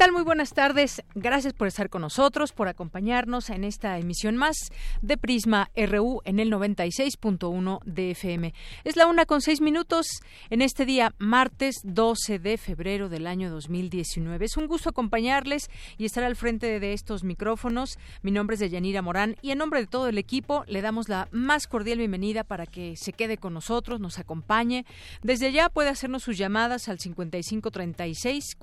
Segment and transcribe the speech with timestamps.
[0.00, 0.12] Tal?
[0.12, 1.02] Muy buenas tardes.
[1.14, 4.56] Gracias por estar con nosotros, por acompañarnos en esta emisión más
[5.02, 8.54] de Prisma RU en el 96.1 de FM.
[8.84, 10.06] Es la una con seis minutos
[10.48, 14.42] en este día, martes 12 de febrero del año 2019.
[14.42, 15.68] Es un gusto acompañarles
[15.98, 17.98] y estar al frente de estos micrófonos.
[18.22, 21.28] Mi nombre es Deyanira Morán y en nombre de todo el equipo le damos la
[21.30, 24.86] más cordial bienvenida para que se quede con nosotros, nos acompañe.
[25.22, 28.56] Desde allá puede hacernos sus llamadas al 5536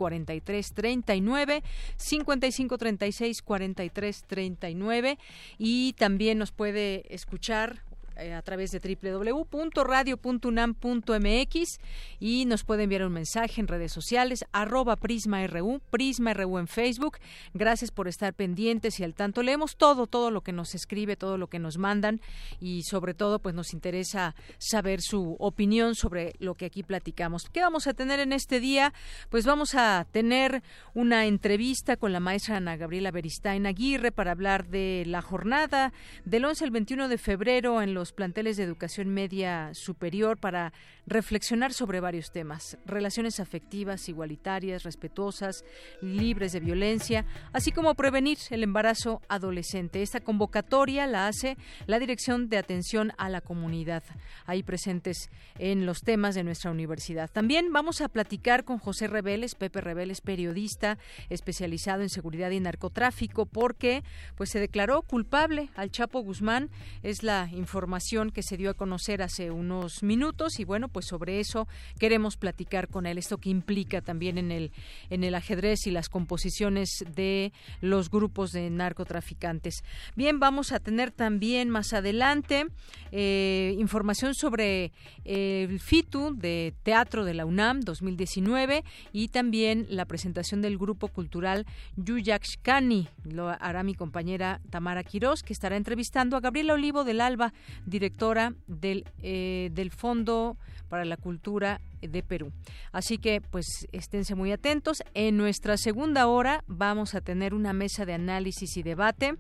[1.28, 5.17] 4330 55 36 43 39
[5.58, 7.83] y también nos puede escuchar
[8.20, 11.80] eh, a través de www.radio.unam.mx
[12.20, 17.18] y nos puede enviar un mensaje en redes sociales, arroba PrismaRU, PrismaRU en Facebook.
[17.54, 19.44] Gracias por estar pendientes y al tanto.
[19.44, 22.22] Leemos todo, todo lo que nos escribe, todo lo que nos mandan
[22.60, 27.45] y sobre todo pues nos interesa saber su opinión sobre lo que aquí platicamos.
[27.52, 28.94] ¿Qué vamos a tener en este día?
[29.30, 34.68] Pues vamos a tener una entrevista con la maestra Ana Gabriela Beristain Aguirre para hablar
[34.68, 35.94] de la jornada
[36.26, 40.72] del 11 al 21 de febrero en los planteles de educación media superior para
[41.06, 45.64] reflexionar sobre varios temas, relaciones afectivas igualitarias, respetuosas,
[46.02, 50.02] libres de violencia, así como prevenir el embarazo adolescente.
[50.02, 54.04] Esta convocatoria la hace la Dirección de Atención a la Comunidad,
[54.46, 57.30] ahí presentes en los temas de nuestra universidad.
[57.32, 60.98] También vamos a platicar con José Reveles, Pepe Reveles, periodista
[61.30, 64.04] especializado en seguridad y narcotráfico, porque
[64.36, 66.70] pues se declaró culpable al Chapo Guzmán,
[67.02, 67.97] es la información
[68.34, 71.68] que se dio a conocer hace unos minutos y bueno, pues sobre eso
[72.00, 74.72] queremos platicar con él, esto que implica también en el,
[75.10, 79.84] en el ajedrez y las composiciones de los grupos de narcotraficantes.
[80.16, 82.68] Bien, vamos a tener también más adelante
[83.12, 84.92] eh, información sobre
[85.26, 91.66] el FITU de Teatro de la UNAM 2019 y también la presentación del grupo cultural
[91.96, 93.10] Yuyakshkani.
[93.24, 97.54] Lo hará mi compañera Tamara Quirós, que estará entrevistando a Gabriela Olivo del Alba,
[97.87, 100.58] directora del, eh, del Fondo
[100.89, 102.52] para la Cultura de Perú.
[102.92, 105.04] Así que, pues, esténse muy atentos.
[105.14, 109.36] En nuestra segunda hora vamos a tener una mesa de análisis y debate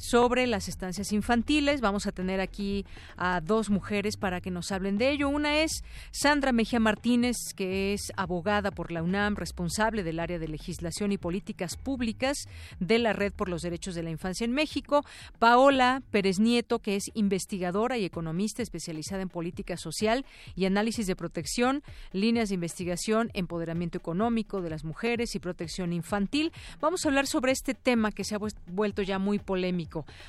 [0.00, 1.80] sobre las estancias infantiles.
[1.80, 5.28] Vamos a tener aquí a dos mujeres para que nos hablen de ello.
[5.28, 10.48] Una es Sandra Mejía Martínez, que es abogada por la UNAM, responsable del área de
[10.48, 12.38] legislación y políticas públicas
[12.80, 15.04] de la Red por los Derechos de la Infancia en México.
[15.38, 20.24] Paola Pérez Nieto, que es investigadora y economista especializada en política social
[20.56, 26.52] y análisis de protección, líneas de investigación, empoderamiento económico de las mujeres y protección infantil.
[26.80, 29.70] Vamos a hablar sobre este tema que se ha vuelto ya muy polémico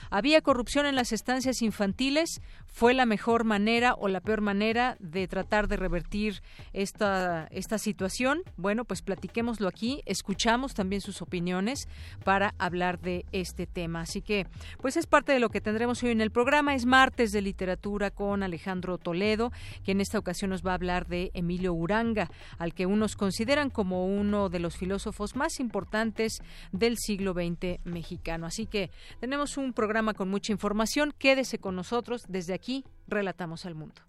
[0.10, 2.42] ¿Había corrupción en las estancias infantiles?
[2.68, 6.42] ¿Fue la mejor manera o la peor manera de tratar de revertir
[6.74, 8.42] esta, esta situación?
[8.58, 11.88] Bueno, pues platiquémoslo aquí, escuchamos también sus opiniones
[12.24, 14.02] para hablar de este tema.
[14.02, 14.48] Así que,
[14.82, 16.76] pues es parte de lo que tendremos hoy en el programa.
[16.76, 19.52] Es martes de literatura con Alejandro Toledo,
[19.84, 23.70] que en esta ocasión nos va a hablar de Emilio Uranga, al que unos consideran
[23.70, 26.42] como uno de los filósofos más importantes
[26.72, 28.46] del siglo XX mexicano.
[28.46, 31.14] Así que tenemos un programa con mucha información.
[31.18, 32.24] Quédese con nosotros.
[32.28, 34.02] Desde aquí, Relatamos al Mundo.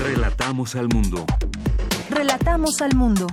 [0.00, 1.26] Relatamos al Mundo.
[2.08, 3.26] Relatamos al Mundo.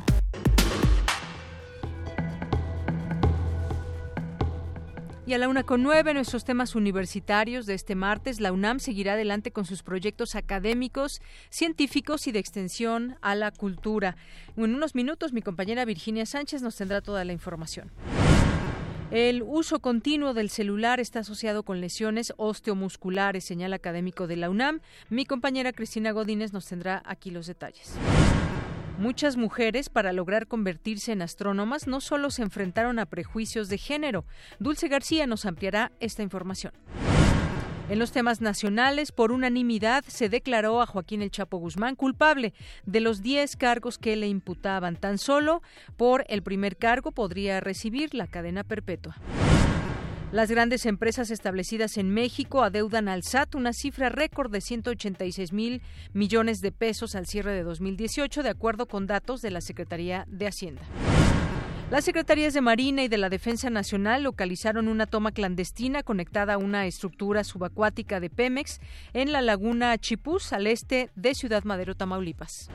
[5.29, 9.13] Y a la una con nueve, nuestros temas universitarios de este martes, la UNAM seguirá
[9.13, 11.21] adelante con sus proyectos académicos,
[11.51, 14.17] científicos y de extensión a la cultura.
[14.57, 17.91] En unos minutos, mi compañera Virginia Sánchez nos tendrá toda la información.
[19.11, 24.79] El uso continuo del celular está asociado con lesiones osteomusculares, señal académico de la UNAM.
[25.09, 27.93] Mi compañera Cristina Godínez nos tendrá aquí los detalles.
[29.00, 34.25] Muchas mujeres, para lograr convertirse en astrónomas, no solo se enfrentaron a prejuicios de género.
[34.60, 36.74] Dulce García nos ampliará esta información.
[37.90, 42.54] En los temas nacionales, por unanimidad, se declaró a Joaquín El Chapo Guzmán culpable
[42.86, 44.98] de los 10 cargos que le imputaban.
[44.98, 45.62] Tan solo
[45.96, 49.16] por el primer cargo podría recibir la cadena perpetua.
[50.31, 55.81] Las grandes empresas establecidas en México adeudan al SAT una cifra récord de 186 mil
[56.13, 60.45] millones de pesos al cierre de 2018, de acuerdo con datos de la Secretaría de
[60.45, 60.83] Hacienda.
[61.89, 66.57] Las secretarías de Marina y de la Defensa Nacional localizaron una toma clandestina conectada a
[66.59, 68.79] una estructura subacuática de Pemex
[69.13, 72.69] en la laguna Chipús, al este de Ciudad Madero, Tamaulipas.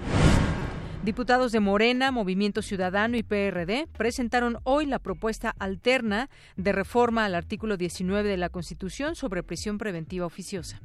[1.05, 7.35] Diputados de Morena, Movimiento Ciudadano y PRD presentaron hoy la propuesta alterna de reforma al
[7.35, 10.81] artículo 19 de la Constitución sobre prisión preventiva oficiosa.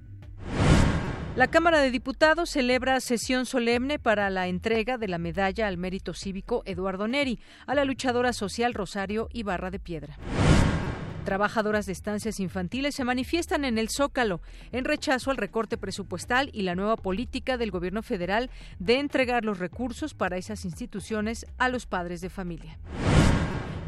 [1.38, 6.14] La Cámara de Diputados celebra sesión solemne para la entrega de la medalla al mérito
[6.14, 10.18] cívico Eduardo Neri a la luchadora social Rosario Ibarra de Piedra.
[11.26, 16.64] Trabajadoras de estancias infantiles se manifiestan en el Zócalo en rechazo al recorte presupuestal y
[16.64, 18.50] la nueva política del gobierno federal
[18.80, 22.80] de entregar los recursos para esas instituciones a los padres de familia.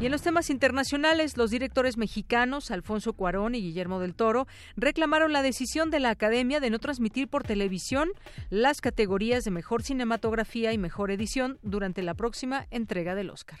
[0.02, 5.32] Y en los temas internacionales, los directores mexicanos Alfonso Cuarón y Guillermo del Toro reclamaron
[5.32, 8.08] la decisión de la Academia de no transmitir por televisión
[8.50, 13.60] las categorías de mejor cinematografía y mejor edición durante la próxima entrega del Oscar.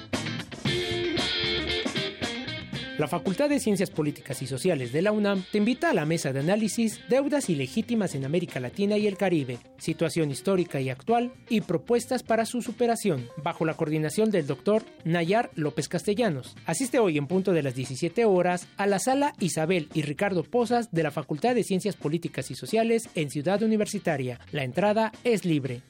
[3.01, 6.31] La Facultad de Ciencias Políticas y Sociales de la UNAM te invita a la mesa
[6.31, 11.61] de análisis Deudas ilegítimas en América Latina y el Caribe, situación histórica y actual y
[11.61, 16.55] propuestas para su superación, bajo la coordinación del doctor Nayar López Castellanos.
[16.67, 20.91] Asiste hoy en punto de las 17 horas a la sala Isabel y Ricardo Pozas
[20.91, 24.39] de la Facultad de Ciencias Políticas y Sociales en Ciudad Universitaria.
[24.51, 25.81] La entrada es libre.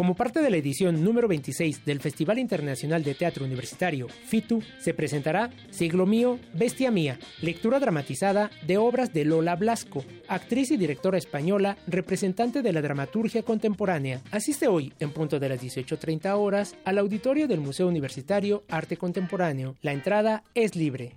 [0.00, 4.94] Como parte de la edición número 26 del Festival Internacional de Teatro Universitario, FITU, se
[4.94, 11.18] presentará Siglo Mío, Bestia Mía, lectura dramatizada de obras de Lola Blasco, actriz y directora
[11.18, 14.22] española, representante de la dramaturgia contemporánea.
[14.30, 19.76] Asiste hoy, en punto de las 18.30 horas, al auditorio del Museo Universitario Arte Contemporáneo.
[19.82, 21.12] La entrada es libre.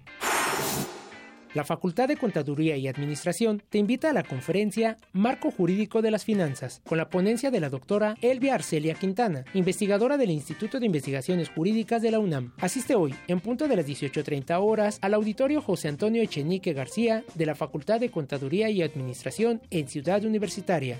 [1.54, 6.26] La Facultad de Contaduría y Administración te invita a la conferencia Marco Jurídico de las
[6.26, 11.50] Finanzas, con la ponencia de la doctora Elvia Arcelia Quintana, investigadora del Instituto de Investigaciones
[11.50, 12.54] Jurídicas de la UNAM.
[12.58, 17.46] Asiste hoy, en punto de las 18.30 horas, al auditorio José Antonio Echenique García de
[17.46, 21.00] la Facultad de Contaduría y Administración en Ciudad Universitaria.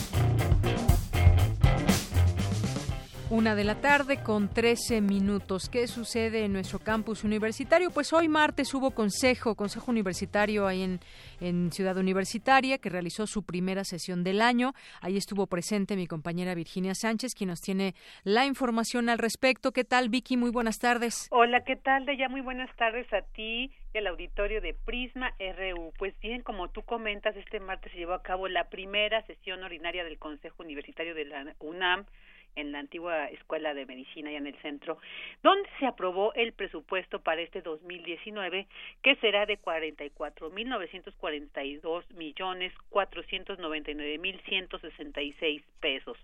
[3.31, 5.69] Una de la tarde con 13 minutos.
[5.69, 7.89] ¿Qué sucede en nuestro campus universitario?
[7.89, 10.99] Pues hoy martes hubo consejo, consejo universitario ahí en,
[11.39, 14.73] en Ciudad Universitaria, que realizó su primera sesión del año.
[14.99, 17.95] Ahí estuvo presente mi compañera Virginia Sánchez, quien nos tiene
[18.25, 19.71] la información al respecto.
[19.71, 20.35] ¿Qué tal, Vicky?
[20.35, 21.29] Muy buenas tardes.
[21.31, 22.05] Hola, ¿qué tal?
[22.05, 25.93] De ya muy buenas tardes a ti y al auditorio de Prisma RU.
[25.97, 30.03] Pues bien, como tú comentas, este martes se llevó a cabo la primera sesión ordinaria
[30.03, 32.05] del Consejo Universitario de la UNAM
[32.55, 34.97] en la antigua Escuela de Medicina y en el centro,
[35.43, 38.67] donde se aprobó el presupuesto para este 2019
[39.01, 46.17] que será de 44.942 millones 499 mil 166 pesos,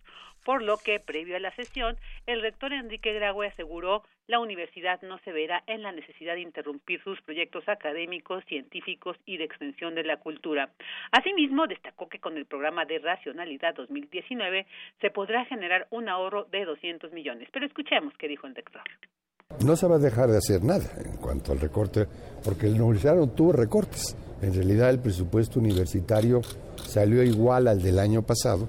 [0.43, 5.17] por lo que previo a la sesión el rector Enrique Graue aseguró la universidad no
[5.19, 10.03] se verá en la necesidad de interrumpir sus proyectos académicos, científicos y de extensión de
[10.03, 10.69] la cultura.
[11.11, 14.67] Asimismo, destacó que con el programa de racionalidad 2019
[14.99, 17.47] se podrá generar un ahorro de 200 millones.
[17.53, 18.81] Pero escuchemos qué dijo el rector.
[19.65, 22.05] No se va a dejar de hacer nada en cuanto al recorte,
[22.43, 24.15] porque la universidad no tuvo recortes.
[24.41, 26.41] En realidad el presupuesto universitario
[26.75, 28.67] salió igual al del año pasado,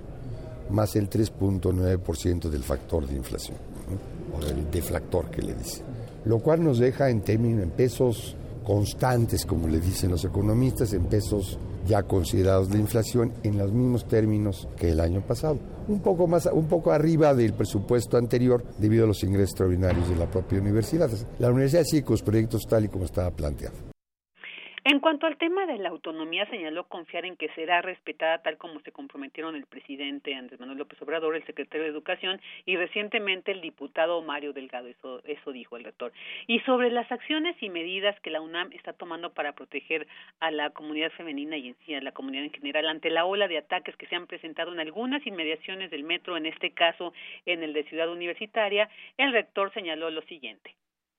[0.71, 3.59] más el 3.9% del factor de inflación
[4.35, 5.83] o del deflactor que le dice.
[6.25, 11.05] Lo cual nos deja en términos, en pesos constantes, como le dicen los economistas, en
[11.05, 15.59] pesos ya considerados de inflación, en los mismos términos que el año pasado.
[15.89, 20.17] Un poco, más, un poco arriba del presupuesto anterior debido a los ingresos extraordinarios de
[20.17, 21.09] la propia universidad.
[21.39, 23.88] La universidad sigue con los proyectos tal y como estaba planteado.
[24.85, 28.81] En cuanto al tema de la autonomía, señaló confiar en que será respetada tal como
[28.81, 33.61] se comprometieron el presidente Andrés Manuel López Obrador, el secretario de Educación y recientemente el
[33.61, 34.87] diputado Mario Delgado.
[34.87, 36.13] Eso, eso dijo el rector.
[36.47, 40.07] Y sobre las acciones y medidas que la UNAM está tomando para proteger
[40.39, 43.49] a la comunidad femenina y en sí a la comunidad en general ante la ola
[43.49, 47.13] de ataques que se han presentado en algunas inmediaciones del metro, en este caso
[47.47, 50.75] en el de Ciudad Universitaria, el rector señaló lo siguiente.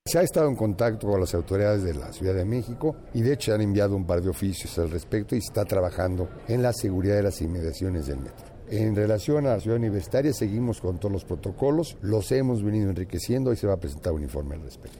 [0.06, 3.34] Se ha estado en contacto con las autoridades de la Ciudad de México y de
[3.34, 7.18] hecho han enviado un par de oficios al respecto y está trabajando en la seguridad
[7.18, 8.48] de las inmediaciones del metro.
[8.72, 13.52] En relación a la ciudad universitaria, seguimos con todos los protocolos, los hemos venido enriqueciendo
[13.52, 15.00] y se va a presentar un informe al respecto.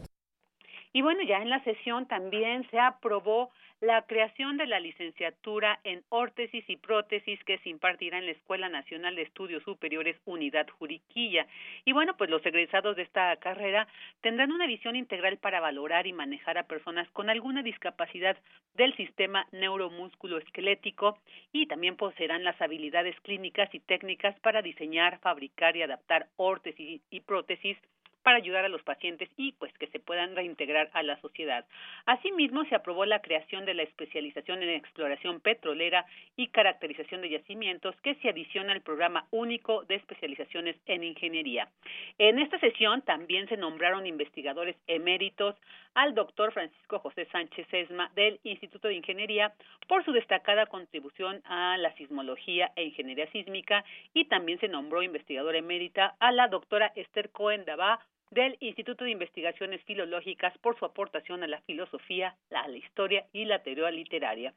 [0.94, 3.50] Y bueno, ya en la sesión también se aprobó
[3.82, 8.68] la creación de la licenciatura en órtesis y prótesis que se impartirá en la Escuela
[8.68, 11.48] Nacional de Estudios Superiores Unidad Juriquilla.
[11.86, 13.88] Y bueno, pues los egresados de esta carrera
[14.22, 18.38] tendrán una visión integral para valorar y manejar a personas con alguna discapacidad
[18.76, 21.18] del sistema neuromúsculo esquelético
[21.54, 27.20] y también poseerán las habilidades clínicas y técnicas para diseñar, fabricar y adaptar órtesis y
[27.22, 27.78] prótesis
[28.24, 31.66] para ayudar a los pacientes y pues que se puedan reintegrar a la sociedad.
[32.06, 37.96] Asimismo, se aprobó la creación de la especialización en exploración petrolera y caracterización de yacimientos
[38.02, 41.70] que se adiciona al programa único de especializaciones en ingeniería.
[42.18, 45.56] En esta sesión también se nombraron investigadores eméritos
[45.96, 49.54] al doctor Francisco José Sánchez Esma del Instituto de Ingeniería
[49.88, 53.84] por su destacada contribución a la sismología e ingeniería sísmica
[54.14, 58.00] y también se nombró investigadora emérita a la doctora Esther Cohen Dabá
[58.32, 63.46] del Instituto de Investigaciones Filológicas por su aportación a la filosofía, a la historia y
[63.46, 64.54] la teoría literaria.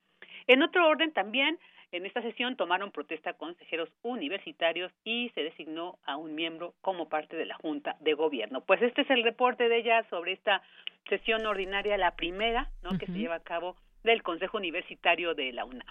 [0.47, 1.59] En otro orden también,
[1.93, 7.37] en esta sesión tomaron protesta consejeros universitarios y se designó a un miembro como parte
[7.37, 8.63] de la Junta de Gobierno.
[8.63, 10.63] Pues este es el reporte de ella sobre esta
[11.09, 12.99] sesión ordinaria, la primera, ¿no?
[12.99, 15.87] que se lleva a cabo del Consejo Universitario de la UNAM.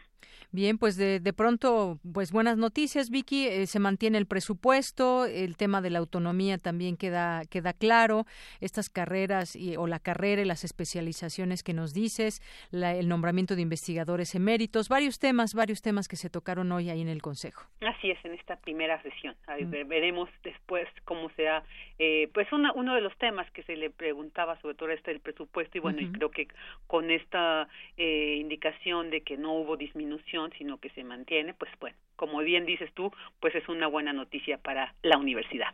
[0.54, 3.48] Bien, pues de, de pronto, pues buenas noticias, Vicky.
[3.48, 8.26] Eh, se mantiene el presupuesto, el tema de la autonomía también queda queda claro.
[8.60, 12.42] Estas carreras y, o la carrera y las especializaciones que nos dices,
[12.74, 17.08] el nombramiento de investigadores eméritos, varios temas, varios temas que se tocaron hoy ahí en
[17.08, 17.66] el Consejo.
[17.80, 19.36] Así es, en esta primera sesión.
[19.48, 19.88] Mm.
[19.88, 21.64] Veremos después cómo sea,
[21.98, 25.22] eh, pues una, uno de los temas que se le preguntaba sobre todo este el
[25.22, 26.48] presupuesto y bueno, y creo que
[26.88, 27.70] con esta
[28.04, 32.66] eh, indicación de que no hubo disminución, sino que se mantiene, pues bueno, como bien
[32.66, 35.68] dices tú, pues es una buena noticia para la universidad.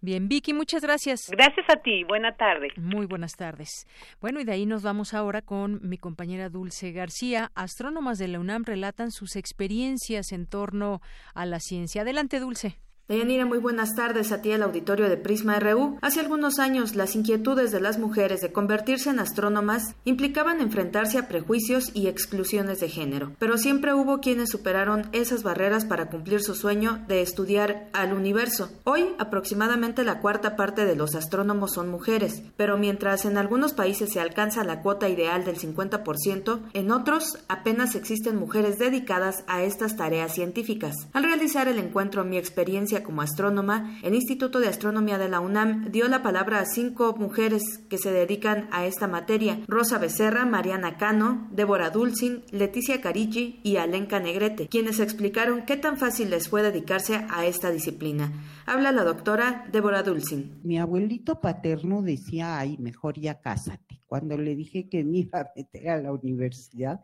[0.00, 1.28] Bien, Vicky, muchas gracias.
[1.30, 2.68] Gracias a ti, buena tarde.
[2.76, 3.86] Muy buenas tardes.
[4.18, 7.50] Bueno, y de ahí nos vamos ahora con mi compañera Dulce García.
[7.54, 11.02] Astrónomas de la UNAM relatan sus experiencias en torno
[11.34, 12.00] a la ciencia.
[12.00, 12.78] Adelante, Dulce.
[13.06, 15.98] Deyanira, muy buenas tardes a ti el auditorio de Prisma RU.
[16.00, 21.28] Hace algunos años las inquietudes de las mujeres de convertirse en astrónomas implicaban enfrentarse a
[21.28, 26.54] prejuicios y exclusiones de género, pero siempre hubo quienes superaron esas barreras para cumplir su
[26.54, 28.70] sueño de estudiar al universo.
[28.84, 34.14] Hoy aproximadamente la cuarta parte de los astrónomos son mujeres, pero mientras en algunos países
[34.14, 39.94] se alcanza la cuota ideal del 50%, en otros apenas existen mujeres dedicadas a estas
[39.94, 40.94] tareas científicas.
[41.12, 45.90] Al realizar el encuentro mi experiencia como astrónoma, el Instituto de Astronomía de la UNAM
[45.90, 50.96] dio la palabra a cinco mujeres que se dedican a esta materia: Rosa Becerra, Mariana
[50.96, 56.62] Cano, Débora Dulcin, Leticia Carigi y Alenka Negrete, quienes explicaron qué tan fácil les fue
[56.62, 58.32] dedicarse a esta disciplina.
[58.66, 60.60] Habla la doctora Débora Dulcin.
[60.62, 64.00] Mi abuelito paterno decía, ay, mejor ya cásate.
[64.06, 67.00] Cuando le dije que me iba a meter a la universidad,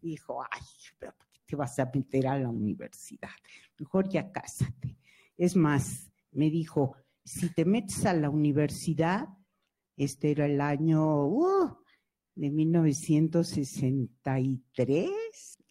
[0.00, 0.60] dijo, ay,
[0.98, 3.30] pero ¿por qué te vas a meter a la universidad?
[3.78, 4.96] Mejor ya cásate.
[5.42, 6.94] Es más, me dijo,
[7.24, 9.26] si te metes a la universidad,
[9.96, 11.78] este era el año uh,
[12.36, 15.10] de 1963,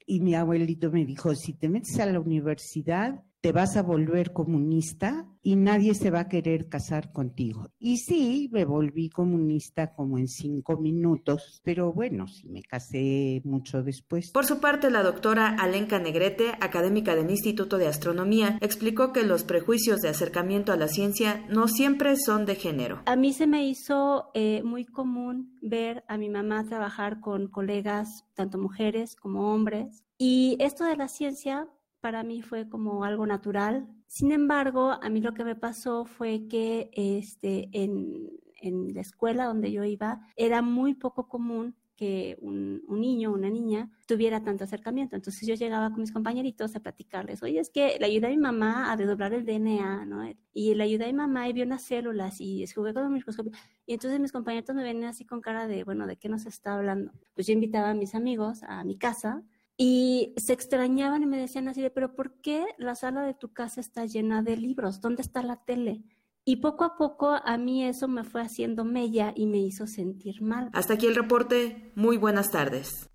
[0.08, 4.34] y mi abuelito me dijo, si te metes a la universidad, te vas a volver
[4.34, 7.72] comunista y nadie se va a querer casar contigo.
[7.80, 13.82] Y sí, me volví comunista como en cinco minutos, pero bueno, sí me casé mucho
[13.82, 14.32] después.
[14.32, 19.44] Por su parte, la doctora Alenka Negrete, académica del Instituto de Astronomía, explicó que los
[19.44, 23.02] prejuicios de acercamiento a la ciencia no siempre son de género.
[23.08, 28.26] A mí se me hizo eh, muy común ver a mi mamá trabajar con colegas,
[28.36, 31.68] tanto mujeres como hombres, y esto de la ciencia
[32.02, 33.88] para mí fue como algo natural.
[34.08, 38.30] Sin embargo, a mí lo que me pasó fue que este, en,
[38.62, 43.36] en la escuela donde yo iba era muy poco común que un, un niño o
[43.36, 45.16] una niña tuviera tanto acercamiento.
[45.16, 48.38] Entonces yo llegaba con mis compañeritos a platicarles, oye, es que le ayudé a mi
[48.38, 50.28] mamá a desdoblar el DNA, ¿no?
[50.52, 53.52] Y le ayudé a mi mamá y vio unas células y jugué con un microscopio.
[53.86, 56.74] Y entonces mis compañeritos me venían así con cara de, bueno, ¿de qué nos está
[56.74, 57.12] hablando?
[57.36, 59.44] Pues yo invitaba a mis amigos a mi casa
[59.84, 63.52] y se extrañaban y me decían así de, pero ¿por qué la sala de tu
[63.52, 65.02] casa está llena de libros?
[65.02, 66.04] ¿Dónde está la tele?
[66.46, 70.44] Y poco a poco a mí eso me fue haciendo mella y me hizo sentir
[70.44, 70.70] mal.
[70.74, 71.92] Hasta aquí el reporte.
[71.96, 73.11] Muy buenas tardes.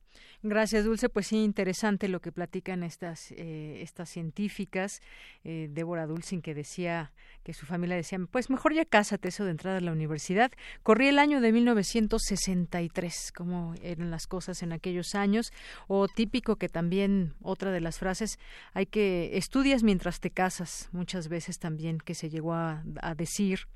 [0.48, 1.08] Gracias, Dulce.
[1.08, 5.00] Pues sí, interesante lo que platican estas, eh, estas científicas.
[5.42, 7.12] Eh, Débora Dulcin, que decía
[7.42, 10.52] que su familia decía, pues mejor ya cásate eso de entrada a la universidad.
[10.84, 15.52] Corrí el año de 1963, como eran las cosas en aquellos años.
[15.88, 18.38] O típico que también, otra de las frases,
[18.72, 20.88] hay que estudias mientras te casas.
[20.92, 23.66] Muchas veces también que se llegó a, a decir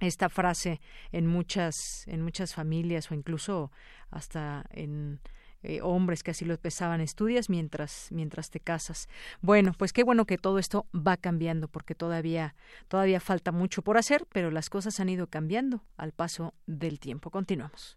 [0.00, 0.80] esta frase
[1.12, 1.76] en muchas
[2.08, 3.70] en muchas familias o incluso
[4.10, 5.20] hasta en
[5.62, 9.08] eh, hombres que así lo pesaban, estudias mientras, mientras te casas.
[9.40, 12.54] Bueno, pues qué bueno que todo esto va cambiando, porque todavía,
[12.88, 17.30] todavía falta mucho por hacer, pero las cosas han ido cambiando al paso del tiempo.
[17.30, 17.96] Continuamos.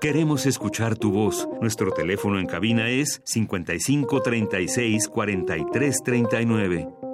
[0.00, 1.48] Queremos escuchar tu voz.
[1.60, 7.13] Nuestro teléfono en cabina es 55 36 43 39.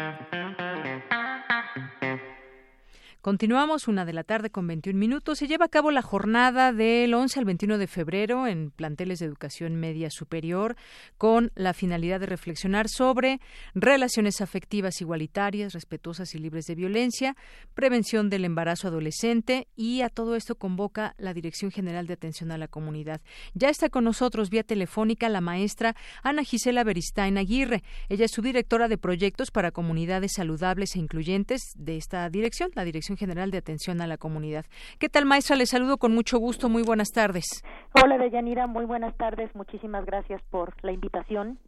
[3.21, 5.37] Continuamos una de la tarde con 21 minutos.
[5.37, 9.27] Se lleva a cabo la jornada del 11 al 21 de febrero en planteles de
[9.27, 10.75] educación media superior
[11.19, 13.39] con la finalidad de reflexionar sobre
[13.75, 17.35] relaciones afectivas igualitarias, respetuosas y libres de violencia,
[17.75, 22.57] prevención del embarazo adolescente y a todo esto convoca la Dirección General de Atención a
[22.57, 23.21] la Comunidad.
[23.53, 27.83] Ya está con nosotros vía telefónica la maestra Ana Gisela Beristain Aguirre.
[28.09, 33.10] Ella es subdirectora de proyectos para comunidades saludables e incluyentes de esta dirección, la Dirección
[33.17, 34.65] General de Atención a la Comunidad.
[34.99, 35.55] ¿Qué tal, maestra?
[35.55, 36.69] Le saludo con mucho gusto.
[36.69, 37.63] Muy buenas tardes.
[38.01, 38.67] Hola, Deyanira.
[38.67, 39.53] Muy buenas tardes.
[39.55, 41.59] Muchísimas gracias por la invitación.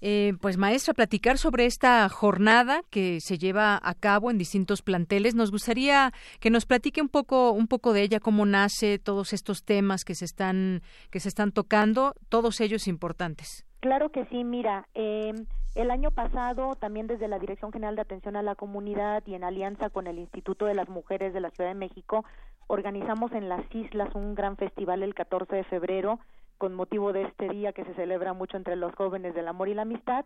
[0.00, 5.34] Eh, pues maestra, platicar sobre esta jornada que se lleva a cabo en distintos planteles.
[5.34, 9.64] Nos gustaría que nos platique un poco, un poco de ella, cómo nace, todos estos
[9.64, 13.66] temas que se están, que se están tocando, todos ellos importantes.
[13.80, 15.32] Claro que sí, mira, eh,
[15.76, 19.44] el año pasado, también desde la Dirección General de Atención a la Comunidad y en
[19.44, 22.24] alianza con el Instituto de las Mujeres de la Ciudad de México,
[22.66, 26.18] organizamos en las islas un gran festival el 14 de febrero
[26.56, 29.74] con motivo de este día que se celebra mucho entre los jóvenes del amor y
[29.74, 30.24] la amistad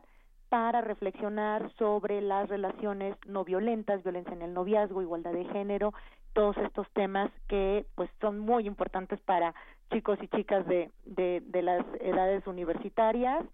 [0.51, 5.93] para reflexionar sobre las relaciones no violentas, violencia en el noviazgo, igualdad de género,
[6.33, 9.53] todos estos temas que pues son muy importantes para
[9.93, 13.45] chicos y chicas de, de, de las edades universitarias.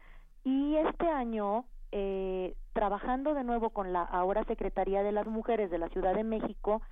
[0.45, 1.65] Y este año
[1.99, 6.25] eh, trabajando de nuevo con la ahora Secretaría de las Mujeres de la Ciudad de
[6.25, 6.83] México,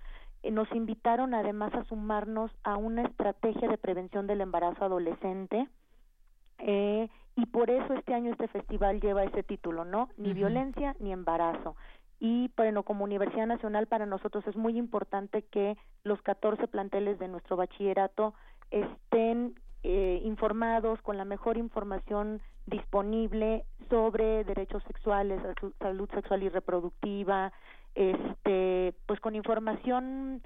[0.42, 5.68] eh, nos invitaron además a sumarnos a una estrategia de prevención del embarazo adolescente.
[6.56, 10.08] Eh, y por eso este año este festival lleva ese título, ¿no?
[10.16, 11.76] Ni violencia ni embarazo.
[12.18, 17.28] Y bueno, como Universidad Nacional para nosotros es muy importante que los 14 planteles de
[17.28, 18.32] nuestro bachillerato
[18.70, 25.40] estén eh, informados con la mejor información disponible sobre derechos sexuales,
[25.79, 27.53] salud sexual y reproductiva,
[27.94, 30.42] este, pues con información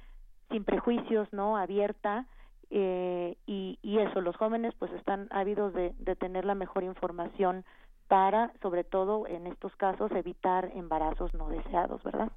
[0.50, 1.56] sin prejuicios, ¿no?
[1.56, 2.26] Abierta
[2.70, 7.64] eh, y, y eso, los jóvenes pues están ávidos de, de tener la mejor información
[8.08, 12.32] para, sobre todo en estos casos, evitar embarazos no deseados, ¿verdad?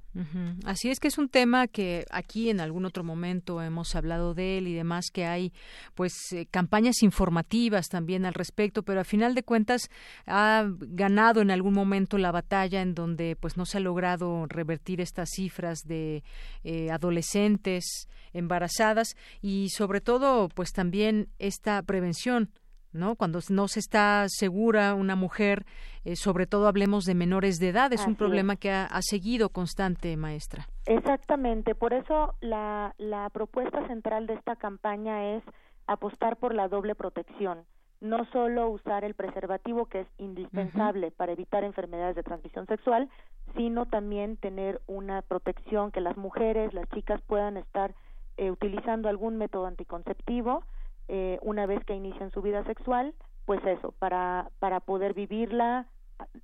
[0.66, 4.58] Así es que es un tema que aquí en algún otro momento hemos hablado de
[4.58, 5.52] él y demás, que hay
[5.94, 9.88] pues eh, campañas informativas también al respecto, pero a final de cuentas
[10.26, 15.00] ha ganado en algún momento la batalla en donde pues no se ha logrado revertir
[15.00, 16.22] estas cifras de
[16.64, 22.50] eh, adolescentes embarazadas y sobre todo pues también esta prevención
[22.92, 23.16] ¿no?
[23.16, 25.64] Cuando no se está segura una mujer,
[26.04, 30.16] eh, sobre todo hablemos de menores de edad, es un problema que ha, seguido constante,
[30.16, 30.68] maestra.
[30.86, 35.42] Exactamente, por eso la, la propuesta central de esta campaña es
[35.86, 37.64] apostar por la doble protección,
[38.00, 43.08] no solo usar el preservativo que es indispensable para evitar enfermedades de transmisión sexual,
[43.56, 47.94] sino también tener una protección que las mujeres, las chicas puedan estar
[48.38, 50.64] eh, utilizando algún método anticonceptivo
[51.08, 55.86] eh, una vez que inician su vida sexual, pues eso, para, para poder vivirla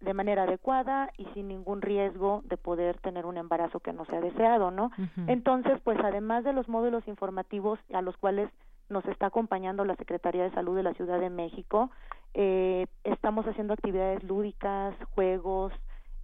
[0.01, 4.21] de manera adecuada y sin ningún riesgo de poder tener un embarazo que no sea
[4.21, 4.91] deseado, ¿no?
[5.29, 8.51] Entonces, pues además de los módulos informativos a los cuales
[8.89, 11.91] nos está acompañando la Secretaría de Salud de la Ciudad de México,
[12.35, 15.73] eh, estamos haciendo actividades lúdicas, juegos,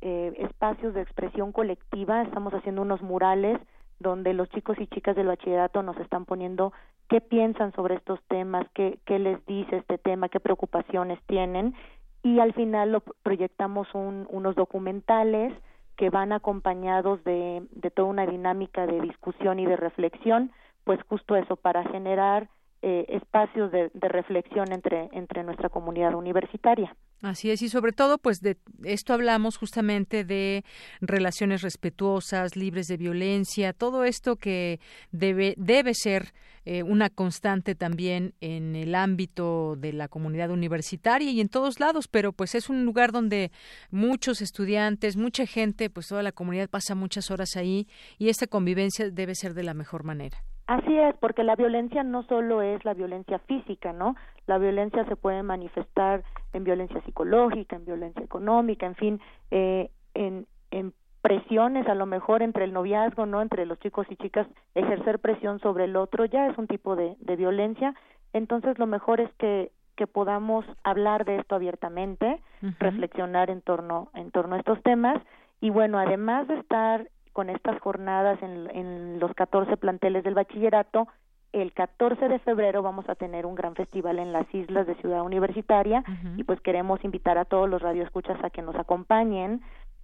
[0.00, 2.22] eh, espacios de expresión colectiva.
[2.22, 3.58] Estamos haciendo unos murales
[3.98, 6.72] donde los chicos y chicas del bachillerato nos están poniendo
[7.08, 11.74] qué piensan sobre estos temas, qué, qué les dice este tema, qué preocupaciones tienen
[12.22, 15.52] y al final lo proyectamos un, unos documentales
[15.96, 20.50] que van acompañados de, de toda una dinámica de discusión y de reflexión,
[20.84, 22.48] pues justo eso, para generar
[22.86, 26.94] eh, espacios de, de, reflexión entre, entre nuestra comunidad universitaria.
[27.22, 30.66] Así es, y sobre todo, pues de esto hablamos justamente de
[31.00, 34.80] relaciones respetuosas, libres de violencia, todo esto que
[35.12, 36.34] debe, debe ser
[36.66, 42.06] eh, una constante también en el ámbito de la comunidad universitaria y en todos lados,
[42.06, 43.50] pero pues es un lugar donde
[43.90, 49.08] muchos estudiantes, mucha gente, pues toda la comunidad pasa muchas horas ahí y esta convivencia
[49.08, 50.44] debe ser de la mejor manera.
[50.66, 54.16] Así es, porque la violencia no solo es la violencia física, ¿no?
[54.46, 56.22] La violencia se puede manifestar
[56.52, 62.42] en violencia psicológica, en violencia económica, en fin, eh, en, en presiones a lo mejor
[62.42, 63.42] entre el noviazgo, ¿no?
[63.42, 67.16] Entre los chicos y chicas, ejercer presión sobre el otro ya es un tipo de,
[67.18, 67.94] de violencia.
[68.32, 72.40] Entonces lo mejor es que que podamos hablar de esto abiertamente,
[72.80, 75.22] reflexionar en torno en torno a estos temas
[75.60, 81.08] y bueno, además de estar con estas jornadas en, en los 14 planteles del bachillerato.
[81.52, 85.22] El 14 de febrero vamos a tener un gran festival en las islas de Ciudad
[85.22, 86.02] Universitaria
[86.36, 89.60] y pues queremos invitar a todos los radioescuchas a que nos acompañen.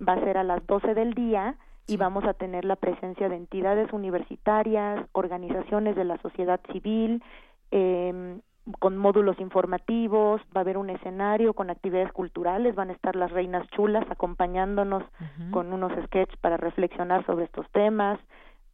[0.06, 1.56] Va a ser a las 12 del día
[1.88, 7.22] y vamos a tener la presencia de entidades universitarias, organizaciones de la sociedad civil,
[7.72, 8.38] eh,
[8.78, 13.30] con módulos informativos, va a haber un escenario con actividades culturales, van a estar las
[13.30, 15.02] reinas chulas acompañándonos
[15.50, 18.18] con unos sketches para reflexionar sobre estos temas,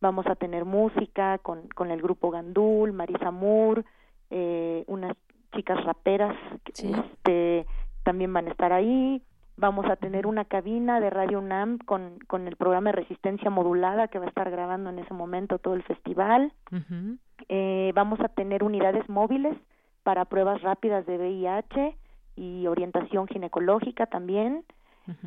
[0.00, 3.84] vamos a tener música con, con el grupo Gandul, Marisa Moore,
[4.30, 5.16] eh, unas
[5.54, 7.66] chicas raperas este,
[8.02, 9.22] también van a estar ahí,
[9.56, 14.08] vamos a tener una cabina de Radio UNAM con, con el programa de resistencia modulada
[14.08, 16.52] que va a estar grabando en ese momento todo el festival,
[17.48, 19.56] eh, vamos a tener unidades móviles
[20.06, 21.96] para pruebas rápidas de VIH
[22.36, 24.62] y orientación ginecológica también.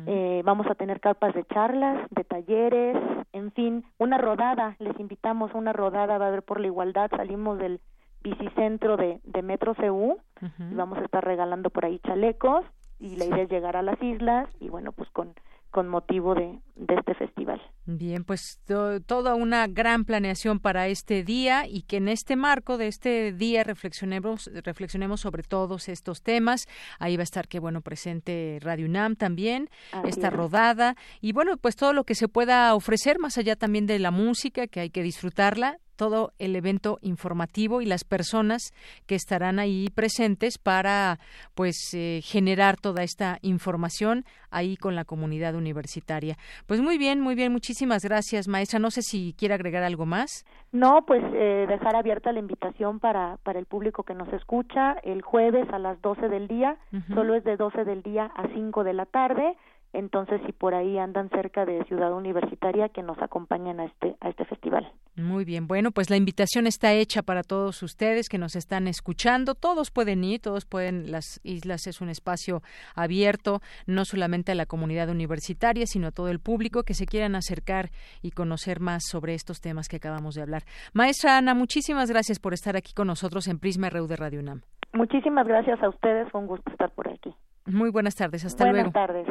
[0.06, 2.96] eh, vamos a tener carpas de charlas, de talleres,
[3.34, 7.10] en fin, una rodada, les invitamos a una rodada, va a haber por la igualdad,
[7.10, 7.78] salimos del
[8.22, 12.64] bicicentro de, de Metro CU y vamos a estar regalando por ahí chalecos
[12.98, 15.34] y la idea es llegar a las islas y bueno, pues con
[15.70, 17.60] con motivo de, de este festival.
[17.86, 18.60] Bien, pues
[19.06, 23.64] toda una gran planeación para este día y que en este marco de este día
[23.64, 26.66] reflexionemos, reflexionemos sobre todos estos temas.
[26.98, 29.70] Ahí va a estar, que bueno, presente Radio UNAM también,
[30.04, 33.98] esta rodada y bueno, pues todo lo que se pueda ofrecer más allá también de
[33.98, 38.72] la música, que hay que disfrutarla, todo el evento informativo y las personas
[39.06, 41.20] que estarán ahí presentes para
[41.54, 46.38] pues eh, generar toda esta información ahí con la comunidad universitaria.
[46.64, 47.69] Pues muy bien, muy bien, muchísimas
[48.04, 48.78] gracias, maestra.
[48.78, 50.44] No sé si quiere agregar algo más.
[50.72, 55.22] No, pues eh, dejar abierta la invitación para, para el público que nos escucha el
[55.22, 56.76] jueves a las 12 del día,
[57.14, 59.56] solo es de 12 del día a 5 de la tarde
[59.92, 64.28] entonces si por ahí andan cerca de Ciudad Universitaria que nos acompañen a este a
[64.28, 64.90] este festival.
[65.16, 69.54] Muy bien, bueno, pues la invitación está hecha para todos ustedes que nos están escuchando,
[69.54, 72.62] todos pueden ir, todos pueden las islas es un espacio
[72.94, 77.34] abierto no solamente a la comunidad universitaria, sino a todo el público que se quieran
[77.34, 77.90] acercar
[78.22, 80.62] y conocer más sobre estos temas que acabamos de hablar.
[80.92, 84.62] Maestra Ana, muchísimas gracias por estar aquí con nosotros en Prisma RU de Radio UNAM.
[84.92, 87.34] Muchísimas gracias a ustedes, fue un gusto estar por aquí.
[87.66, 88.90] Muy buenas tardes, hasta luego.
[88.90, 89.26] Buenas tardes.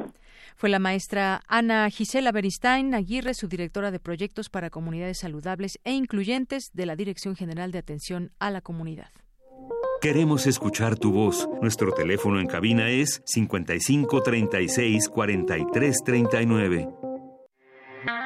[0.60, 5.94] Fue la maestra Ana Gisela Beristain Aguirre, su directora de proyectos para comunidades saludables e
[5.94, 9.08] incluyentes de la Dirección General de Atención a la Comunidad.
[10.02, 11.48] Queremos escuchar tu voz.
[11.62, 16.90] Nuestro teléfono en cabina es 55 36 43 39.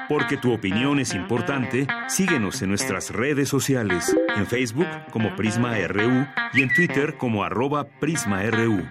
[0.09, 6.25] Porque tu opinión es importante, síguenos en nuestras redes sociales, en Facebook como Prisma RU
[6.53, 8.81] y en Twitter como arroba PrismaRU.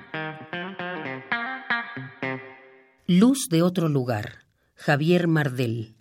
[3.09, 4.47] Luz de otro lugar.
[4.77, 5.97] Javier Mardel.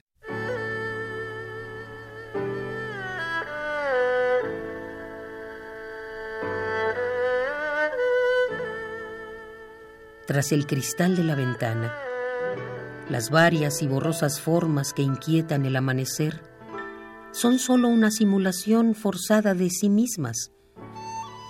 [10.28, 11.92] Tras el cristal de la ventana,
[13.10, 16.40] las varias y borrosas formas que inquietan el amanecer
[17.32, 20.52] son sólo una simulación forzada de sí mismas,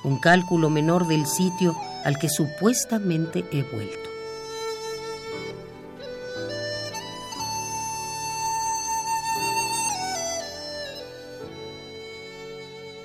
[0.05, 4.11] un cálculo menor del sitio al que supuestamente he vuelto.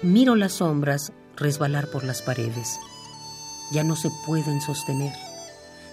[0.02, 2.78] Miro las sombras resbalar por las paredes.
[3.72, 5.12] Ya no se pueden sostener.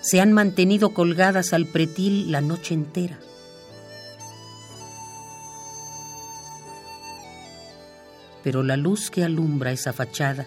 [0.01, 3.17] se han mantenido colgadas al pretil la noche entera.
[8.43, 10.45] Pero la luz que alumbra esa fachada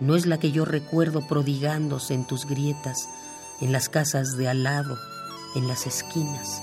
[0.00, 3.08] no es la que yo recuerdo prodigándose en tus grietas,
[3.62, 4.98] en las casas de al lado,
[5.56, 6.60] en las esquinas.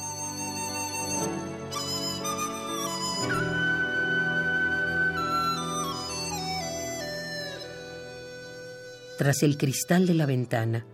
[9.19, 10.86] Tras el cristal de la ventana,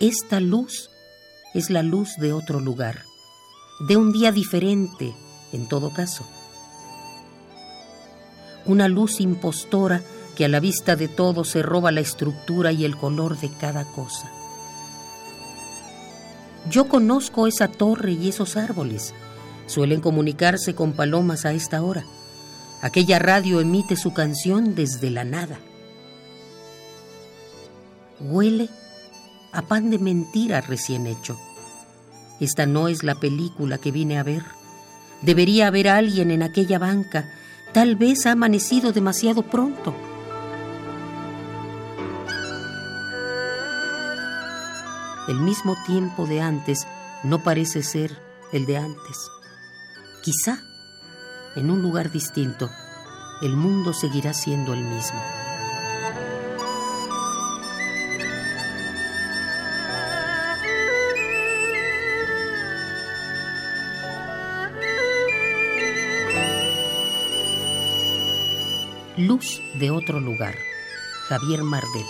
[0.00, 0.90] esta luz
[1.54, 3.04] es la luz de otro lugar,
[3.86, 5.14] de un día diferente,
[5.52, 6.26] en todo caso.
[8.66, 10.02] Una luz impostora
[10.36, 13.84] que a la vista de todo se roba la estructura y el color de cada
[13.84, 14.28] cosa.
[16.68, 19.14] Yo conozco esa torre y esos árboles.
[19.66, 22.04] Suelen comunicarse con palomas a esta hora.
[22.82, 25.60] Aquella radio emite su canción desde la nada.
[28.20, 28.68] Huele
[29.52, 31.38] a pan de mentira recién hecho.
[32.40, 34.44] Esta no es la película que vine a ver.
[35.22, 37.30] Debería haber alguien en aquella banca.
[37.72, 39.94] Tal vez ha amanecido demasiado pronto.
[45.28, 46.86] El mismo tiempo de antes
[47.22, 48.16] no parece ser
[48.52, 49.16] el de antes.
[50.22, 50.62] Quizá,
[51.54, 52.70] en un lugar distinto,
[53.42, 55.20] el mundo seguirá siendo el mismo.
[69.18, 70.54] Luz de otro lugar.
[71.28, 72.04] Javier Mardel.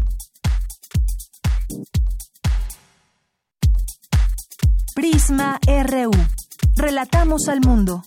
[4.95, 6.13] Prisma RU.
[6.77, 8.05] Relatamos al mundo.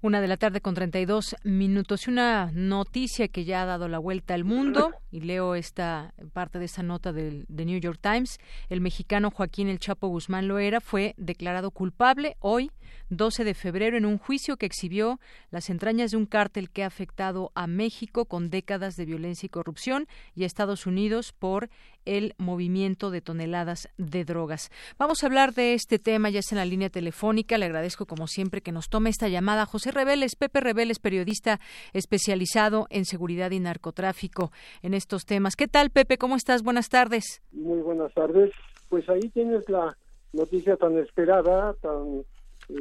[0.00, 3.98] Una de la tarde con 32 minutos y una noticia que ya ha dado la
[3.98, 8.38] vuelta al mundo y leo esta parte de esta nota del New York Times.
[8.68, 12.70] El mexicano Joaquín El Chapo Guzmán Loera fue declarado culpable hoy
[13.08, 15.18] 12 de febrero en un juicio que exhibió
[15.50, 19.50] las entrañas de un cártel que ha afectado a México con décadas de violencia y
[19.50, 21.68] corrupción y a Estados Unidos por
[22.06, 24.70] el movimiento de toneladas de drogas.
[24.98, 27.58] Vamos a hablar de este tema, ya está en la línea telefónica.
[27.58, 29.66] Le agradezco como siempre que nos tome esta llamada.
[29.66, 31.60] José Reveles, Pepe Reveles, periodista
[31.92, 35.56] especializado en seguridad y narcotráfico en estos temas.
[35.56, 36.16] ¿Qué tal, Pepe?
[36.16, 36.62] ¿Cómo estás?
[36.62, 37.42] Buenas tardes.
[37.52, 38.52] Muy buenas tardes.
[38.88, 39.96] Pues ahí tienes la
[40.32, 42.24] noticia tan esperada, tan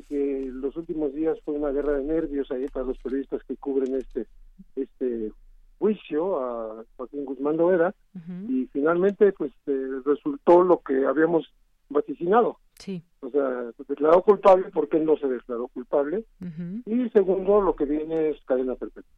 [0.08, 3.96] que los últimos días fue una guerra de nervios ahí para los periodistas que cubren
[3.96, 4.26] este
[4.76, 5.32] este
[5.80, 7.94] juicio a Joaquín Guzmán Loera
[8.50, 11.46] y finalmente pues eh, resultó lo que habíamos
[11.90, 12.58] vaticinado.
[12.80, 13.04] Sí.
[13.22, 16.26] O sea, declarado culpable porque no se declaró culpable
[16.86, 19.12] y segundo lo que viene es cadena perpetua.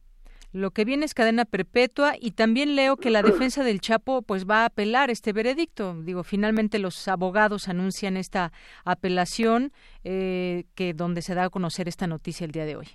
[0.52, 4.48] Lo que viene es cadena perpetua y también leo que la defensa del Chapo pues
[4.48, 5.94] va a apelar este veredicto.
[6.02, 8.52] Digo, finalmente los abogados anuncian esta
[8.84, 9.72] apelación
[10.04, 12.86] eh, que donde se da a conocer esta noticia el día de hoy.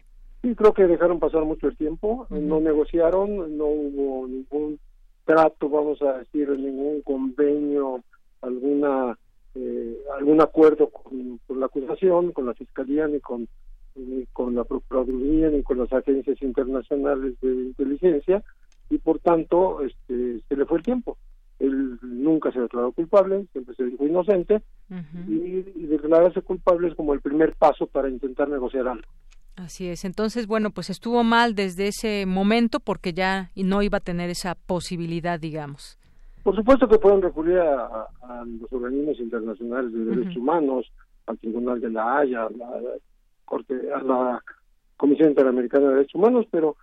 [0.43, 4.77] Sí, creo que dejaron pasar mucho el tiempo, no negociaron, no hubo ningún
[5.25, 8.03] trato, vamos a decir, ningún convenio,
[8.41, 9.17] alguna
[9.55, 13.47] eh, algún acuerdo con, con la acusación, con la fiscalía ni con
[13.95, 18.43] ni con la Procuraduría ni con las agencias internacionales de inteligencia
[18.89, 21.17] y por tanto este, se le fue el tiempo.
[21.59, 24.61] Él nunca se declaró culpable, siempre se dijo inocente
[25.27, 29.07] y, declararse culpable es como el primer paso para intentar negociar algo.
[29.55, 30.03] Así es.
[30.05, 34.55] Entonces, bueno, pues estuvo mal desde ese momento porque ya no iba a tener esa
[34.55, 35.99] posibilidad, digamos.
[36.43, 38.07] Por supuesto que pueden recurrir a,
[38.45, 40.91] los organismos internacionales de derechos humanos,
[41.27, 42.67] al Tribunal de la Haya, la,
[43.95, 44.43] a la
[44.97, 46.75] Comisión Interamericana de Derechos Humanos, pero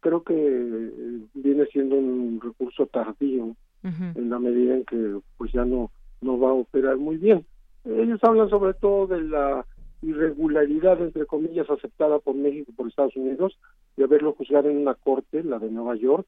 [0.00, 5.64] creo que eh, viene siendo un recurso tardío en la medida en que pues ya
[5.64, 7.44] no no va a operar muy bien.
[7.84, 9.64] Ellos hablan sobre todo de la
[10.02, 13.58] irregularidad entre comillas aceptada por México y por Estados Unidos
[13.96, 16.26] de haberlo juzgado en una corte, la de Nueva York,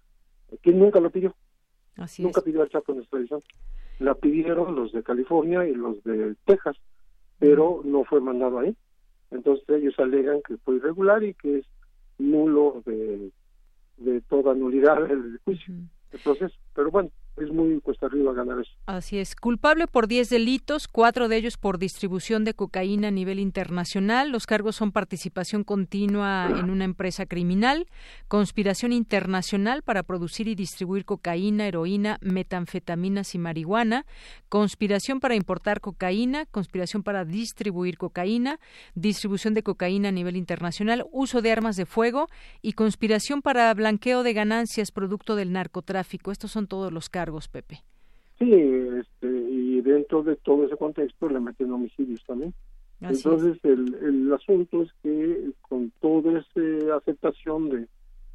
[0.62, 1.34] que nunca lo pidió.
[2.18, 3.42] nunca pidió al Chapo en extradición.
[3.98, 6.76] La pidieron los de California y los de Texas,
[7.38, 8.74] pero no fue mandado ahí.
[9.30, 11.66] Entonces ellos alegan que fue irregular y que es
[12.18, 13.30] nulo de,
[13.98, 15.74] de toda nulidad el juicio,
[16.12, 16.56] el proceso.
[16.74, 17.10] Pero bueno,
[17.44, 18.70] es muy cuesta arriba ganar eso.
[18.86, 19.34] Así es.
[19.34, 24.30] Culpable por 10 delitos, cuatro de ellos por distribución de cocaína a nivel internacional.
[24.30, 27.86] Los cargos son participación continua en una empresa criminal,
[28.28, 34.06] conspiración internacional para producir y distribuir cocaína, heroína, metanfetaminas y marihuana,
[34.48, 38.60] conspiración para importar cocaína, conspiración para distribuir cocaína,
[38.94, 42.28] distribución de cocaína a nivel internacional, uso de armas de fuego
[42.62, 46.32] y conspiración para blanqueo de ganancias producto del narcotráfico.
[46.32, 47.82] Estos son todos los cargos, Pepe.
[48.38, 52.54] Sí, este, y dentro de todo ese contexto le meten homicidios también.
[53.00, 57.86] Entonces, el, el asunto es que con toda esa aceptación de,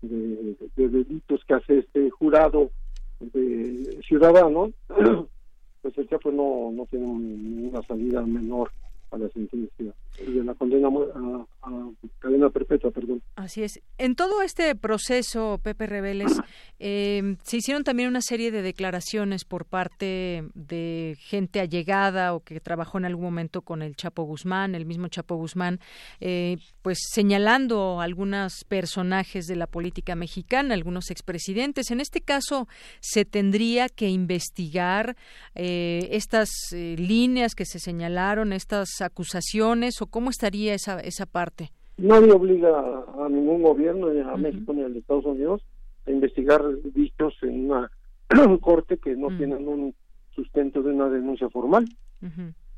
[0.02, 2.72] de, delitos que hace este jurado
[3.20, 4.72] de ciudadanos,
[5.82, 8.72] pues el Chapo no, no tiene una salida menor
[9.12, 11.90] a la sentencia de la condena a,
[12.20, 13.22] cadena perpetua, perdón.
[13.36, 13.82] Así es.
[13.98, 16.32] En todo este proceso, Pepe Rebeles,
[16.80, 22.60] eh, se hicieron también una serie de declaraciones por parte de gente allegada o que
[22.60, 25.80] trabajó en algún momento con el Chapo Guzmán, el mismo Chapo Guzmán,
[26.20, 31.92] eh, pues señalando algunos personajes de la política mexicana, algunos expresidentes.
[31.92, 32.68] En este caso,
[33.02, 35.16] se tendría que investigar
[35.56, 41.72] eh, estas líneas que se señalaron, estas acusaciones o cómo estaría esa, esa parte?
[41.98, 45.62] Nadie obliga a ningún gobierno, a México ni a los Estados Unidos,
[46.06, 46.62] a investigar
[46.94, 47.92] dichos en una
[48.62, 49.96] corte que no tienen un
[50.36, 51.86] sustento de una denuncia formal,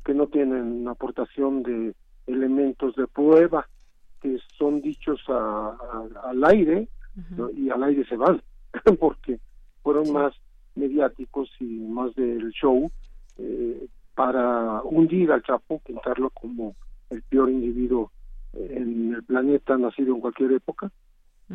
[0.04, 1.94] que no tienen aportación de
[2.26, 3.68] elementos de prueba,
[4.22, 6.88] que son dichos al aire
[7.56, 8.40] y al aire se van,
[9.00, 9.40] porque
[9.82, 10.32] fueron más
[10.76, 12.90] mediáticos y más del show
[13.38, 13.86] eh,
[14.18, 16.74] para hundir al Chapo, pintarlo como
[17.08, 18.10] el peor individuo
[18.52, 20.90] en el planeta nacido en cualquier época.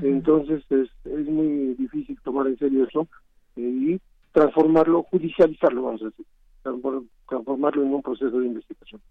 [0.02, 3.10] Entonces es, es muy difícil tomar en serio eso
[3.58, 6.26] eh, y transformarlo, judicializarlo, vamos a decir,
[7.28, 9.02] transformarlo en un proceso de investigación.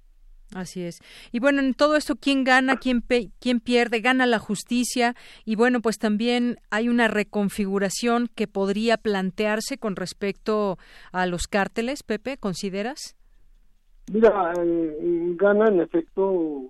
[0.54, 1.00] Así es.
[1.30, 3.04] Y bueno, en todo esto, ¿quién gana, quién,
[3.38, 4.00] quién pierde?
[4.00, 5.14] Gana la justicia.
[5.44, 10.78] Y bueno, pues también hay una reconfiguración que podría plantearse con respecto
[11.12, 13.14] a los cárteles, Pepe, ¿consideras?
[14.12, 16.66] Mira, eh, gana en efecto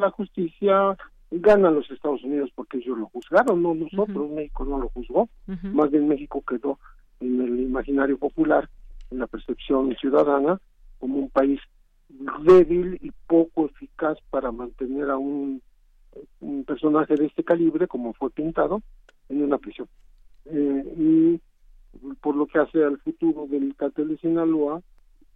[0.00, 0.96] la justicia,
[1.30, 5.92] gana los Estados Unidos porque ellos lo juzgaron, no nosotros, México no lo juzgó, más
[5.92, 6.80] bien México quedó
[7.20, 8.68] en el imaginario popular,
[9.12, 10.60] en la percepción ciudadana,
[10.98, 11.60] como un país
[12.42, 15.62] débil y poco eficaz para mantener a un,
[16.40, 18.82] un personaje de este calibre, como fue pintado,
[19.28, 19.86] en una prisión.
[20.46, 21.40] Eh, y
[22.20, 24.82] por lo que hace al futuro del cartel de Sinaloa,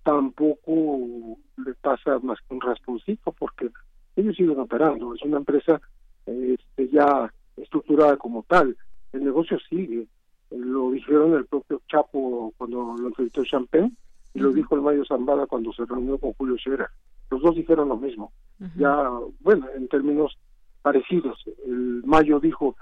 [0.02, 3.70] tampoco le pasa más que un rasponcito porque
[4.16, 5.80] ellos siguen operando, es una empresa
[6.26, 8.76] este, ya estructurada como tal,
[9.12, 10.06] el negocio sigue,
[10.50, 13.92] lo dijeron el propio Chapo cuando lo entrevistó Champagne
[14.34, 16.88] y lo dijo el Mayo Zambada cuando se reunió con Julio Scherer,
[17.30, 18.32] los dos dijeron lo mismo,
[18.76, 19.08] ya,
[19.40, 20.36] bueno, en términos
[20.82, 22.76] parecidos, el Mayo dijo,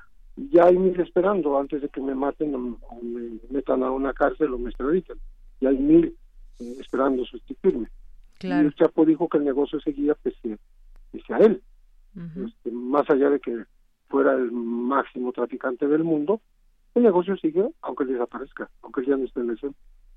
[0.50, 4.54] ya hay mil esperando antes de que me maten o me metan a una cárcel
[4.54, 5.18] o me extraditen,
[5.60, 6.16] ya hay mil
[6.58, 7.88] eh, esperando sustituirme.
[8.40, 10.58] Y el Chapo dijo que el negocio seguía pese,
[11.10, 11.62] pese a él.
[12.14, 13.64] este, más allá de que
[14.08, 16.40] fuera el máximo traficante del mundo,
[16.94, 19.58] el negocio sigue aunque desaparezca, aunque ya no esté en el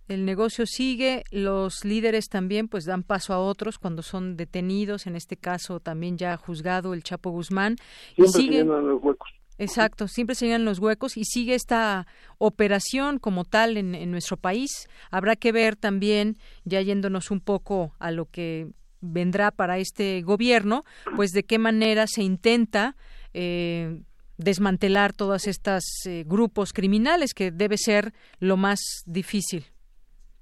[0.08, 5.16] el negocio sigue, los líderes también pues dan paso a otros cuando son detenidos, en
[5.16, 7.78] este caso también ya juzgado el Chapo Guzmán.
[8.16, 8.64] Siempre y sigue...
[8.66, 9.30] los huecos.
[9.62, 12.08] Exacto, siempre se llenan los huecos y sigue esta
[12.40, 14.90] operación como tal en, nuestro país.
[15.12, 18.70] Habrá que ver también, ya yéndonos un poco a lo que
[19.02, 20.84] vendrá para este gobierno,
[21.16, 22.96] pues de qué manera se intenta
[23.36, 24.02] eh,
[24.40, 29.66] desmantelar todos estos eh, grupos criminales, que debe ser lo más difícil.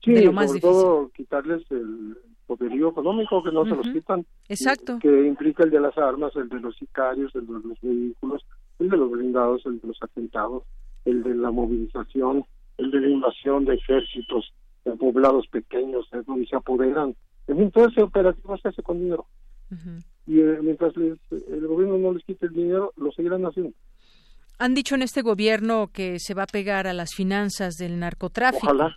[0.02, 4.26] Sí, lo más sobre todo quitarles el poderío económico, que no se los quitan.
[4.48, 4.98] Exacto.
[5.00, 8.46] Que implica el de las armas, el de los sicarios, el de los vehículos,
[8.80, 10.64] el de los blindados, el de los atentados,
[11.06, 12.46] el de la movilización,
[12.78, 14.54] el de la invasión de ejércitos
[14.86, 17.16] de poblados pequeños de donde se apoderan.
[17.48, 19.26] En fin, todo ese operativo se hace con dinero.
[20.26, 23.74] Y eh, mientras el gobierno no les quite el dinero, lo seguirán haciendo.
[24.58, 28.66] Han dicho en este gobierno que se va a pegar a las finanzas del narcotráfico.
[28.66, 28.96] Ojalá.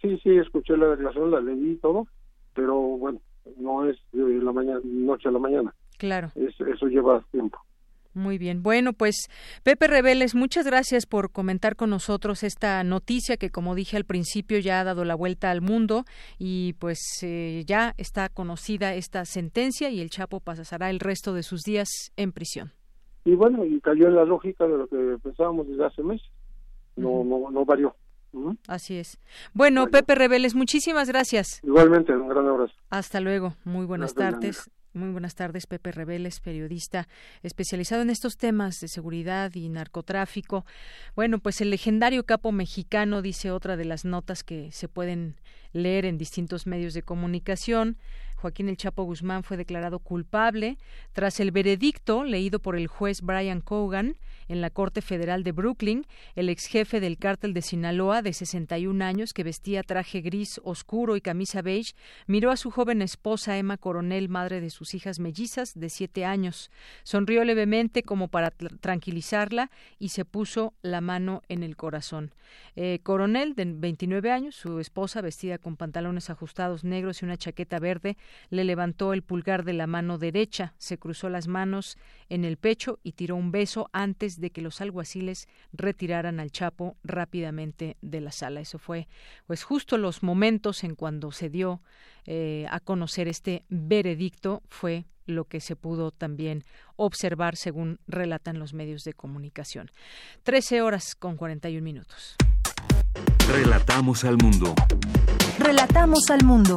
[0.00, 2.06] Sí, sí, escuché la declaración, la leí y todo,
[2.54, 3.20] pero bueno,
[3.56, 5.74] no es de la mañana, noche a la mañana.
[5.98, 6.30] Claro.
[6.36, 7.58] eso lleva tiempo.
[8.12, 8.62] Muy bien.
[8.62, 9.28] Bueno, pues
[9.62, 14.58] Pepe Reveles, muchas gracias por comentar con nosotros esta noticia que, como dije al principio,
[14.58, 16.04] ya ha dado la vuelta al mundo
[16.38, 21.44] y pues eh, ya está conocida esta sentencia y el Chapo pasará el resto de
[21.44, 22.72] sus días en prisión.
[23.24, 26.26] Y bueno, y cayó en la lógica de lo que pensábamos desde hace meses.
[26.96, 27.94] No, no, no varió.
[28.68, 29.18] Así es.
[29.54, 31.60] Bueno, Pepe Rebeles, muchísimas gracias.
[31.62, 32.74] Igualmente, un gran abrazo.
[32.88, 33.54] Hasta luego.
[33.64, 34.70] Muy buenas tardes.
[34.92, 37.06] Muy buenas tardes, Pepe Rebeles, periodista
[37.44, 40.66] especializado en estos temas de seguridad y narcotráfico.
[41.14, 45.36] Bueno, pues el legendario capo mexicano, dice otra de las notas que se pueden
[45.72, 47.98] leer en distintos medios de comunicación,
[48.40, 50.78] Joaquín El Chapo Guzmán fue declarado culpable
[51.12, 54.16] tras el veredicto leído por el juez Brian Cogan
[54.48, 56.06] en la Corte Federal de Brooklyn.
[56.34, 61.16] El ex jefe del cártel de Sinaloa, de 61 años, que vestía traje gris oscuro
[61.16, 61.94] y camisa beige,
[62.26, 66.70] miró a su joven esposa Emma Coronel, madre de sus hijas mellizas de siete años.
[67.04, 72.32] Sonrió levemente como para tranquilizarla y se puso la mano en el corazón.
[72.74, 77.78] Eh, Coronel, de 29 años, su esposa, vestida con pantalones ajustados negros y una chaqueta
[77.78, 78.16] verde,
[78.50, 81.96] le levantó el pulgar de la mano derecha, se cruzó las manos
[82.28, 86.96] en el pecho y tiró un beso antes de que los alguaciles retiraran al Chapo
[87.02, 88.60] rápidamente de la sala.
[88.60, 89.08] Eso fue,
[89.46, 91.80] pues, justo los momentos en cuando se dio
[92.26, 96.64] eh, a conocer este veredicto fue lo que se pudo también
[96.96, 99.90] observar según relatan los medios de comunicación.
[100.42, 102.36] Trece horas con cuarenta y un minutos.
[103.48, 104.74] Relatamos al mundo.
[105.58, 106.76] Relatamos al mundo.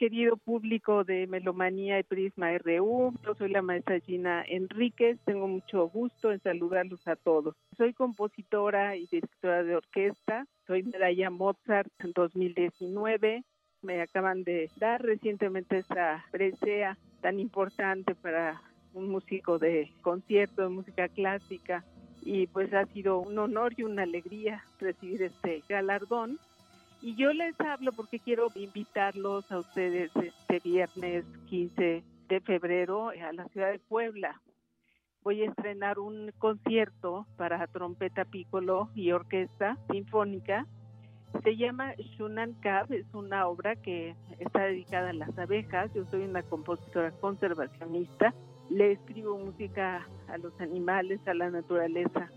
[0.00, 3.12] querido público de Melomanía y Prisma RU.
[3.22, 5.18] Yo soy la maestra Gina Enríquez.
[5.26, 7.54] Tengo mucho gusto en saludarlos a todos.
[7.76, 10.46] Soy compositora y directora de orquesta.
[10.66, 13.44] Soy medalla Mozart en 2019.
[13.82, 18.62] Me acaban de dar recientemente esa presea tan importante para
[18.94, 21.84] un músico de concierto de música clásica
[22.22, 26.38] y pues ha sido un honor y una alegría recibir este galardón
[27.02, 33.32] y yo les hablo porque quiero invitarlos a ustedes este viernes 15 de febrero a
[33.32, 34.40] la ciudad de Puebla.
[35.22, 40.66] Voy a estrenar un concierto para trompeta piccolo y orquesta sinfónica.
[41.42, 45.92] Se llama Shunan Kab, es una obra que está dedicada a las abejas.
[45.94, 48.34] Yo soy una compositora conservacionista.
[48.68, 52.30] Le escribo música a los animales, a la naturaleza.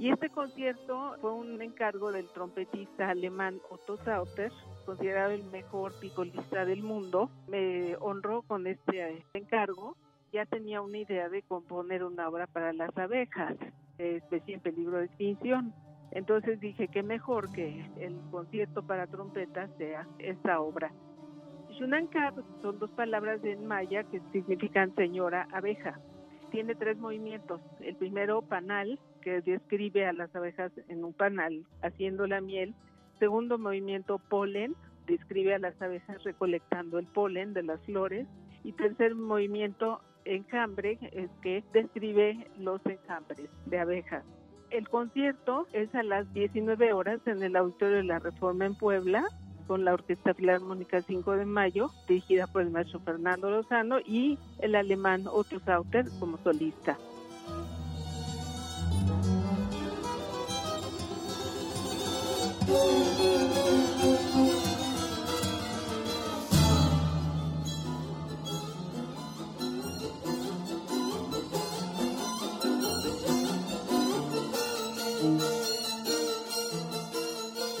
[0.00, 4.50] Y este concierto fue un encargo del trompetista alemán Otto Sauter,
[4.86, 7.28] considerado el mejor picolista del mundo.
[7.48, 9.98] Me honró con este encargo.
[10.32, 13.58] Ya tenía una idea de componer una obra para las abejas,
[13.98, 15.74] especie en peligro de extinción.
[16.12, 20.90] Entonces dije que mejor que el concierto para trompeta sea esta obra.
[21.72, 22.32] Shunankar
[22.62, 26.00] son dos palabras en maya que significan señora abeja.
[26.50, 27.60] Tiene tres movimientos.
[27.80, 32.74] El primero, panal, que describe a las abejas en un panal haciendo la miel.
[33.18, 34.74] Segundo movimiento, polen,
[35.06, 38.26] describe a las abejas recolectando el polen de las flores.
[38.64, 44.24] Y tercer movimiento, enjambre, es que describe los enjambres de abejas.
[44.70, 49.24] El concierto es a las 19 horas en el Auditorio de la Reforma en Puebla
[49.66, 54.74] con la Orquesta Filarmónica 5 de Mayo, dirigida por el maestro Fernando Lozano y el
[54.74, 56.98] alemán Otto Sauter como solista.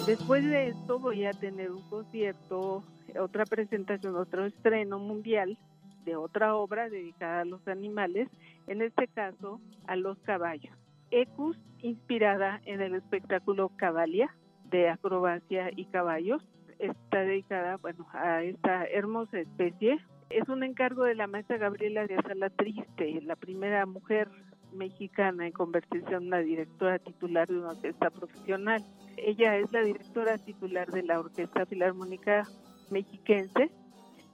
[0.06, 2.82] Después de esto voy a tener un concierto,
[3.16, 5.56] otra presentación, otro estreno mundial
[6.04, 8.28] de otra obra dedicada a los animales,
[8.66, 10.74] en este caso a los caballos.
[11.12, 14.34] Ecus, inspirada en el espectáculo Cavalia
[14.70, 16.42] de acrobacia y caballos,
[16.78, 19.98] está dedicada bueno, a esta hermosa especie.
[20.30, 24.28] Es un encargo de la maestra Gabriela de Sala Triste, la primera mujer
[24.72, 28.84] mexicana en convertirse en una directora titular de una orquesta profesional.
[29.16, 32.46] Ella es la directora titular de la Orquesta Filarmónica
[32.90, 33.70] Mexiquense.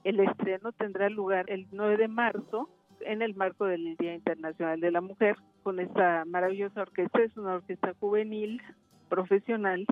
[0.03, 2.69] El estreno tendrá lugar el 9 de marzo
[3.01, 7.21] en el marco del Día Internacional de la Mujer con esta maravillosa orquesta.
[7.21, 8.61] Es una orquesta juvenil,
[9.09, 9.85] profesional,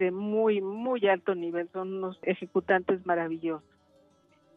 [0.00, 1.68] de muy, muy alto nivel.
[1.72, 3.68] Son unos ejecutantes maravillosos.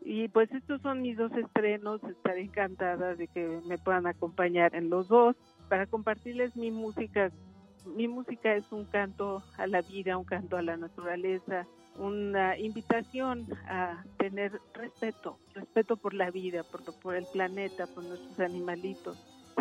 [0.01, 4.89] Y pues estos son mis dos estrenos, estaré encantada de que me puedan acompañar en
[4.89, 5.35] los dos
[5.69, 7.31] para compartirles mi música.
[7.85, 11.67] Mi música es un canto a la vida, un canto a la naturaleza,
[11.97, 18.39] una invitación a tener respeto, respeto por la vida, por, por el planeta, por nuestros
[18.39, 19.17] animalitos.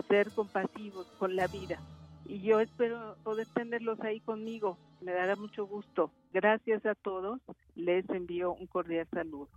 [0.08, 1.78] ser compasivos con la vida.
[2.26, 4.78] Y yo espero poder tenerlos ahí conmigo.
[5.00, 6.10] Me dará mucho gusto.
[6.32, 7.40] Gracias a todos.
[7.74, 9.48] Les envío un cordial saludo.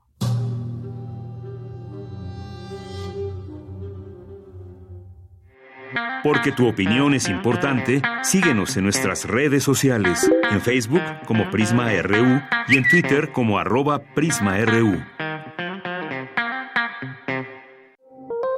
[6.24, 12.42] Porque tu opinión es importante, síguenos en nuestras redes sociales, en Facebook como Prisma RU
[12.68, 15.25] y en Twitter como arroba PrismaRU.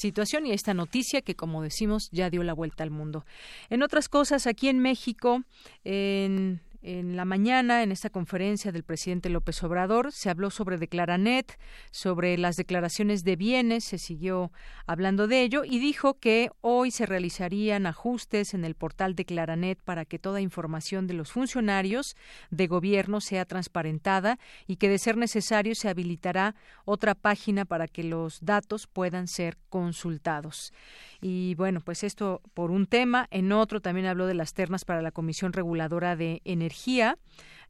[0.00, 3.24] situación y esta noticia que, como decimos, ya dio la vuelta al mundo.
[3.68, 5.44] En otras cosas, aquí en México,
[5.84, 11.58] en en la mañana, en esta conferencia del presidente López Obrador, se habló sobre Declaranet,
[11.90, 14.50] sobre las declaraciones de bienes, se siguió
[14.86, 20.06] hablando de ello y dijo que hoy se realizarían ajustes en el portal Declaranet para
[20.06, 22.16] que toda información de los funcionarios
[22.50, 26.54] de gobierno sea transparentada y que de ser necesario se habilitará
[26.86, 30.72] otra página para que los datos puedan ser consultados.
[31.20, 33.26] Y bueno, pues esto por un tema.
[33.30, 36.69] En otro también habló de las ternas para la Comisión Reguladora de Energía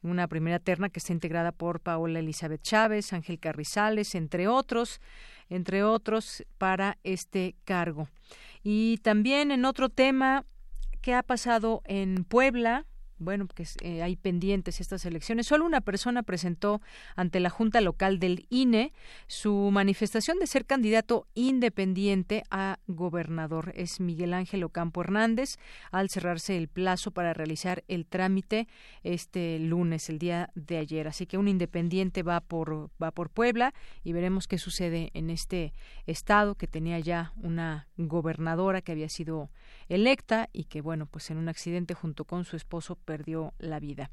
[0.02, 5.00] una primera terna que está integrada por Paola Elizabeth Chávez, Ángel Carrizales, entre otros,
[5.48, 8.08] entre otros, para este cargo.
[8.62, 10.44] Y también en otro tema
[11.00, 12.86] que ha pasado en Puebla,
[13.20, 15.46] bueno, que eh, hay pendientes estas elecciones.
[15.46, 16.80] Solo una persona presentó
[17.14, 18.92] ante la Junta Local del INE
[19.26, 23.72] su manifestación de ser candidato independiente a gobernador.
[23.76, 25.56] Es Miguel Ángel Ocampo Hernández,
[25.92, 28.66] al cerrarse el plazo para realizar el trámite
[29.02, 31.06] este lunes, el día de ayer.
[31.06, 35.74] Así que un independiente va por, va por Puebla y veremos qué sucede en este
[36.06, 39.50] estado que tenía ya una gobernadora que había sido
[39.88, 44.08] electa y que, bueno, pues en un accidente junto con su esposo perdió la vida.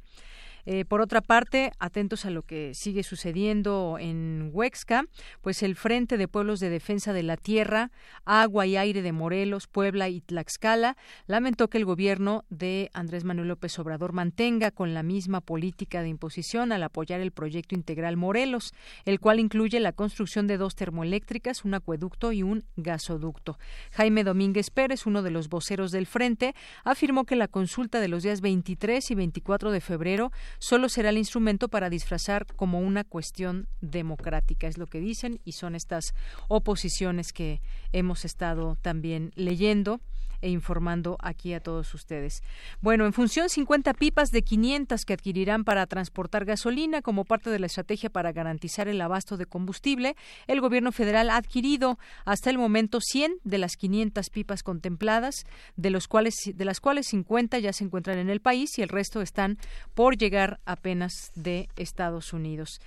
[0.70, 5.05] Eh, por otra parte, atentos a lo que sigue sucediendo en Huexca,
[5.39, 7.89] pues el Frente de Pueblos de Defensa de la Tierra,
[8.26, 13.47] Agua y Aire de Morelos, Puebla y Tlaxcala lamentó que el gobierno de Andrés Manuel
[13.47, 18.74] López Obrador mantenga con la misma política de imposición al apoyar el proyecto integral Morelos,
[19.05, 23.57] el cual incluye la construcción de dos termoeléctricas, un acueducto y un gasoducto.
[23.91, 28.24] Jaime Domínguez Pérez, uno de los voceros del Frente, afirmó que la consulta de los
[28.24, 33.68] días 23 y 24 de febrero solo será el instrumento para disfrazar como una cuestión
[33.82, 36.14] democrática, es lo que dicen, y son estas
[36.47, 40.01] oposiciones que hemos estado también leyendo
[40.42, 42.44] e informando aquí a todos ustedes.
[42.82, 47.60] Bueno, en función 50 pipas de 500 que adquirirán para transportar gasolina como parte de
[47.60, 50.16] la estrategia para garantizar el abasto de combustible,
[50.48, 55.90] el gobierno federal ha adquirido hasta el momento 100 de las 500 pipas contempladas, de
[55.90, 59.22] los cuales de las cuales 50 ya se encuentran en el país y el resto
[59.22, 59.58] están
[59.94, 62.80] por llegar apenas de Estados Unidos.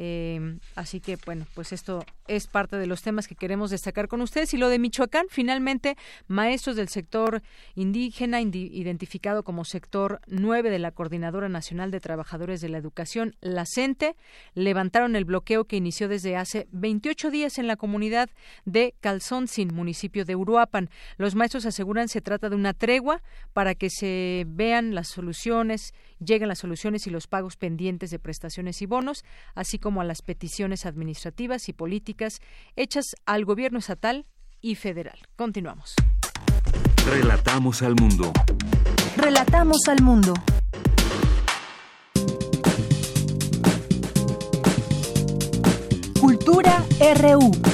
[0.00, 4.20] Eh, así que, bueno, pues esto es parte de los temas que queremos destacar con
[4.20, 4.54] ustedes.
[4.54, 5.96] Y lo de Michoacán, finalmente,
[6.28, 7.42] maestros del sector
[7.76, 13.66] indígena, identificado como sector 9 de la Coordinadora Nacional de Trabajadores de la Educación, la
[13.66, 14.16] CENTE,
[14.54, 18.30] levantaron el bloqueo que inició desde hace 28 días en la comunidad
[18.64, 20.90] de Calzoncin, municipio de Uruapan.
[21.18, 23.22] Los maestros aseguran se trata de una tregua
[23.52, 28.82] para que se vean las soluciones, lleguen las soluciones y los pagos pendientes de prestaciones
[28.82, 29.24] y bonos,
[29.54, 32.40] así como a las peticiones administrativas y políticas
[32.74, 34.26] hechas al gobierno estatal
[34.60, 35.18] y federal.
[35.36, 35.94] Continuamos.
[37.06, 38.32] Relatamos al mundo.
[39.16, 40.34] Relatamos al mundo.
[46.20, 46.84] Cultura
[47.20, 47.67] RU.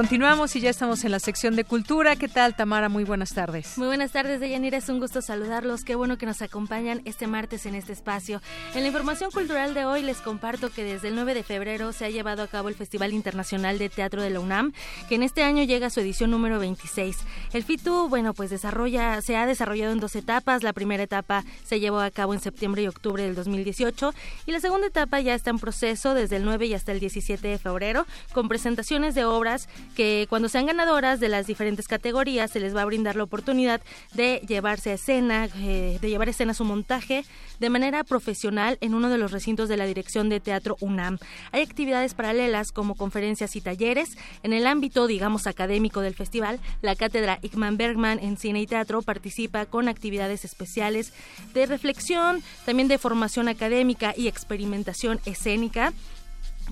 [0.00, 2.16] Continuamos y ya estamos en la sección de cultura.
[2.16, 2.88] ¿Qué tal, Tamara?
[2.88, 3.76] Muy buenas tardes.
[3.76, 4.78] Muy buenas tardes, Deyanira.
[4.78, 5.84] Es un gusto saludarlos.
[5.84, 8.40] Qué bueno que nos acompañan este martes en este espacio.
[8.74, 12.06] En la información cultural de hoy les comparto que desde el 9 de febrero se
[12.06, 14.72] ha llevado a cabo el Festival Internacional de Teatro de la UNAM,
[15.10, 17.18] que en este año llega a su edición número 26.
[17.52, 20.62] El FITU, bueno, pues desarrolla, se ha desarrollado en dos etapas.
[20.62, 24.14] La primera etapa se llevó a cabo en septiembre y octubre del 2018
[24.46, 27.46] y la segunda etapa ya está en proceso desde el 9 y hasta el 17
[27.46, 32.60] de febrero con presentaciones de obras que cuando sean ganadoras de las diferentes categorías se
[32.60, 33.80] les va a brindar la oportunidad
[34.14, 37.24] de llevarse a escena, eh, de llevar a escena su montaje
[37.58, 41.18] de manera profesional en uno de los recintos de la Dirección de Teatro UNAM.
[41.52, 44.16] Hay actividades paralelas como conferencias y talleres.
[44.42, 49.02] En el ámbito, digamos, académico del festival, la cátedra Ickman Bergman en Cine y Teatro
[49.02, 51.12] participa con actividades especiales
[51.54, 55.92] de reflexión, también de formación académica y experimentación escénica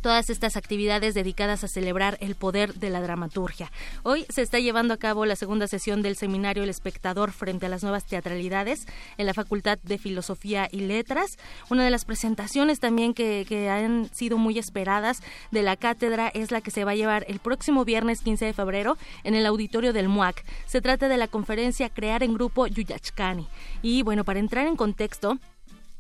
[0.01, 3.71] todas estas actividades dedicadas a celebrar el poder de la dramaturgia.
[4.03, 7.69] Hoy se está llevando a cabo la segunda sesión del seminario El espectador frente a
[7.69, 8.87] las nuevas teatralidades
[9.17, 11.39] en la Facultad de Filosofía y Letras.
[11.71, 16.61] Una de las presentaciones también que, han sido muy esperadas de la cátedra es la
[16.61, 20.09] que se va a llevar el próximo viernes 15 de febrero en el auditorio del
[20.09, 20.45] MUAC.
[20.67, 23.47] Se trata de la conferencia Crear en Grupo Yuyachkani.
[23.83, 25.39] Y bueno, para entrar en contexto,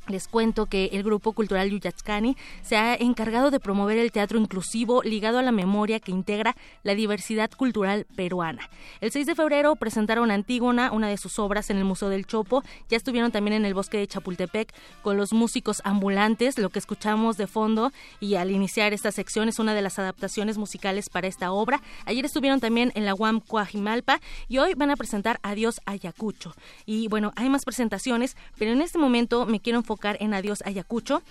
[0.08, 5.02] les cuento que el Grupo Cultural Yuyachkani se ha encargado de promover el teatro inclusivo
[5.02, 8.68] ligado a la memoria que integra la diversidad cultural peruana.
[9.00, 12.62] El 6 de febrero presentaron Antígona, una de sus obras, en el Museo del Chopo.
[12.88, 17.36] Ya estuvieron también en el Bosque de Chapultepec con los músicos ambulantes, lo que escuchamos
[17.36, 21.52] de fondo y al iniciar esta sección es una de las adaptaciones musicales para esta
[21.52, 21.82] obra.
[22.06, 26.54] Ayer estuvieron también en la UAM Coajimalpa y hoy van a presentar Adiós Ayacucho.
[26.86, 31.22] Y bueno, hay más presentaciones, pero en este momento me quiero enfocar en Adiós Ayacucho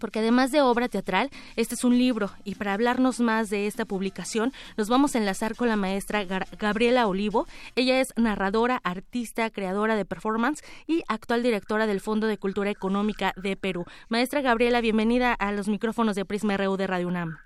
[0.00, 3.84] porque además de obra teatral, este es un libro y para hablarnos más de esta
[3.84, 6.24] publicación nos vamos a enlazar con la maestra
[6.58, 7.46] Gabriela Olivo.
[7.76, 13.32] Ella es narradora, artista, creadora de performance y actual directora del Fondo de Cultura Económica
[13.36, 13.84] de Perú.
[14.08, 17.38] Maestra Gabriela, bienvenida a los micrófonos de Prisma RU de Radio UNAM.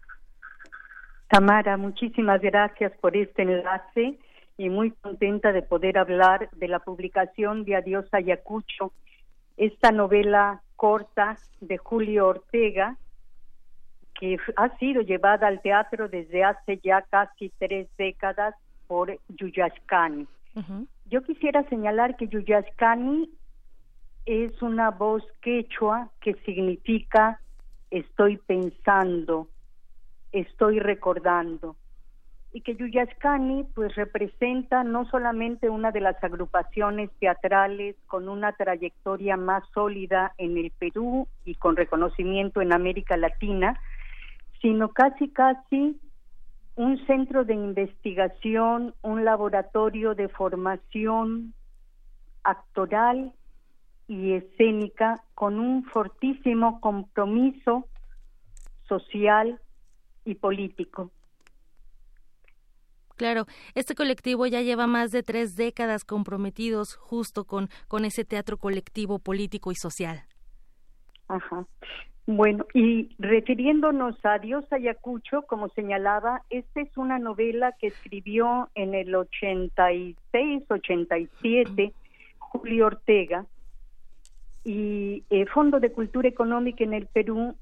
[1.28, 4.18] Tamara, muchísimas gracias por este enlace
[4.58, 8.92] y muy contenta de poder hablar de la publicación de Adiós Ayacucho
[9.56, 12.96] esta novela corta de Julio Ortega,
[14.14, 18.54] que ha sido llevada al teatro desde hace ya casi tres décadas
[18.86, 20.26] por Yuyashkani.
[21.06, 23.30] Yo quisiera señalar que Yuyashkani
[24.26, 27.40] es una voz quechua que significa
[27.90, 29.48] estoy pensando,
[30.32, 31.76] estoy recordando
[32.52, 39.36] y que Yuyascani pues representa no solamente una de las agrupaciones teatrales con una trayectoria
[39.36, 43.78] más sólida en el Perú y con reconocimiento en América Latina,
[44.60, 46.00] sino casi casi
[46.74, 51.54] un centro de investigación, un laboratorio de formación
[52.42, 53.32] actoral
[54.08, 57.86] y escénica con un fortísimo compromiso
[58.88, 59.60] social
[60.24, 61.12] y político.
[63.20, 63.44] Claro,
[63.74, 69.18] este colectivo ya lleva más de tres décadas comprometidos justo con, con ese teatro colectivo
[69.18, 70.22] político y social.
[71.28, 71.66] Ajá.
[72.24, 78.94] Bueno, y refiriéndonos a Dios Ayacucho, como señalaba, esta es una novela que escribió en
[78.94, 81.92] el 86, 87
[82.38, 83.44] Julio Ortega,
[84.64, 87.54] y el Fondo de Cultura Económica en el Perú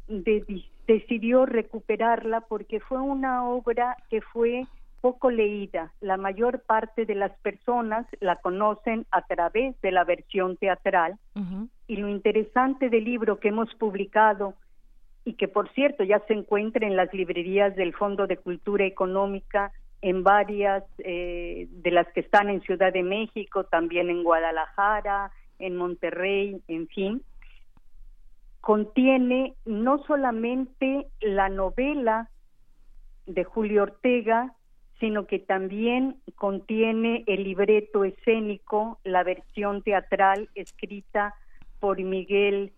[0.87, 4.69] decidió recuperarla porque fue una obra que fue
[5.01, 5.93] poco leída.
[6.01, 11.19] La mayor parte de las personas la conocen a través de la versión teatral
[11.87, 14.55] y lo interesante del libro que hemos publicado
[15.25, 19.73] y que por cierto ya se encuentra en las librerías del Fondo de Cultura Económica
[20.01, 25.77] en varias eh, de las que están en Ciudad de México, también en Guadalajara, en
[25.77, 27.23] Monterrey, en fin,
[28.61, 32.31] contiene no solamente la novela
[33.27, 34.55] de Julio Ortega,
[35.01, 41.35] sino que también contiene el libreto escénico, la versión teatral escrita
[41.79, 42.73] por Miguel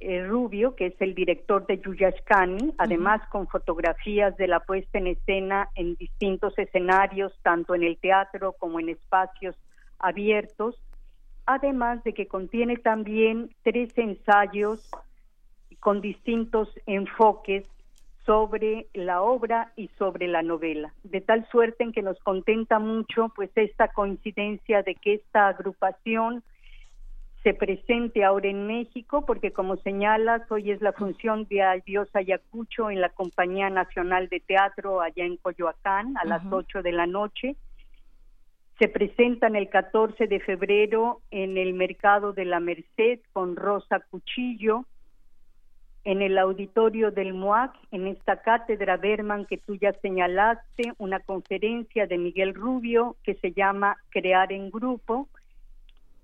[0.00, 5.06] eh, Rubio, que es el director de Yuyashkani, además con fotografías de la puesta en
[5.06, 9.54] escena en distintos escenarios, tanto en el teatro como en espacios
[10.00, 10.74] abiertos,
[11.46, 14.90] además de que contiene también tres ensayos
[15.78, 17.64] con distintos enfoques
[18.24, 23.32] sobre la obra y sobre la novela, de tal suerte en que nos contenta mucho
[23.34, 26.42] pues esta coincidencia de que esta agrupación
[27.42, 32.88] se presente ahora en México, porque como señalas, hoy es la función de Adiós Ayacucho
[32.88, 37.56] en la Compañía Nacional de Teatro allá en Coyoacán a las 8 de la noche.
[38.78, 44.84] Se presentan el 14 de febrero en el Mercado de la Merced con Rosa Cuchillo,
[46.04, 52.06] en el auditorio del MOAC, en esta cátedra Berman que tú ya señalaste, una conferencia
[52.06, 55.28] de Miguel Rubio que se llama Crear en Grupo,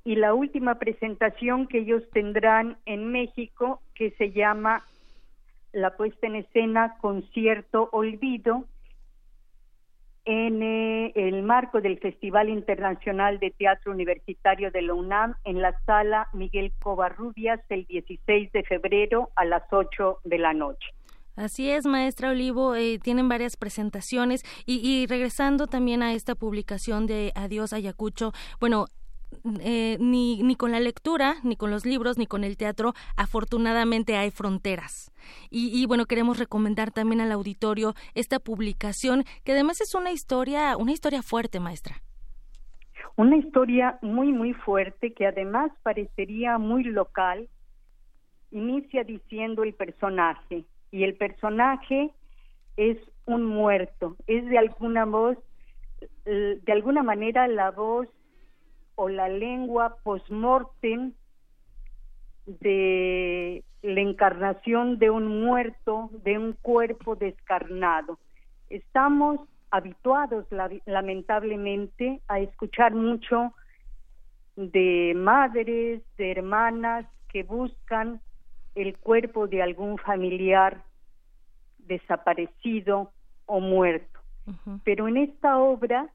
[0.05, 4.85] y la última presentación que ellos tendrán en México que se llama
[5.72, 8.64] la puesta en escena Concierto Olvido
[10.29, 15.74] en eh, el marco del Festival Internacional de Teatro Universitario de la UNAM en la
[15.87, 20.87] sala Miguel Covarrubias el 16 de febrero a las 8 de la noche.
[21.35, 27.07] Así es, maestra Olivo, eh, tienen varias presentaciones y, y, regresando también a esta publicación
[27.07, 28.89] de Adiós Ayacucho, bueno,
[29.61, 34.16] eh, ni, ni con la lectura, ni con los libros, ni con el teatro, afortunadamente
[34.16, 35.12] hay fronteras.
[35.51, 40.76] Y, y, bueno, queremos recomendar también al auditorio esta publicación, que además es una historia,
[40.76, 41.97] una historia fuerte, maestra.
[43.16, 47.49] Una historia muy, muy fuerte, que además parecería muy local.
[48.51, 52.11] Inicia diciendo el personaje, y el personaje
[52.76, 55.36] es un muerto, es de alguna voz,
[56.24, 58.09] de alguna manera la voz
[58.99, 61.12] o la lengua post-mortem
[62.46, 68.18] de la encarnación de un muerto, de un cuerpo descarnado.
[68.68, 69.38] Estamos
[69.70, 70.46] habituados
[70.84, 73.53] lamentablemente a escuchar mucho
[74.57, 78.20] de madres, de hermanas que buscan
[78.74, 80.82] el cuerpo de algún familiar
[81.78, 83.12] desaparecido
[83.46, 84.18] o muerto.
[84.82, 86.09] Pero en esta obra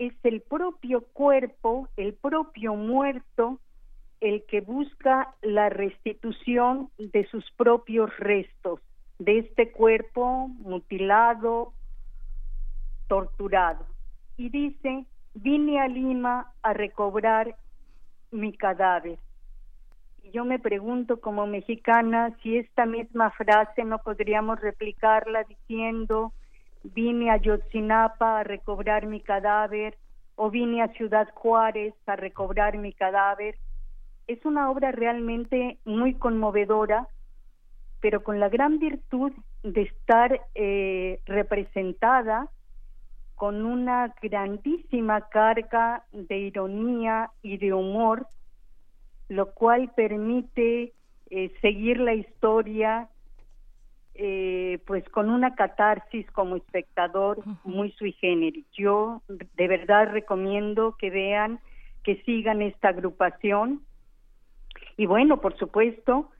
[0.00, 3.60] es el propio cuerpo, el propio muerto,
[4.22, 8.80] el que busca la restitución de sus propios restos,
[9.18, 11.74] de este cuerpo mutilado,
[13.08, 13.84] torturado.
[14.38, 17.54] Y dice, vine a Lima a recobrar
[18.30, 19.18] mi cadáver.
[20.22, 26.32] Y yo me pregunto como mexicana si esta misma frase no podríamos replicarla diciendo,
[26.82, 29.96] vine a Yotzinapa a recobrar mi cadáver
[30.36, 33.56] o vine a Ciudad Juárez a recobrar mi cadáver.
[34.26, 37.08] Es una obra realmente muy conmovedora,
[38.00, 42.48] pero con la gran virtud de estar eh, representada
[43.34, 48.26] con una grandísima carga de ironía y de humor,
[49.28, 50.92] lo cual permite
[51.30, 53.08] eh, seguir la historia
[54.14, 58.66] eh, pues con una catarsis como espectador muy sui generis.
[58.72, 61.60] Yo de verdad recomiendo que vean,
[62.02, 63.82] que sigan esta agrupación.
[64.96, 66.30] Y bueno, por supuesto,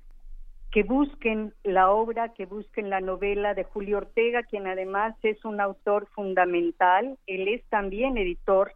[0.70, 5.60] que busquen la obra, que busquen la novela de Julio Ortega, quien además es un
[5.60, 8.72] autor fundamental, él es también editor.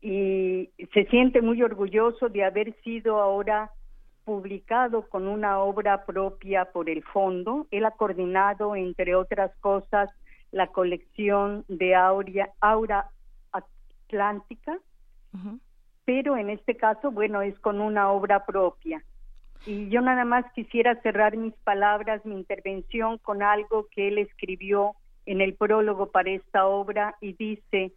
[0.00, 3.70] Y se siente muy orgulloso de haber sido ahora
[4.24, 7.66] publicado con una obra propia por el fondo.
[7.70, 10.10] Él ha coordinado, entre otras cosas,
[10.52, 13.10] la colección de Aura
[13.52, 14.78] Atlántica,
[16.04, 19.02] pero en este caso, bueno, es con una obra propia.
[19.66, 24.94] Y yo nada más quisiera cerrar mis palabras, mi intervención con algo que él escribió
[25.26, 27.92] en el prólogo para esta obra y dice,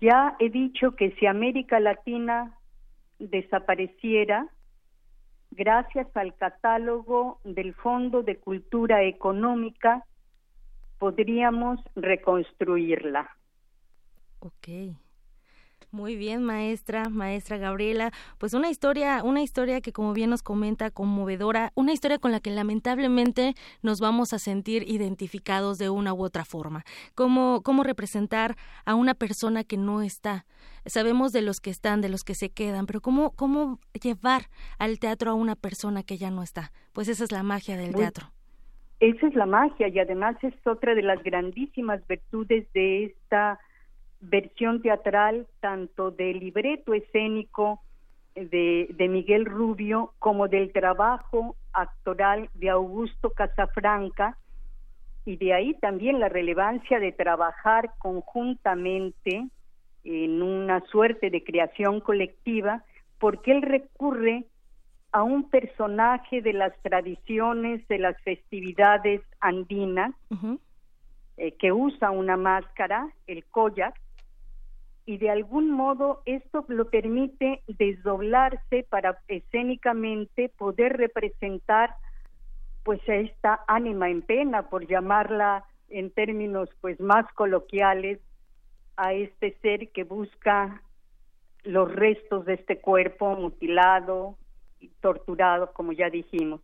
[0.00, 2.56] ya he dicho que si América Latina
[3.18, 4.48] desapareciera,
[5.54, 10.04] gracias al catálogo del Fondo de Cultura Económica,
[10.98, 13.28] podríamos reconstruirla.
[14.40, 14.68] Ok.
[15.94, 18.10] Muy bien, maestra, maestra Gabriela.
[18.38, 22.40] Pues una historia, una historia que como bien nos comenta, conmovedora, una historia con la
[22.40, 26.82] que lamentablemente nos vamos a sentir identificados de una u otra forma.
[27.14, 30.46] ¿Cómo, cómo representar a una persona que no está?
[30.84, 34.46] Sabemos de los que están, de los que se quedan, pero ¿cómo, cómo llevar
[34.80, 36.72] al teatro a una persona que ya no está?
[36.92, 38.32] Pues esa es la magia del teatro
[39.00, 43.58] esa es la magia y además es otra de las grandísimas virtudes de esta
[44.28, 47.80] versión teatral, tanto del libreto escénico
[48.34, 54.36] de, de Miguel Rubio como del trabajo actoral de Augusto Casafranca,
[55.24, 59.48] y de ahí también la relevancia de trabajar conjuntamente
[60.04, 62.84] en una suerte de creación colectiva,
[63.18, 64.44] porque él recurre
[65.12, 70.12] a un personaje de las tradiciones de las festividades andinas
[71.36, 73.94] eh, que usa una máscara, el koyak,
[75.06, 81.94] y de algún modo esto lo permite desdoblarse para escénicamente poder representar
[82.84, 88.20] pues a esta ánima en pena por llamarla en términos pues más coloquiales
[88.96, 90.82] a este ser que busca
[91.64, 94.36] los restos de este cuerpo mutilado
[94.80, 96.60] y torturado como ya dijimos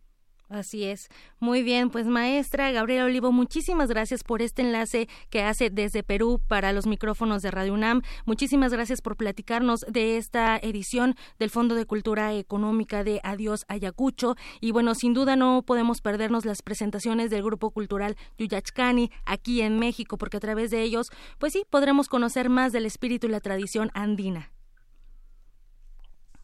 [0.51, 1.07] Así es.
[1.39, 6.41] Muy bien, pues maestra Gabriela Olivo, muchísimas gracias por este enlace que hace desde Perú
[6.45, 8.01] para los micrófonos de Radio UNAM.
[8.25, 14.35] Muchísimas gracias por platicarnos de esta edición del Fondo de Cultura Económica de Adiós Ayacucho.
[14.59, 19.79] Y bueno, sin duda no podemos perdernos las presentaciones del Grupo Cultural Yuyachcani aquí en
[19.79, 23.39] México, porque a través de ellos, pues sí, podremos conocer más del espíritu y la
[23.39, 24.51] tradición andina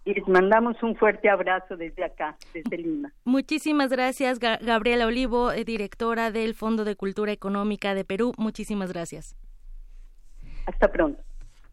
[0.08, 3.12] y les mandamos un fuerte abrazo desde acá, desde Lima.
[3.26, 8.32] Muchísimas gracias, Gabriela Olivo, eh, directora del Fondo de Cultura Económica de Perú.
[8.38, 9.36] Muchísimas gracias.
[10.66, 11.22] Hasta pronto.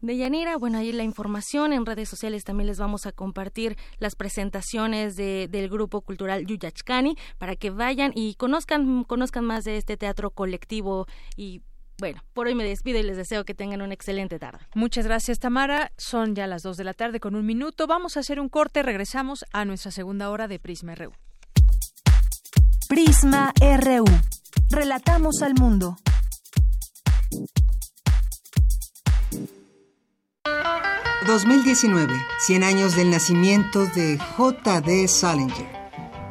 [0.01, 5.15] Deyanira, bueno, ahí la información en redes sociales también les vamos a compartir las presentaciones
[5.15, 10.29] de, del grupo cultural Yuyachkani para que vayan y conozcan, conozcan más de este teatro
[10.31, 11.07] colectivo
[11.37, 11.61] y
[11.97, 14.59] bueno, por hoy me despido y les deseo que tengan una excelente tarde.
[14.75, 15.91] Muchas gracias, Tamara.
[15.97, 17.87] Son ya las dos de la tarde con un minuto.
[17.87, 18.83] Vamos a hacer un corte.
[18.83, 21.13] Regresamos a nuestra segunda hora de Prisma RU.
[22.89, 24.05] Prisma RU.
[24.69, 25.97] Relatamos al mundo.
[31.25, 32.23] ...2019...
[32.47, 35.07] ...100 años del nacimiento de J.D.
[35.07, 35.75] Salinger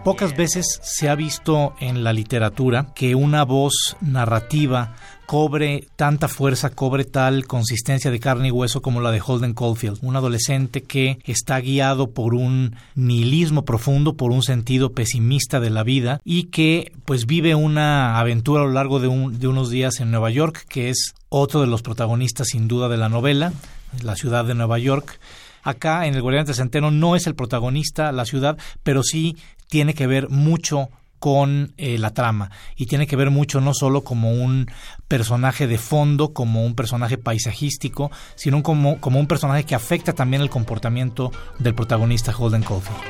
[0.04, 4.94] Pocas veces se ha visto en la literatura que una voz narrativa
[5.26, 9.98] cobre tanta fuerza, cobre tal consistencia de carne y hueso como la de Holden Caulfield,
[10.02, 15.82] un adolescente que está guiado por un nihilismo profundo, por un sentido pesimista de la
[15.82, 20.30] vida y que pues vive una aventura a lo largo de, unos días en Nueva
[20.30, 23.52] York, que es otro de los protagonistas sin duda de la novela,
[24.02, 25.18] la ciudad de Nueva York.
[25.62, 29.36] Acá en El Guardián Centeno no es el protagonista la ciudad, pero sí
[29.68, 34.02] tiene que ver mucho con eh, la trama y tiene que ver mucho no solo
[34.02, 34.66] como un
[35.08, 40.42] personaje de fondo, como un personaje paisajístico, sino como, como un personaje que afecta también
[40.42, 43.00] el comportamiento del protagonista Holden Caulfield.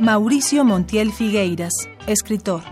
[0.00, 1.72] Mauricio Montiel Figueiras,
[2.06, 2.62] escritor.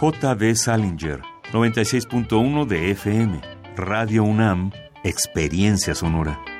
[0.00, 0.56] J.D.
[0.56, 1.20] Salinger,
[1.52, 3.40] 96.1 de FM,
[3.76, 4.72] Radio UNAM,
[5.04, 6.51] Experiencia Sonora.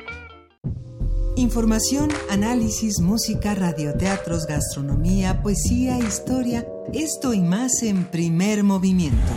[1.36, 9.32] Información, análisis, música, radioteatros, gastronomía, poesía, historia, esto y más en primer movimiento.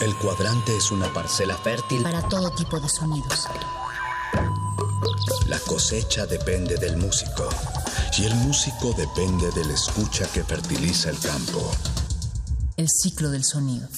[0.00, 3.46] El cuadrante es una parcela fértil para todo tipo de sonidos.
[5.46, 7.48] La cosecha depende del músico
[8.18, 11.70] y el músico depende de la escucha que fertiliza el campo.
[12.76, 13.88] El ciclo del sonido.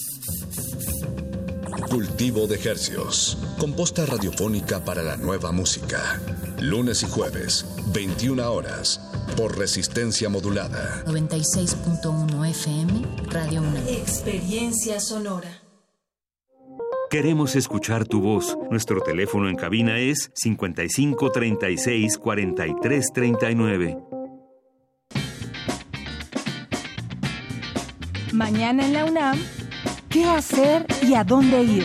[1.89, 3.39] Cultivo de hercios.
[3.59, 6.21] Composta radiofónica para la nueva música.
[6.61, 9.01] Lunes y jueves, 21 horas,
[9.37, 11.05] por resistencia modulada.
[11.07, 13.79] 96.1 FM, Radio 1.
[13.89, 15.63] Experiencia sonora.
[17.09, 18.59] Queremos escuchar tu voz.
[18.71, 23.99] Nuestro teléfono en cabina es 55 36 43 39.
[28.33, 29.39] Mañana en la UNAM,
[30.17, 31.85] ¿qué hacer y a dónde ir?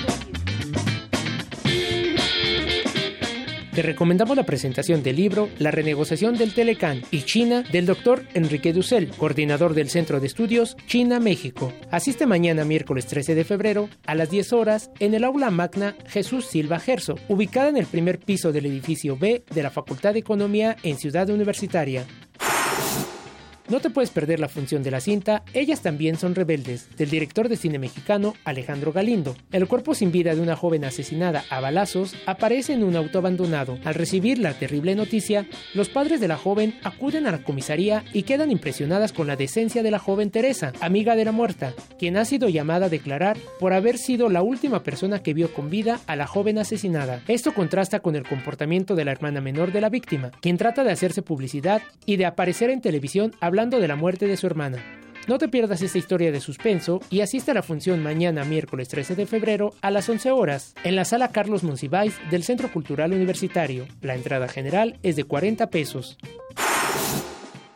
[3.73, 8.71] Te recomendamos la presentación del libro La renegociación del Telecán y China del doctor Enrique
[8.71, 11.73] Dussel, coordinador del Centro de Estudios China-México.
[11.89, 16.45] Asiste mañana miércoles 13 de febrero a las 10 horas en el aula magna Jesús
[16.45, 20.77] Silva Gerso, ubicada en el primer piso del edificio B de la Facultad de Economía
[20.83, 22.05] en Ciudad Universitaria.
[23.71, 27.47] No te puedes perder la función de la cinta Ellas también son rebeldes, del director
[27.47, 29.33] de cine mexicano Alejandro Galindo.
[29.53, 33.77] El cuerpo sin vida de una joven asesinada a balazos aparece en un auto abandonado.
[33.85, 38.23] Al recibir la terrible noticia, los padres de la joven acuden a la comisaría y
[38.23, 42.25] quedan impresionadas con la decencia de la joven Teresa, amiga de la muerta, quien ha
[42.25, 46.17] sido llamada a declarar por haber sido la última persona que vio con vida a
[46.17, 47.21] la joven asesinada.
[47.29, 50.91] Esto contrasta con el comportamiento de la hermana menor de la víctima, quien trata de
[50.91, 54.83] hacerse publicidad y de aparecer en televisión hablando de la muerte de su hermana.
[55.27, 59.15] No te pierdas esta historia de suspenso y asiste a la función mañana miércoles 13
[59.15, 63.85] de febrero a las 11 horas en la sala Carlos Monsiváis del Centro Cultural Universitario.
[64.01, 66.17] La entrada general es de 40 pesos.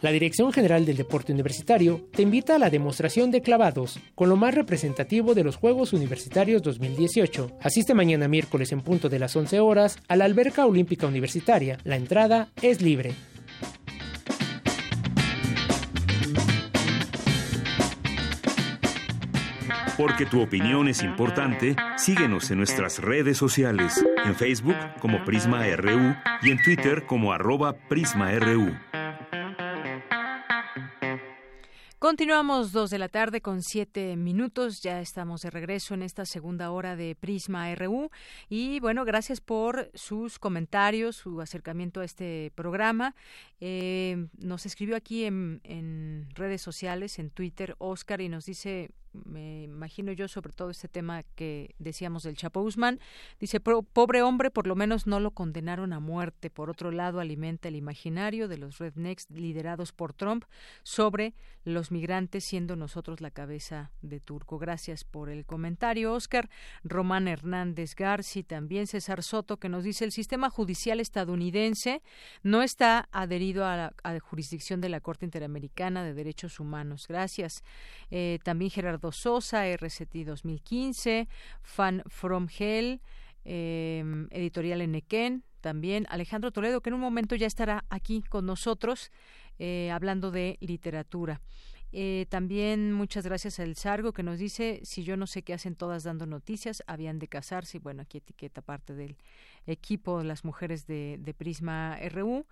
[0.01, 4.35] La Dirección General del Deporte Universitario te invita a la demostración de clavados, con lo
[4.35, 7.57] más representativo de los Juegos Universitarios 2018.
[7.61, 11.77] Asiste mañana miércoles en punto de las 11 horas a la Alberca Olímpica Universitaria.
[11.83, 13.13] La entrada es libre.
[19.97, 26.13] Porque tu opinión es importante, síguenos en nuestras redes sociales, en Facebook como Prisma RU
[26.41, 28.75] y en Twitter como arroba PrismaRU.
[31.97, 34.81] Continuamos dos de la tarde con siete minutos.
[34.81, 38.11] Ya estamos de regreso en esta segunda hora de Prisma RU.
[38.49, 43.15] Y bueno, gracias por sus comentarios, su acercamiento a este programa.
[43.61, 48.91] Eh, nos escribió aquí en, en redes sociales, en Twitter, Oscar, y nos dice
[49.25, 52.99] me imagino yo sobre todo este tema que decíamos del Chapo Guzmán.
[53.39, 56.49] Dice, pobre hombre, por lo menos no lo condenaron a muerte.
[56.49, 60.45] Por otro lado, alimenta el imaginario de los rednecks liderados por Trump
[60.83, 64.59] sobre los migrantes, siendo nosotros la cabeza de turco.
[64.59, 66.49] Gracias por el comentario, Oscar.
[66.83, 72.01] Román Hernández Garci, también César Soto, que nos dice, el sistema judicial estadounidense
[72.43, 77.07] no está adherido a la, jurisdicción de la Corte Interamericana de Derechos Humanos.
[77.07, 77.63] Gracias.
[78.11, 81.27] Eh, también Gerardo Sosa, RCT 2015,
[81.61, 83.01] Fan From Hell,
[83.43, 89.11] em, Editorial Enequén, también Alejandro Toledo, que en un momento ya estará aquí con nosotros
[89.57, 91.41] eh, hablando de literatura.
[91.97, 95.75] Eh, también muchas gracias al Sargo que nos dice, si yo no sé qué hacen
[95.75, 97.79] todas dando noticias, habían de casarse.
[97.79, 99.15] Bueno, aquí etiqueta parte del
[99.65, 102.45] equipo, las mujeres de, de Prisma RU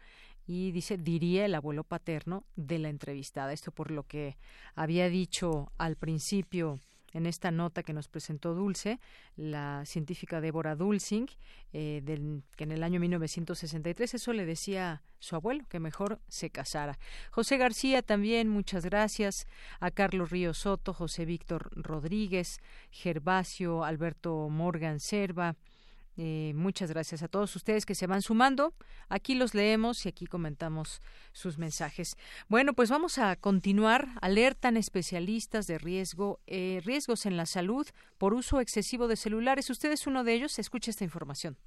[0.46, 3.54] y dice diría el abuelo paterno de la entrevistada.
[3.54, 4.38] Esto por lo que
[4.76, 6.80] había dicho al principio
[7.14, 9.00] en esta nota que nos presentó Dulce,
[9.36, 11.28] la científica Débora Dulcing,
[11.72, 16.50] eh, del, que en el año 1963 eso le decía su abuelo, que mejor se
[16.50, 16.98] casara.
[17.32, 19.48] José García también, muchas gracias.
[19.80, 22.60] A Carlos Río Soto, José Víctor Rodríguez,
[22.92, 25.56] Gervasio, Alberto Morgan Serva,
[26.18, 28.74] eh, muchas gracias a todos ustedes que se van sumando.
[29.10, 31.02] Aquí los leemos y aquí comentamos
[31.32, 32.16] sus mensajes.
[32.48, 34.10] Bueno, pues vamos a continuar.
[34.22, 37.88] Alertan especialistas de riesgo, eh, riesgos en la salud
[38.18, 39.70] por uso excesivo de celulares.
[39.70, 40.60] Usted es uno de ellos.
[40.60, 41.58] Escuche esta información.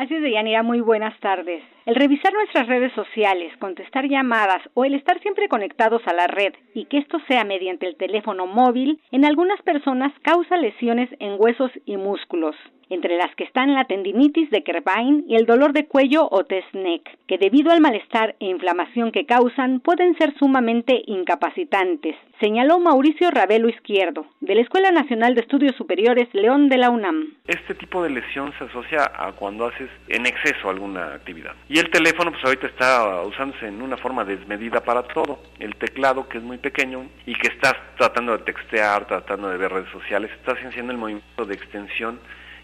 [0.00, 1.62] Así es, Deyanira, muy buenas tardes.
[1.84, 6.54] El revisar nuestras redes sociales, contestar llamadas o el estar siempre conectados a la red
[6.72, 11.70] y que esto sea mediante el teléfono móvil, en algunas personas causa lesiones en huesos
[11.84, 12.56] y músculos
[12.90, 16.74] entre las que están la tendinitis de Kerbein y el dolor de cuello o test
[16.74, 23.30] neck, que debido al malestar e inflamación que causan pueden ser sumamente incapacitantes, señaló Mauricio
[23.30, 27.34] Ravelo Izquierdo, de la Escuela Nacional de Estudios Superiores León de la UNAM.
[27.46, 31.54] Este tipo de lesión se asocia a cuando haces en exceso alguna actividad.
[31.68, 35.40] Y el teléfono pues ahorita está usándose en una forma desmedida para todo.
[35.58, 39.72] El teclado que es muy pequeño y que estás tratando de textear, tratando de ver
[39.72, 42.20] redes sociales, estás haciendo el movimiento de extensión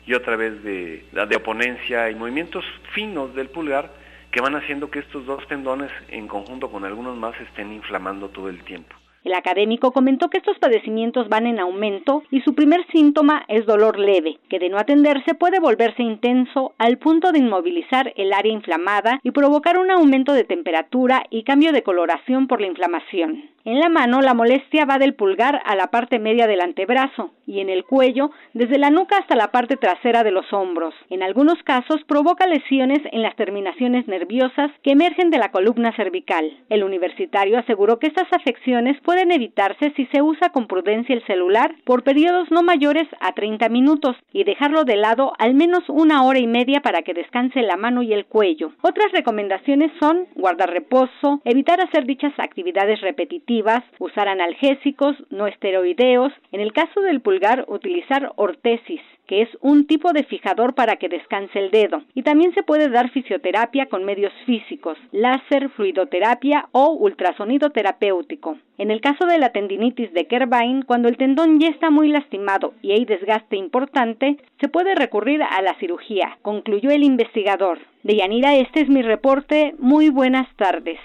[0.07, 3.91] y otra vez de, de oponencia y movimientos finos del pulgar
[4.31, 8.49] que van haciendo que estos dos tendones en conjunto con algunos más estén inflamando todo
[8.49, 8.95] el tiempo.
[9.27, 13.99] El académico comentó que estos padecimientos van en aumento y su primer síntoma es dolor
[13.99, 19.19] leve, que de no atenderse puede volverse intenso al punto de inmovilizar el área inflamada
[19.25, 23.56] y provocar un aumento de temperatura y cambio de coloración por la inflamación.
[23.67, 27.59] En la mano la molestia va del pulgar a la parte media del antebrazo y
[27.59, 30.95] en el cuello desde la nuca hasta la parte trasera de los hombros.
[31.11, 36.57] En algunos casos provoca lesiones en las terminaciones nerviosas que emergen de la columna cervical.
[36.69, 41.75] El universitario aseguró que estas afecciones pueden evitarse si se usa con prudencia el celular
[41.85, 46.39] por periodos no mayores a 30 minutos y dejarlo de lado al menos una hora
[46.39, 48.71] y media para que descanse la mano y el cuello.
[48.83, 53.56] Otras recomendaciones son guardar reposo, evitar hacer dichas actividades repetitivas,
[53.99, 60.13] usar analgésicos no esteroideos, en el caso del pulgar utilizar ortesis, que es un tipo
[60.13, 62.03] de fijador para que descanse el dedo.
[62.15, 68.59] Y también se puede dar fisioterapia con medios físicos, láser, fluidoterapia o ultrasonido terapéutico.
[68.79, 72.75] En el caso de la tendinitis de Kerbein, cuando el tendón ya está muy lastimado
[72.83, 77.79] y hay desgaste importante, se puede recurrir a la cirugía, concluyó el investigador.
[78.03, 79.75] Deyanira, este es mi reporte.
[79.79, 80.99] Muy buenas tardes.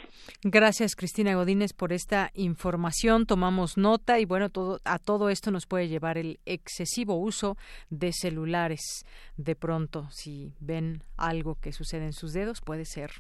[0.44, 3.26] Gracias, Cristina Godínez, por esta información.
[3.26, 7.58] Tomamos nota y bueno, todo, a todo esto nos puede llevar el excesivo uso
[7.90, 9.06] de celulares.
[9.38, 13.12] De pronto, si ven algo que sucede en sus dedos, puede ser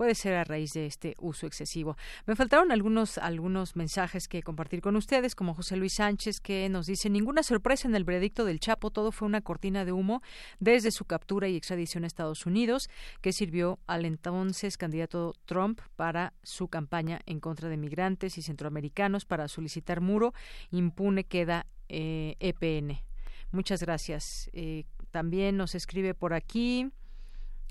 [0.00, 1.94] puede ser a raíz de este uso excesivo.
[2.24, 6.86] Me faltaron algunos, algunos mensajes que compartir con ustedes, como José Luis Sánchez, que nos
[6.86, 10.22] dice ninguna sorpresa en el veredicto del Chapo, todo fue una cortina de humo
[10.58, 12.88] desde su captura y extradición a Estados Unidos,
[13.20, 19.26] que sirvió al entonces candidato Trump para su campaña en contra de migrantes y centroamericanos
[19.26, 20.32] para solicitar muro
[20.70, 23.09] impune queda eh, EPN.
[23.52, 24.50] Muchas gracias.
[24.52, 26.90] Eh, también nos escribe por aquí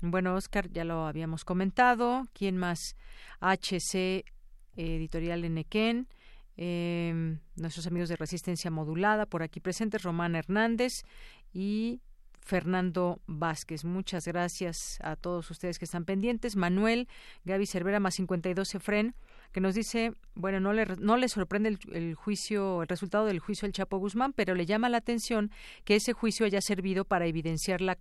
[0.02, 2.26] bueno, Oscar, ya lo habíamos comentado.
[2.32, 2.96] ¿Quién más?
[3.40, 4.24] HC
[4.76, 6.08] Editorial Enequén.
[6.56, 11.02] Eh, nuestros amigos de Resistencia Modulada, por aquí presentes, Román Hernández
[11.52, 12.00] y
[12.40, 13.84] Fernando Vázquez.
[13.84, 16.56] Muchas gracias a todos ustedes que están pendientes.
[16.56, 17.06] Manuel,
[17.44, 19.14] Gaby Cervera, más 52 Efren,
[19.52, 23.66] que nos dice, bueno, no le, no le sorprende el, juicio, el resultado del juicio
[23.66, 25.50] del Chapo Guzmán, pero le llama la atención
[25.84, 27.98] que ese juicio haya servido para evidenciar la,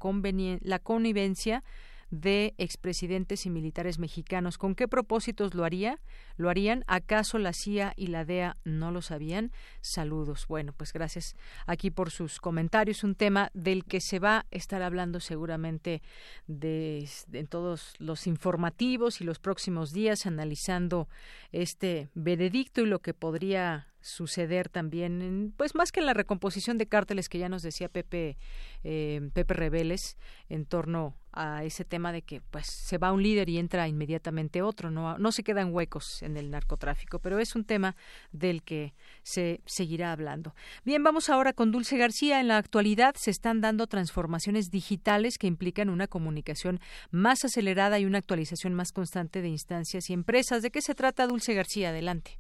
[0.62, 1.64] la connivencia
[2.12, 4.58] de expresidentes y militares mexicanos.
[4.58, 6.00] ¿Con qué propósitos lo haría?
[6.38, 6.84] ¿Lo harían?
[6.88, 9.52] ¿Acaso la CIA y la DEA no lo sabían?
[9.82, 10.48] Saludos.
[10.48, 11.36] Bueno, pues gracias
[11.66, 13.04] aquí por sus comentarios.
[13.04, 16.02] Un tema del que se va a estar hablando seguramente
[16.48, 21.08] de, en todos los informativos y los próximos días, analizando
[21.52, 26.88] este veredicto y lo que podría suceder también, pues más que en la recomposición de
[26.88, 28.38] cárteles que ya nos decía Pepe,
[28.84, 33.48] eh, Pepe Rebeles en torno a ese tema de que pues se va un líder
[33.48, 37.64] y entra inmediatamente otro, no, no se quedan huecos en el narcotráfico, pero es un
[37.64, 37.96] tema
[38.34, 40.54] del que se seguirá hablando.
[40.84, 42.42] Bien, vamos ahora con Dulce García.
[42.42, 48.06] En la actualidad se están dando transformaciones digitales que implican una comunicación más acelerada y
[48.06, 50.62] una actualización más constante de instancias y empresas.
[50.62, 51.90] ¿De qué se trata, Dulce García?
[51.90, 52.40] Adelante.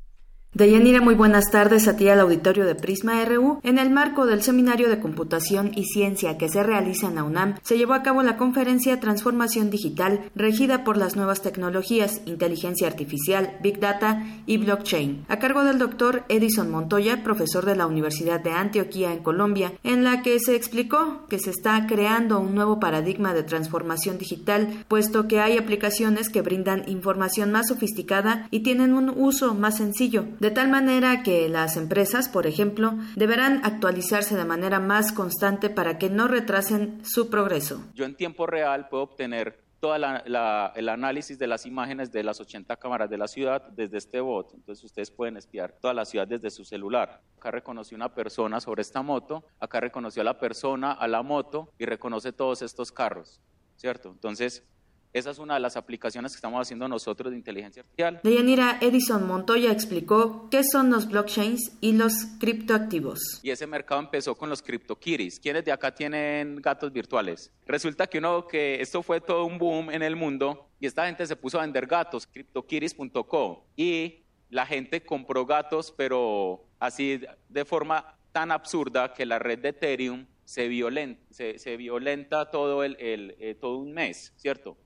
[0.52, 3.60] Deyanira, muy buenas tardes a ti al auditorio de Prisma RU.
[3.62, 7.60] En el marco del Seminario de Computación y Ciencia que se realiza en la UNAM,
[7.62, 13.60] se llevó a cabo la conferencia Transformación Digital, regida por las nuevas tecnologías, inteligencia artificial,
[13.62, 18.50] Big Data y Blockchain, a cargo del doctor Edison Montoya, profesor de la Universidad de
[18.52, 23.36] Antioquia en Colombia, en la que se explicó que se está creando un nuevo paradigma
[23.36, 29.14] de transformación digital, puesto que hay aplicaciones que brindan información más sofisticada y tienen un
[29.16, 34.80] uso más sencillo de tal manera que las empresas, por ejemplo, deberán actualizarse de manera
[34.80, 37.84] más constante para que no retrasen su progreso.
[37.94, 42.76] Yo en tiempo real puedo obtener todo el análisis de las imágenes de las 80
[42.76, 44.54] cámaras de la ciudad desde este bot.
[44.54, 47.22] Entonces ustedes pueden espiar toda la ciudad desde su celular.
[47.38, 51.72] Acá reconoció una persona sobre esta moto, acá reconoció a la persona, a la moto
[51.78, 53.40] y reconoce todos estos carros.
[53.80, 54.10] ¿cierto?
[54.10, 54.64] Entonces,
[55.12, 58.20] esa es una de las aplicaciones que estamos haciendo nosotros de inteligencia artificial.
[58.24, 63.40] Deyanira Edison Montoya explicó qué son los blockchains y los criptoactivos.
[63.42, 65.40] Y ese mercado empezó con los CryptoKitties.
[65.40, 67.52] ¿Quiénes de acá tienen gatos virtuales?
[67.66, 71.26] Resulta que uno que esto fue todo un boom en el mundo y esta gente
[71.26, 78.16] se puso a vender gatos, CryptoKitties.com y la gente compró gatos, pero así de forma
[78.32, 83.78] tan absurda que la red de Ethereum se violenta, se, violenta todo, el, eh, todo
[83.78, 84.78] un mes, ¿cierto?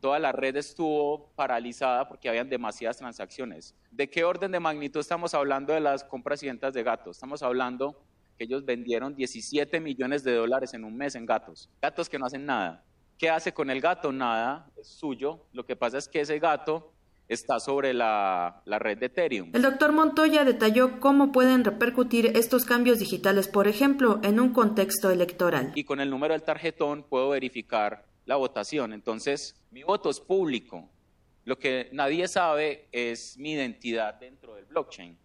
[0.00, 3.74] Toda la red estuvo paralizada porque habían demasiadas transacciones.
[3.90, 7.16] ¿De qué orden de magnitud estamos hablando de las compras y ventas de gatos?
[7.16, 8.00] Estamos hablando
[8.38, 11.68] que ellos vendieron 17 millones de dólares en un mes en gatos.
[11.80, 12.84] Gatos que no hacen nada.
[13.18, 14.12] ¿Qué hace con el gato?
[14.12, 15.46] Nada, es suyo.
[15.52, 16.92] Lo que pasa es que ese gato
[17.28, 19.50] está sobre la, la, red de Ethereum.
[19.54, 25.10] El doctor Montoya detalló cómo pueden repercutir estos cambios digitales, por ejemplo, en un contexto
[25.10, 25.72] electoral.
[25.74, 28.92] Y con el número del tarjetón puedo verificar la votación.
[28.92, 30.88] Entonces, mi voto es público.
[31.44, 35.16] Lo que nadie sabe es mi identidad dentro del blockchain,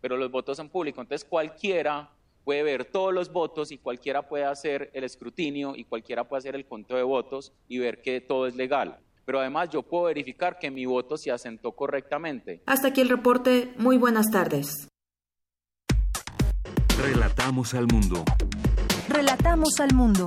[0.00, 1.02] pero los votos son públicos.
[1.02, 2.10] Entonces, cualquiera
[2.44, 6.54] puede ver todos los votos y cualquiera puede hacer el escrutinio y cualquiera puede hacer
[6.54, 9.00] el conteo de votos y ver que todo es legal.
[9.24, 12.62] Pero además yo puedo verificar que mi voto se asentó correctamente.
[12.66, 13.72] Hasta aquí el reporte.
[13.78, 14.88] Muy buenas tardes.
[16.98, 18.22] Relatamos al mundo.
[19.08, 20.26] Relatamos al mundo.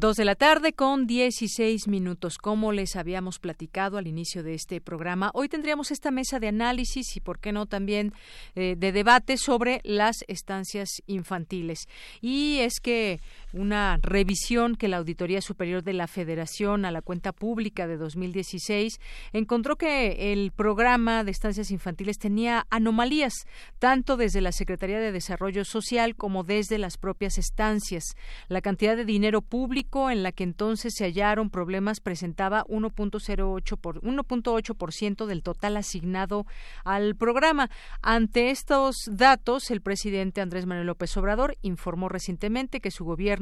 [0.00, 2.38] Dos de la tarde con 16 minutos.
[2.38, 7.14] Como les habíamos platicado al inicio de este programa, hoy tendríamos esta mesa de análisis
[7.18, 8.14] y, por qué no, también
[8.54, 11.86] eh, de debate sobre las estancias infantiles.
[12.22, 13.20] Y es que
[13.52, 19.00] una revisión que la Auditoría Superior de la Federación a la cuenta pública de 2016
[19.32, 23.46] encontró que el programa de estancias infantiles tenía anomalías,
[23.78, 28.16] tanto desde la Secretaría de Desarrollo Social como desde las propias estancias.
[28.48, 34.00] La cantidad de dinero público en la que entonces se hallaron problemas presentaba 1.08 por
[34.02, 36.46] 1.8% del total asignado
[36.84, 37.70] al programa.
[38.02, 43.39] Ante estos datos, el presidente Andrés Manuel López Obrador informó recientemente que su gobierno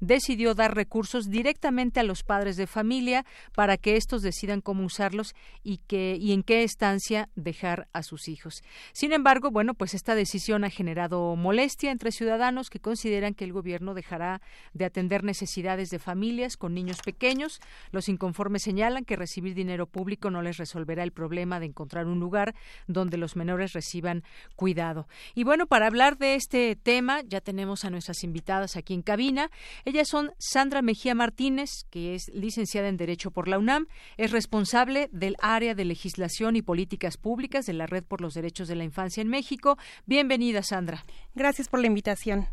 [0.00, 5.34] decidió dar recursos directamente a los padres de familia para que estos decidan cómo usarlos
[5.62, 8.62] y que y en qué estancia dejar a sus hijos.
[8.92, 13.52] Sin embargo, bueno, pues esta decisión ha generado molestia entre ciudadanos que consideran que el
[13.52, 14.40] gobierno dejará
[14.72, 17.60] de atender necesidades de familias con niños pequeños.
[17.90, 22.20] Los inconformes señalan que recibir dinero público no les resolverá el problema de encontrar un
[22.20, 22.54] lugar
[22.86, 24.24] donde los menores reciban
[24.56, 25.08] cuidado.
[25.34, 29.37] Y bueno, para hablar de este tema ya tenemos a nuestras invitadas aquí en cabina.
[29.84, 33.86] Ellas son Sandra Mejía Martínez, que es licenciada en Derecho por la UNAM,
[34.16, 38.68] es responsable del área de legislación y políticas públicas de la Red por los Derechos
[38.68, 39.78] de la Infancia en México.
[40.06, 41.04] Bienvenida, Sandra.
[41.34, 42.48] Gracias por la invitación.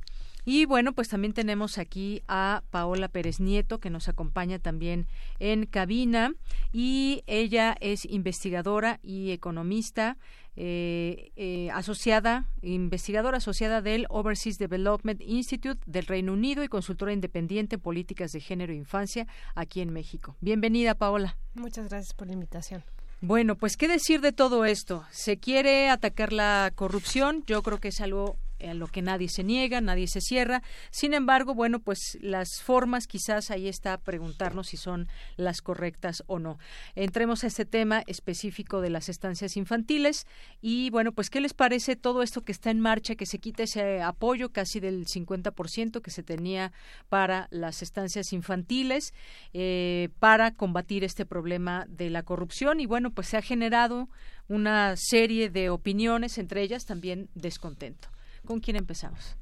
[0.45, 5.07] Y bueno, pues también tenemos aquí a Paola Pérez Nieto, que nos acompaña también
[5.39, 6.34] en cabina,
[6.72, 10.17] y ella es investigadora y economista.
[10.57, 17.76] Eh, eh, asociada, investigadora asociada del Overseas Development Institute del Reino Unido y consultora independiente
[17.76, 20.38] en políticas de género e infancia aquí en México.
[20.39, 21.35] Bienvenida, Paola.
[21.55, 22.85] Muchas gracias por la invitación.
[23.19, 25.03] Bueno, pues qué decir de todo esto.
[25.11, 29.43] Se quiere atacar la corrupción, yo creo que es algo a lo que nadie se
[29.43, 30.61] niega, nadie se cierra.
[30.91, 36.39] Sin embargo, bueno, pues las formas quizás ahí está preguntarnos si son las correctas o
[36.39, 36.57] no.
[36.95, 40.27] Entremos a este tema específico de las estancias infantiles
[40.61, 43.63] y bueno, pues ¿qué les parece todo esto que está en marcha, que se quita
[43.63, 46.71] ese apoyo casi del 50% que se tenía
[47.09, 49.13] para las estancias infantiles
[49.53, 54.09] eh, para combatir este problema de la corrupción y bueno, pues se ha generado
[54.47, 58.09] una serie de opiniones, entre ellas también descontento.
[58.45, 59.35] ¿Con quién empezamos?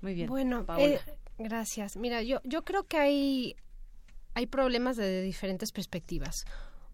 [0.00, 0.28] Muy bien.
[0.28, 1.00] Bueno, eh,
[1.38, 1.96] gracias.
[1.96, 3.56] Mira, yo, yo creo que hay,
[4.34, 6.44] hay problemas de diferentes perspectivas.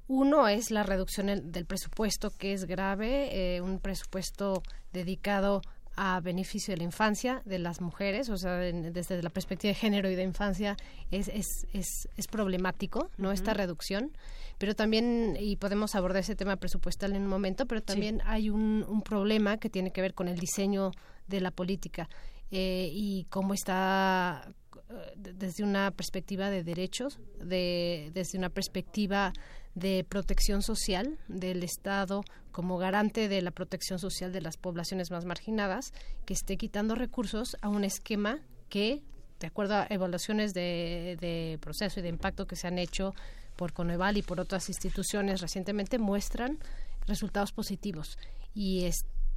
[0.09, 4.63] Uno es la reducción del presupuesto, que es grave, eh, un presupuesto
[4.93, 5.61] dedicado
[5.99, 10.09] a beneficio de la infancia de las mujeres, o sea, desde la perspectiva de género
[10.09, 10.77] y de infancia
[11.11, 13.33] es, es, es, es problemático, ¿no?
[13.33, 14.13] Esta reducción
[14.59, 18.85] pero también, y podemos abordar ese tema presupuestal en un momento, pero también hay un,
[18.89, 20.91] un problema que tiene que ver con el diseño
[21.29, 22.09] de la política.
[22.51, 24.53] eh, y cómo está
[24.91, 29.33] eh, desde una perspectiva de derechos, de, desde una perspectiva
[29.79, 35.25] de protección social del Estado como garante de la protección social de las poblaciones más
[35.25, 35.93] marginadas,
[36.25, 39.03] que esté quitando recursos a un esquema que,
[39.41, 43.15] de acuerdo a evaluaciones de, de proceso y de impacto que se han hecho
[43.57, 46.59] por Coneval y por otras instituciones recientemente, muestran
[47.07, 48.19] resultados positivos.
[48.55, 48.87] Y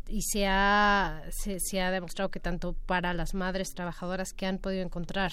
[0.07, 4.83] y se ha, se, ha demostrado que tanto para las madres trabajadoras que han podido
[4.83, 5.31] encontrar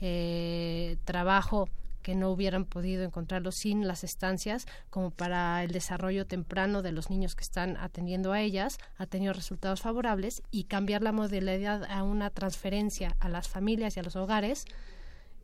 [0.00, 1.68] eh, trabajo
[2.10, 7.08] que no hubieran podido encontrarlo sin las estancias, como para el desarrollo temprano de los
[7.08, 12.02] niños que están atendiendo a ellas, ha tenido resultados favorables y cambiar la modalidad a
[12.02, 14.64] una transferencia a las familias y a los hogares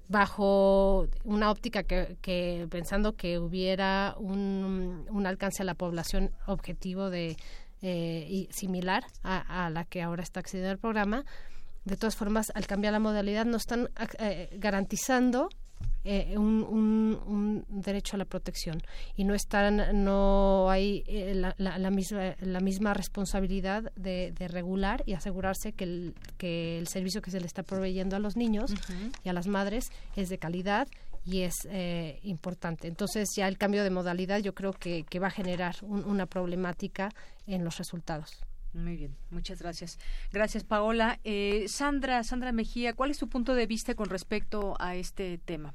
[0.08, 7.36] bajo una óptica que, pensando que hubiera un, un, alcance a la población objetivo de
[7.80, 11.24] eh, y similar a, la que ahora está accediendo al programa.
[11.84, 13.88] De todas formas, al cambiar la modalidad, no están
[14.18, 15.48] eh, garantizando
[16.08, 16.62] eh, un,
[17.26, 18.80] un, derecho a la protección
[19.16, 25.14] y no están no hay eh, la, la, misma la misma responsabilidad de, regular y
[25.14, 28.72] asegurarse que el, que el servicio que se le está proveyendo a los niños
[29.24, 30.86] y a las madres es de calidad
[31.24, 32.86] y es eh, importante.
[32.86, 37.10] Entonces ya el cambio de modalidad yo creo que, que va a generar una problemática
[37.48, 38.46] en los resultados.
[38.72, 39.98] Muy bien, muchas gracias.
[40.32, 41.18] Gracias, Paola.
[41.66, 45.74] Sandra, Sandra Mejía, ¿cuál es tu punto de vista con respecto a este tema?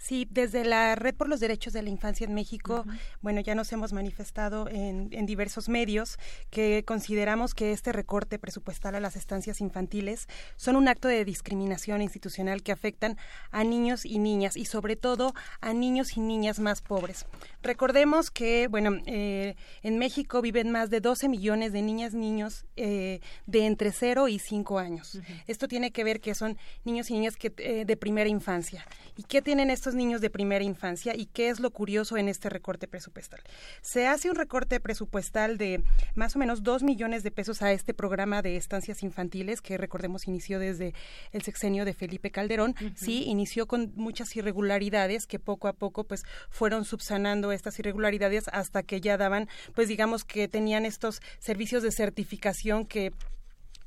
[0.00, 2.86] Sí, desde la Red por los Derechos de la Infancia en México,
[3.20, 9.00] bueno, ya nos hemos manifestado en, diversos medios que consideramos que este recorte presupuestal a
[9.00, 10.26] las estancias infantiles
[10.56, 13.18] son un acto de discriminación institucional que afectan
[13.50, 17.26] a niños y niñas y sobre todo a niños y niñas más pobres.
[17.62, 23.20] Recordemos que, bueno, eh, en México viven más de 12 millones de niñas, niños eh,
[23.46, 25.18] de entre 0 y 5 años.
[25.46, 28.86] Esto tiene que ver que son niños y niñas que, eh, de primera infancia.
[29.16, 32.48] ¿Y qué tienen estos niños de primera infancia y qué es lo curioso en este
[32.48, 33.40] recorte presupuestal.
[33.82, 35.82] Se hace un recorte presupuestal de
[36.14, 40.26] más o menos dos millones de pesos a este programa de estancias infantiles que recordemos
[40.26, 40.94] inició desde
[41.32, 42.74] el sexenio de Felipe Calderón.
[42.94, 48.82] Sí, inició con muchas irregularidades que poco a poco pues fueron subsanando estas irregularidades hasta
[48.82, 53.12] que ya daban pues digamos que tenían estos servicios de certificación que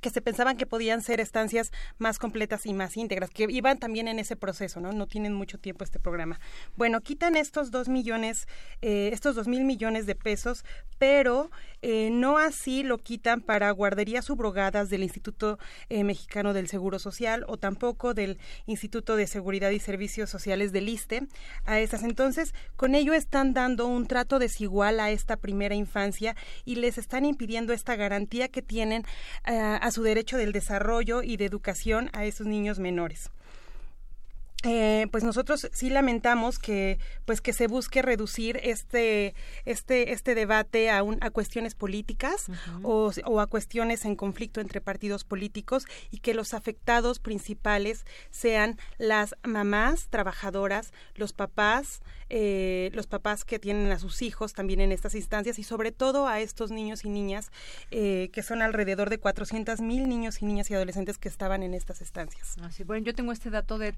[0.04, 4.08] que se pensaban que podían ser estancias más completas y más íntegras, que iban también
[4.08, 4.92] en ese proceso, ¿no?
[4.92, 6.40] No tienen mucho tiempo este programa.
[6.76, 8.48] Bueno, quitan estos dos millones,
[8.82, 10.66] eh, estos dos mil millones de pesos,
[11.00, 11.50] pero
[11.82, 15.58] eh, no así lo quitan para guarderías subrogadas del Instituto
[15.90, 20.90] eh, Mexicano del Seguro Social o tampoco del Instituto de Seguridad y Servicios Sociales del
[20.90, 21.28] ISTE
[21.64, 22.04] a esas.
[22.04, 26.36] Entonces, con ello están dando un trato desigual a esta primera infancia
[26.66, 29.06] y les están impidiendo esta garantía que tienen
[29.46, 33.30] a su derecho del desarrollo y de educación a esos niños menores.
[34.66, 39.36] Eh, pues nosotros sí lamentamos que pues que se busque reducir este
[39.66, 42.46] este este debate a, a cuestiones políticas
[42.82, 48.78] o, o, a cuestiones en conflicto entre partidos políticos y que los afectados principales sean
[48.98, 54.92] las mamás trabajadoras los papás eh, los papás que tienen a sus hijos también en
[54.92, 57.52] estas instancias y sobre todo a estos niños y niñas
[57.92, 61.74] eh, que son alrededor de 400 mil niños y niñas y adolescentes que estaban en
[61.74, 62.56] estas estancias.
[62.64, 63.92] Así, bueno, yo tengo este dato de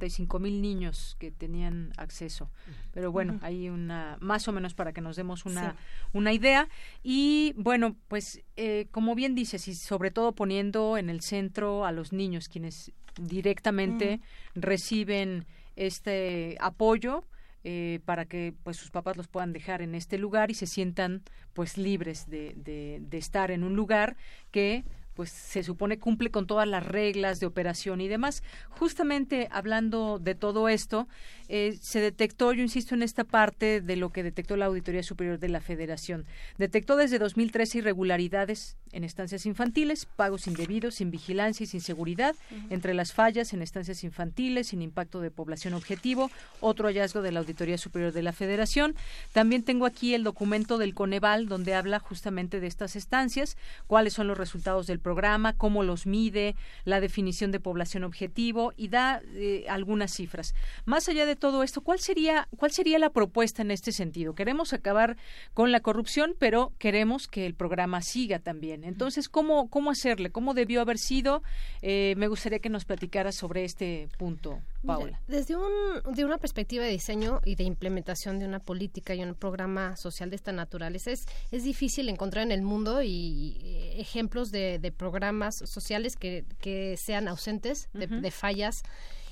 [0.00, 2.50] 335 mil niños que tenían acceso,
[2.92, 5.76] pero bueno, hay una más o menos para que nos demos una,
[6.12, 6.68] una idea.
[7.02, 11.92] Y bueno, pues eh, como bien dices y sobre todo poniendo en el centro a
[11.92, 14.20] los niños quienes directamente
[14.54, 15.46] reciben
[15.76, 17.24] este apoyo
[17.62, 21.22] eh, para que pues sus papás los puedan dejar en este lugar y se sientan
[21.52, 24.16] pues libres de, de, de estar en un lugar
[24.50, 24.84] que
[25.14, 28.42] pues se supone cumple con todas las reglas de operación y demás.
[28.68, 31.08] Justamente hablando de todo esto,
[31.52, 35.40] eh, se detectó, yo insisto en esta parte de lo que detectó la Auditoría Superior
[35.40, 36.24] de la Federación,
[36.58, 42.36] detectó desde 2013 irregularidades en estancias infantiles, pagos indebidos, sin vigilancia y sin seguridad,
[42.70, 47.40] entre las fallas en estancias infantiles, sin impacto de población objetivo, otro hallazgo de la
[47.40, 48.94] Auditoría Superior de la Federación.
[49.32, 53.56] También tengo aquí el documento del Coneval, donde habla justamente de estas estancias,
[53.86, 56.54] cuáles son los resultados del programa, cómo los mide,
[56.84, 60.54] la definición de población objetivo y da eh, algunas cifras.
[60.84, 64.34] Más allá de todo esto, ¿cuál sería, ¿cuál sería la propuesta en este sentido?
[64.34, 65.16] Queremos acabar
[65.54, 68.84] con la corrupción, pero queremos que el programa siga también.
[68.84, 70.30] Entonces, ¿cómo, cómo hacerle?
[70.30, 71.42] ¿Cómo debió haber sido?
[71.82, 74.60] Eh, me gustaría que nos platicara sobre este punto.
[74.86, 75.20] Paula.
[75.28, 79.34] Desde un, de una perspectiva de diseño y de implementación de una política y un
[79.34, 83.58] programa social de esta naturaleza, es, es difícil encontrar en el mundo y,
[83.96, 88.82] ejemplos de, de, programas sociales que, que sean ausentes de, fallas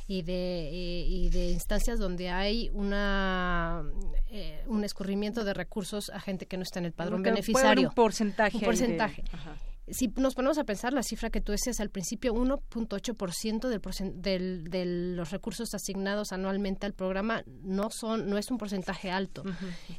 [0.08, 3.84] y de, y de instancias donde hay una
[4.28, 7.90] eh, un escurrimiento de recursos a gente que no está en el padrón beneficiario.
[7.90, 8.56] Un porcentaje.
[8.56, 9.22] Un porcentaje
[9.90, 14.64] si nos ponemos a pensar la cifra que tú decías al principio, 1.8% del, del,
[14.64, 19.44] de los recursos asignados anualmente al programa no son no es un porcentaje alto.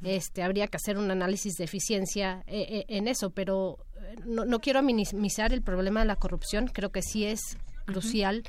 [0.03, 4.45] Este habría que hacer un análisis de eficiencia eh, eh, en eso, pero eh, no,
[4.45, 6.67] no, quiero minimizar el problema de la corrupción.
[6.67, 8.43] Creo que sí es crucial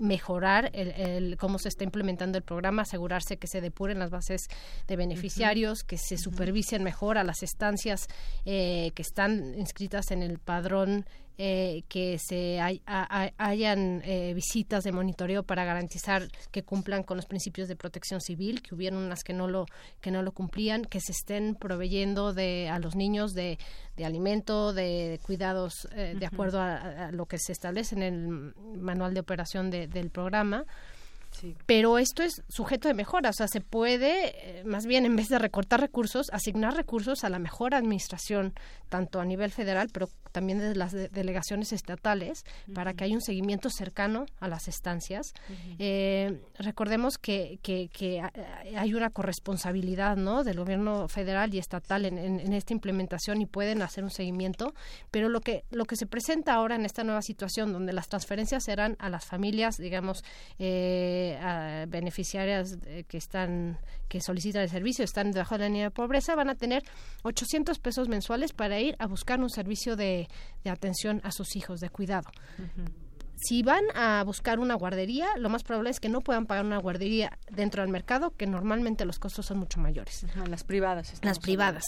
[0.00, 4.48] mejorar el, cómo se está implementando el programa, asegurarse que se depuren las bases
[4.86, 8.06] de beneficiarios, que se supervisen mejor a las estancias
[8.44, 11.06] eh, que están inscritas en el padrón
[11.42, 17.66] eh, que se hayan eh, visitas de monitoreo para garantizar que cumplan con los principios
[17.66, 19.64] de protección civil, que hubieron unas que no lo
[20.02, 23.58] que no lo cumplían, que se estén proveyendo de a los niños de,
[23.96, 29.14] de alimento, de, cuidados eh, de acuerdo a, lo que se establece en el manual
[29.14, 30.66] de operación del programa.
[31.66, 35.28] Pero esto es sujeto de mejora, o sea, se puede, eh, más bien, en vez
[35.28, 38.52] de recortar recursos, asignar recursos a la mejor administración,
[38.88, 42.44] tanto a nivel federal, pero también de las delegaciones estatales,
[42.74, 45.32] para que haya un seguimiento cercano a las estancias.
[45.78, 48.22] Eh, recordemos que, que,
[48.76, 50.44] hay una corresponsabilidad ¿no?
[50.44, 54.74] del gobierno federal y estatal en, en, esta implementación y pueden hacer un seguimiento,
[55.10, 58.64] pero lo que, lo que se presenta ahora en esta nueva situación, donde las transferencias
[58.64, 60.24] serán a las familias, digamos,
[60.58, 63.78] eh, beneficiarias eh, que están
[64.10, 66.82] que solicitan el servicio están debajo de la línea de pobreza van a tener
[67.22, 70.28] 800 pesos mensuales para ir a buscar un servicio de,
[70.64, 72.28] atención a sus hijos de cuidado
[73.40, 76.78] si van a buscar una guardería, lo más probable es que no puedan pagar una
[76.78, 80.26] guardería dentro del mercado, que normalmente los costos son mucho mayores.
[80.48, 81.14] las privadas.
[81.22, 81.84] Las privadas.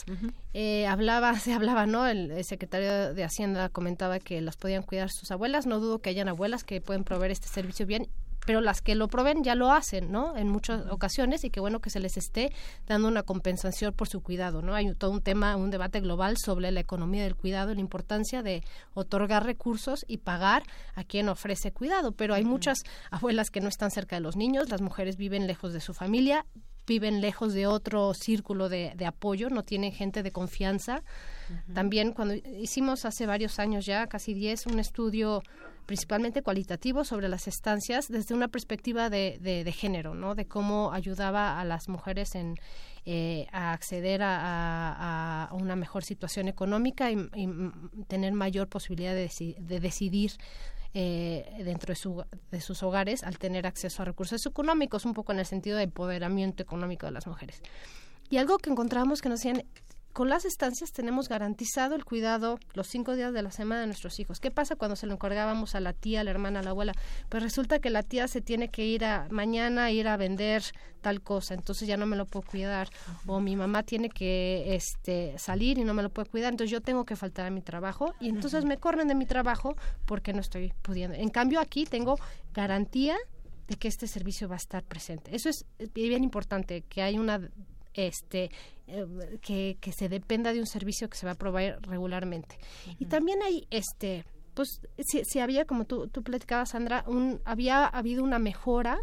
[0.55, 2.07] Eh, hablaba, se hablaba, ¿no?
[2.07, 5.67] El, secretario de Hacienda comentaba que las podían cuidar sus abuelas.
[5.67, 8.09] No dudo que hayan abuelas que pueden proveer este servicio bien
[8.47, 10.37] pero las que lo proveen ya lo hacen, ¿no?
[10.37, 12.53] En muchas ocasiones y qué bueno que se les esté
[12.87, 14.75] dando una compensación por su cuidado, ¿no?
[14.75, 18.63] Hay todo un tema, un debate global sobre la economía del cuidado la importancia de
[18.95, 20.63] otorgar recursos y pagar
[20.95, 24.69] a quien ofrece cuidado, pero hay muchas abuelas que no están cerca de los niños,
[24.69, 26.47] las mujeres viven lejos de su familia,
[26.87, 31.03] viven lejos de otro círculo de, de apoyo, no tienen gente de confianza.
[31.75, 35.43] También cuando hicimos hace varios años ya, casi 10, un estudio
[35.87, 40.35] principalmente cualitativo sobre las estancias desde una perspectiva de, de, género, ¿no?
[40.35, 42.57] De cómo ayudaba a las mujeres en,
[43.05, 47.29] eh, a acceder a, una mejor situación económica y,
[48.09, 50.33] tener mayor posibilidad de, de decidir
[50.95, 55.33] eh, dentro de, su, de sus hogares al tener acceso a recursos económicos, un poco
[55.33, 57.63] en el sentido de empoderamiento económico de las mujeres.
[58.29, 59.65] Y algo que encontramos que nos decían
[60.13, 64.21] con las estancias tenemos garantizado el cuidado los cinco días de la semana de nuestros
[64.21, 64.41] hijos.
[64.41, 66.93] ¿Qué pasa cuando se lo encargábamos a la tía, a la hermana, a la abuela?
[67.29, 70.63] Pues resulta que la tía se tiene que ir a mañana ir a vender
[71.01, 72.89] tal cosa, entonces ya no me lo puedo cuidar.
[73.27, 76.81] O mi mamá tiene que este salir y no me lo puede cuidar, entonces yo
[76.81, 79.77] tengo que faltar a mi trabajo y entonces me corren de mi trabajo
[80.07, 81.17] porque no estoy pudiendo.
[81.17, 82.19] En cambio aquí tengo
[82.53, 83.17] garantía
[83.67, 85.35] de que este servicio va a estar presente.
[85.35, 85.65] Eso es
[85.95, 87.41] bien importante, que hay una
[87.95, 88.51] este
[88.87, 89.07] eh,
[89.41, 92.59] que, que, se dependa de un servicio que se va a proveer regularmente.
[92.99, 94.25] Y también hay este
[94.55, 99.01] pues si, si había como tú, tú platicabas Sandra un había habido una mejora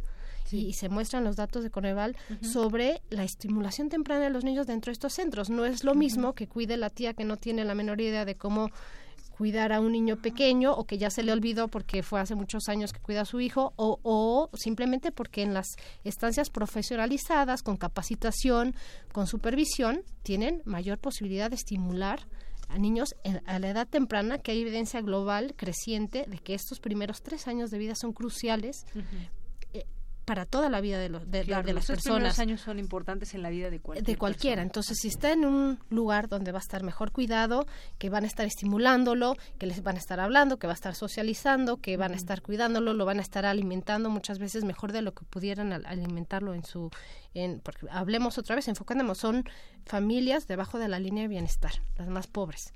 [0.51, 4.89] y, se muestran los datos de Coneval sobre la estimulación temprana de los niños dentro
[4.89, 5.49] de estos centros.
[5.49, 8.35] No es lo mismo que cuide la tía que no tiene la menor idea de
[8.35, 8.69] cómo
[9.39, 12.67] cuidar a un niño pequeño o que ya se le olvidó porque fue hace muchos
[12.67, 17.77] años que cuida a su hijo o, o simplemente porque en las estancias profesionalizadas con
[17.77, 18.75] capacitación,
[19.13, 22.27] con supervisión, tienen mayor posibilidad de estimular
[22.67, 27.21] a niños a la edad temprana, que hay evidencia global creciente de que estos primeros
[27.21, 28.85] tres años de vida son cruciales
[30.29, 32.21] para toda la vida de, los, de, las personas.
[32.21, 34.05] Los años son importantes en la vida de cualquiera.
[34.05, 34.61] De cualquiera.
[34.61, 37.65] Entonces, si está en un lugar donde va a estar mejor cuidado,
[37.97, 40.93] que van a estar estimulándolo, que les van a estar hablando, que va a estar
[40.93, 45.01] socializando, que van a estar cuidándolo, lo van a estar alimentando muchas veces mejor de
[45.01, 46.91] lo que pudieran alimentarlo en su
[47.33, 49.45] en, porque hablemos otra vez, enfocándonos, son
[49.85, 52.73] familias debajo de la línea de bienestar, las más pobres.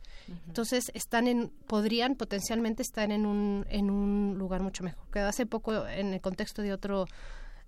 [0.48, 5.04] Entonces, están en, podrían potencialmente estar en un, en un lugar mucho mejor.
[5.12, 7.08] Que hace poco, en el contexto de otro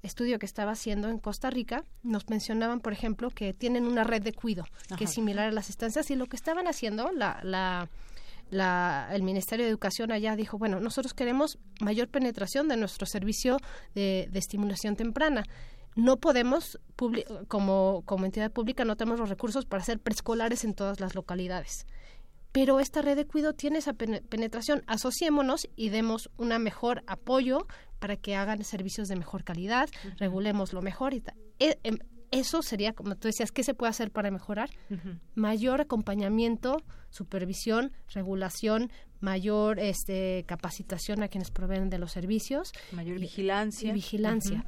[0.06, 4.22] estudio que estaba haciendo en Costa Rica, nos mencionaban, por ejemplo, que tienen una red
[4.22, 4.66] de cuido
[4.98, 7.90] que es similar a las estancias y lo que estaban haciendo, la, la,
[8.50, 13.58] la, el Ministerio de Educación allá dijo, bueno, nosotros queremos mayor penetración de nuestro servicio
[13.94, 15.44] de, de estimulación temprana.
[15.96, 16.78] No podemos,
[17.48, 21.88] como, como entidad pública, no tenemos los recursos para hacer preescolares en todas las localidades.
[22.52, 24.84] Pero esta red de cuidado tiene esa penetración.
[24.88, 27.68] Asociémonos y demos un mejor apoyo
[28.00, 31.24] para que hagan servicios de mejor calidad, regulemos lo mejor y
[31.60, 31.98] e, em,
[32.32, 34.70] eso sería, como tú decías, ¿qué se puede hacer para mejorar?
[35.36, 36.78] Mayor acompañamiento,
[37.10, 38.92] supervisión, regulación,
[39.22, 42.74] mayor este, capacitación a quienes proveen de los servicios.
[42.92, 43.94] Mayor vigilancia.
[43.94, 44.66] vigilancia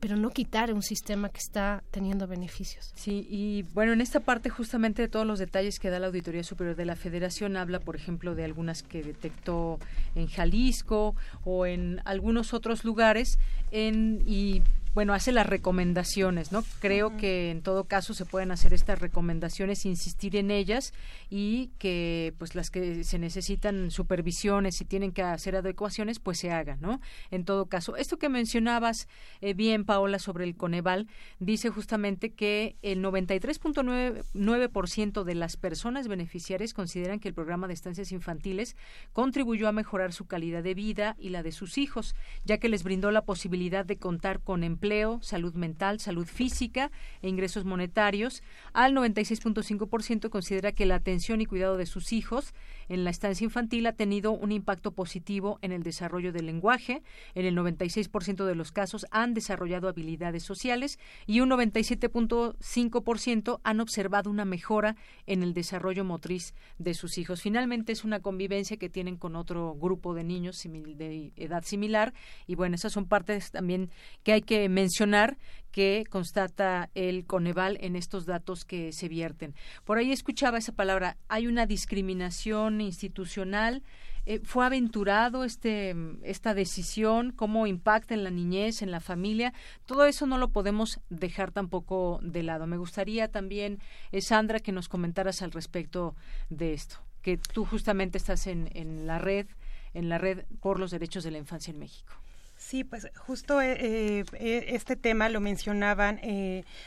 [0.00, 2.92] pero no quitar un sistema que está teniendo beneficios.
[2.94, 6.44] Sí, y bueno, en esta parte justamente de todos los detalles que da la Auditoría
[6.44, 9.78] Superior de la Federación, habla, por ejemplo, de algunas que detectó
[10.14, 13.38] en Jalisco o en algunos otros lugares,
[13.70, 14.62] en, y
[14.98, 16.64] bueno, hace las recomendaciones, ¿no?
[16.80, 20.92] Creo que en todo caso se pueden hacer estas recomendaciones, insistir en ellas
[21.30, 26.50] y que pues las que se necesitan supervisiones y tienen que hacer adecuaciones, pues se
[26.50, 27.00] hagan, ¿no?
[27.30, 29.06] En todo caso, esto que mencionabas
[29.40, 31.06] eh, bien, Paola, sobre el Coneval,
[31.38, 38.10] dice justamente que el 93.9% de las personas beneficiarias consideran que el programa de estancias
[38.10, 38.74] infantiles
[39.12, 42.82] contribuyó a mejorar su calidad de vida y la de sus hijos, ya que les
[42.82, 44.87] brindó la posibilidad de contar con empleo
[45.20, 46.90] salud mental, salud física
[47.22, 48.42] e ingresos monetarios.
[48.72, 52.54] Al 96.5% considera que la atención y cuidado de sus hijos
[52.88, 57.02] en la estancia infantil ha tenido un impacto positivo en el desarrollo del lenguaje.
[57.34, 64.30] En el 96% de los casos han desarrollado habilidades sociales y un 97.5% han observado
[64.30, 64.96] una mejora
[65.26, 67.42] en el desarrollo motriz de sus hijos.
[67.42, 72.14] Finalmente es una convivencia que tienen con otro grupo de niños de edad similar
[72.46, 73.90] y bueno, esas son partes también
[74.22, 75.36] que hay que mencionar
[75.72, 79.54] que constata el Coneval en estos datos que se vierten.
[79.84, 83.82] Por ahí escuchaba esa palabra, hay una discriminación institucional.
[84.24, 87.32] Eh, ¿Fue aventurado este, esta decisión?
[87.32, 89.52] ¿Cómo impacta en la niñez, en la familia?
[89.86, 92.66] Todo eso no lo podemos dejar tampoco de lado.
[92.66, 93.78] Me gustaría también,
[94.12, 96.14] eh, Sandra, que nos comentaras al respecto
[96.50, 99.46] de esto, que tú justamente estás en, en la red,
[99.94, 102.14] en la red por los derechos de la infancia en México.
[102.58, 106.20] Sí, pues justo eh, eh, eh, este tema lo mencionaban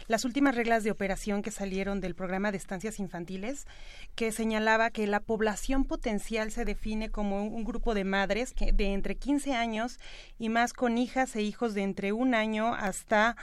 [0.08, 3.66] las últimas reglas de operación que salieron del programa de estancias infantiles,
[4.14, 8.94] que señalaba que la población potencial se define como un, grupo de madres que, de
[8.94, 9.98] entre 15 años
[10.38, 13.38] y más con hijas e hijos de entre un año hasta,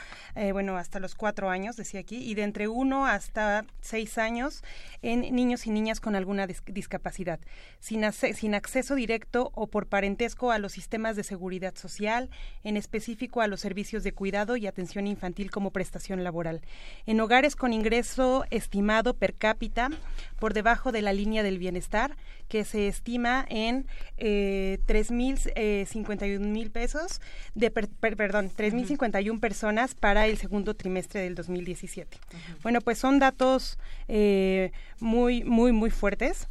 [0.53, 4.63] bueno, hasta los cuatro años, decía aquí, y de entre uno hasta seis años
[5.01, 7.41] en niños y niñas con alguna discapacidad,
[7.81, 12.18] sin, sin acceso directo o por parentesco a los sistemas de seguridad social,
[12.65, 16.61] en específico a los servicios de cuidado y atención infantil como prestación laboral.
[17.07, 19.91] En hogares con ingreso estimado per cápita
[20.39, 22.17] por debajo de la línea del bienestar,
[22.49, 23.87] que se estima en
[24.17, 27.21] eh, 3.051 eh, mil pesos,
[27.55, 32.19] de perdón, 3.051 personas para el segundo trimestre del 2017.
[32.63, 33.79] Bueno, pues son datos
[34.09, 36.49] eh, muy, muy, muy fuertes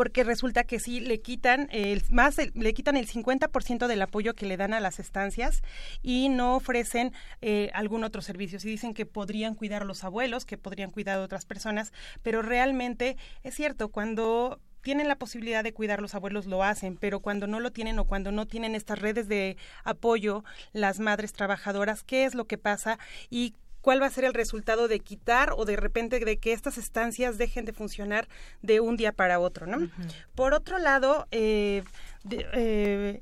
[0.00, 4.46] porque resulta que sí le quitan el más le quitan el 50% del apoyo que
[4.46, 5.60] le dan a las estancias
[6.02, 7.12] y no ofrecen
[7.42, 8.58] eh, algún otro servicio.
[8.62, 12.40] Y dicen que podrían cuidar a los abuelos, que podrían cuidar a otras personas, pero
[12.40, 17.46] realmente es cierto cuando tienen la posibilidad de cuidar los abuelos lo hacen, pero cuando
[17.46, 22.24] no lo tienen o cuando no tienen estas redes de apoyo, las madres trabajadoras, ¿qué
[22.24, 22.98] es lo que pasa?
[23.28, 26.78] Y cuál va a ser el resultado de quitar o de repente de que estas
[26.78, 28.28] estancias dejen de funcionar
[28.62, 29.90] de un día para otro, ¿no?
[30.34, 31.82] Por otro lado, eh,
[32.30, 33.20] eh,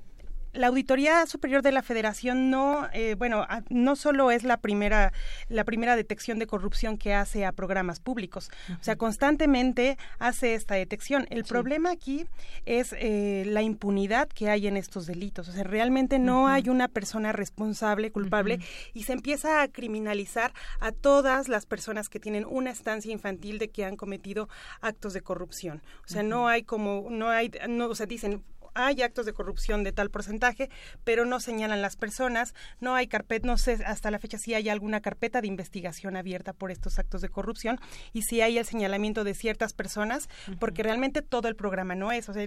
[0.58, 5.12] la Auditoría Superior de la Federación no, eh, bueno, no solo es la primera,
[5.48, 10.74] la primera detección de corrupción que hace a programas públicos, o sea, constantemente hace esta
[10.74, 11.26] detección.
[11.30, 12.26] El problema aquí
[12.66, 16.88] es eh, la impunidad que hay en estos delitos, o sea, realmente no hay una
[16.88, 18.58] persona responsable, culpable,
[18.94, 23.70] y se empieza a criminalizar a todas las personas que tienen una estancia infantil de
[23.70, 24.48] que han cometido
[24.80, 25.82] actos de corrupción.
[26.04, 28.42] O sea, no hay como, no hay, no, o sea, dicen
[28.78, 30.70] hay actos de corrupción de tal porcentaje,
[31.04, 34.68] pero no señalan las personas, no hay carpeta, no sé hasta la fecha si hay
[34.68, 37.80] alguna carpeta de investigación abierta por estos actos de corrupción
[38.12, 40.28] y si hay el señalamiento de ciertas personas,
[40.60, 42.46] porque realmente todo el programa no es, o sea,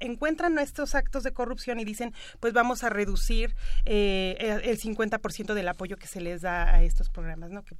[0.00, 3.54] encuentran estos actos de corrupción y dicen, pues vamos a reducir
[3.84, 7.62] eh, el 50% del apoyo que se les da a estos programas, ¿no?
[7.64, 7.76] Que,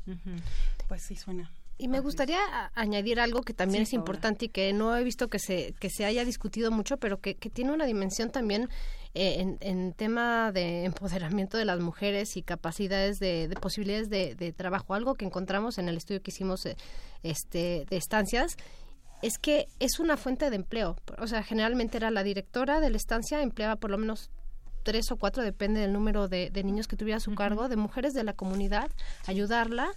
[0.89, 1.51] Pues sí suena.
[1.79, 2.41] Y me gustaría
[2.75, 6.07] añadir algo que también es importante y que no he visto que se, que se
[6.07, 8.71] haya discutido mucho, pero que, que tiene una dimensión también
[9.15, 14.95] eh, en, en, tema de empoderamiento de las mujeres y capacidades de, posibilidades de, trabajo.
[14.95, 16.77] Algo que encontramos en el estudio que hicimos eh,
[17.23, 18.57] este, de estancias
[19.23, 20.97] es que es una fuente de empleo.
[21.19, 24.31] O sea, generalmente era la directora de la estancia, empleaba por lo menos
[24.83, 28.13] tres o cuatro, depende del número de, niños que tuviera a su cargo, de mujeres
[28.13, 28.89] de la comunidad,
[29.27, 29.89] ayudarla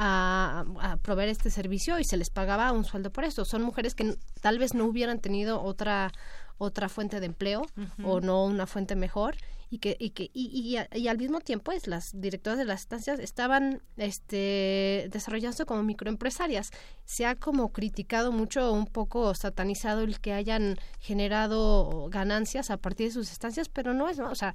[0.00, 3.44] a, a, proveer este servicio y se les pagaba un sueldo por eso.
[3.44, 6.12] Son mujeres que tal vez no hubieran tenido otra
[6.58, 7.62] otra fuente de empleo
[8.02, 9.36] o no una fuente mejor
[9.70, 13.20] y que y que y, y, al mismo tiempo es las directoras de las estancias
[13.20, 16.70] estaban este desarrollándose como microempresarias.
[17.04, 23.08] Se ha como criticado mucho un poco satanizado el que hayan generado ganancias a partir
[23.08, 24.54] de sus estancias pero no es o sea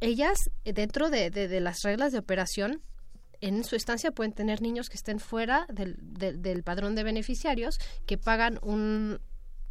[0.00, 2.82] ellas dentro de, de, las reglas de operación
[3.42, 8.16] en su estancia pueden tener niños que estén fuera del, del padrón de beneficiarios que
[8.16, 9.20] pagan un,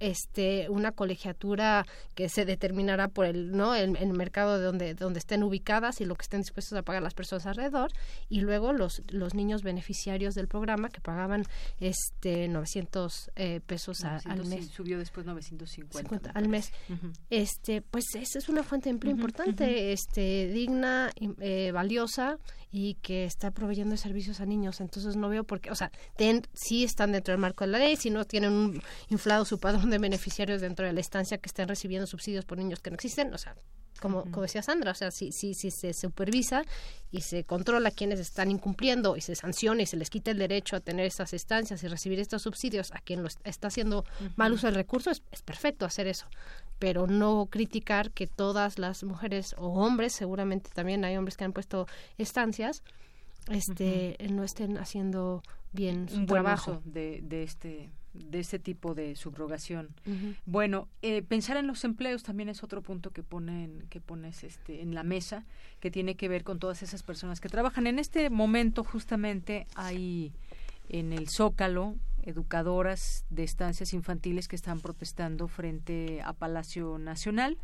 [0.01, 5.43] este una colegiatura que se determinará por el no el, mercado de donde donde estén
[5.43, 7.91] ubicadas y lo que estén dispuestos a pagar las personas alrededor.
[8.27, 11.43] Y luego los los niños beneficiarios del programa que pagaban
[11.79, 14.67] este 900 eh, pesos al mes.
[14.67, 16.71] subió después 950 al mes.
[17.29, 22.37] Este pues esa es una fuente de empleo importante este digna eh, valiosa
[22.71, 24.79] y que está proveyendo servicios a niños.
[24.79, 27.79] Entonces no veo por qué, o sea, ten, sí están dentro del marco de la
[27.79, 31.47] ley, si no tienen un inflado su padrón de beneficiarios dentro de la estancia que
[31.47, 33.55] estén recibiendo subsidios por niños que no existen, o sea,
[34.01, 36.63] como, como decía Sandra, o sea, si, si, si se supervisa
[37.11, 40.75] y se controla quienes están incumpliendo y se sanciona y se les quita el derecho
[40.75, 44.03] a tener estas estancias y recibir estos subsidios a quien lo está haciendo
[44.35, 46.25] mal uso del recurso, es, es perfecto hacer eso.
[46.79, 51.53] Pero no criticar que todas las mujeres o hombres, seguramente también hay hombres que han
[51.53, 51.85] puesto
[52.17, 52.81] estancias,
[53.49, 55.43] este, no estén haciendo
[55.73, 56.81] bien su trabajo.
[56.85, 59.89] de, de este de este tipo de subrogación.
[60.45, 64.81] Bueno, eh, pensar en los empleos también es otro punto que ponen que pones este
[64.81, 65.45] en la mesa
[65.79, 70.33] que tiene que ver con todas esas personas que trabajan en este momento justamente hay
[70.89, 77.57] en el Zócalo educadoras de estancias infantiles que están protestando frente a Palacio Nacional.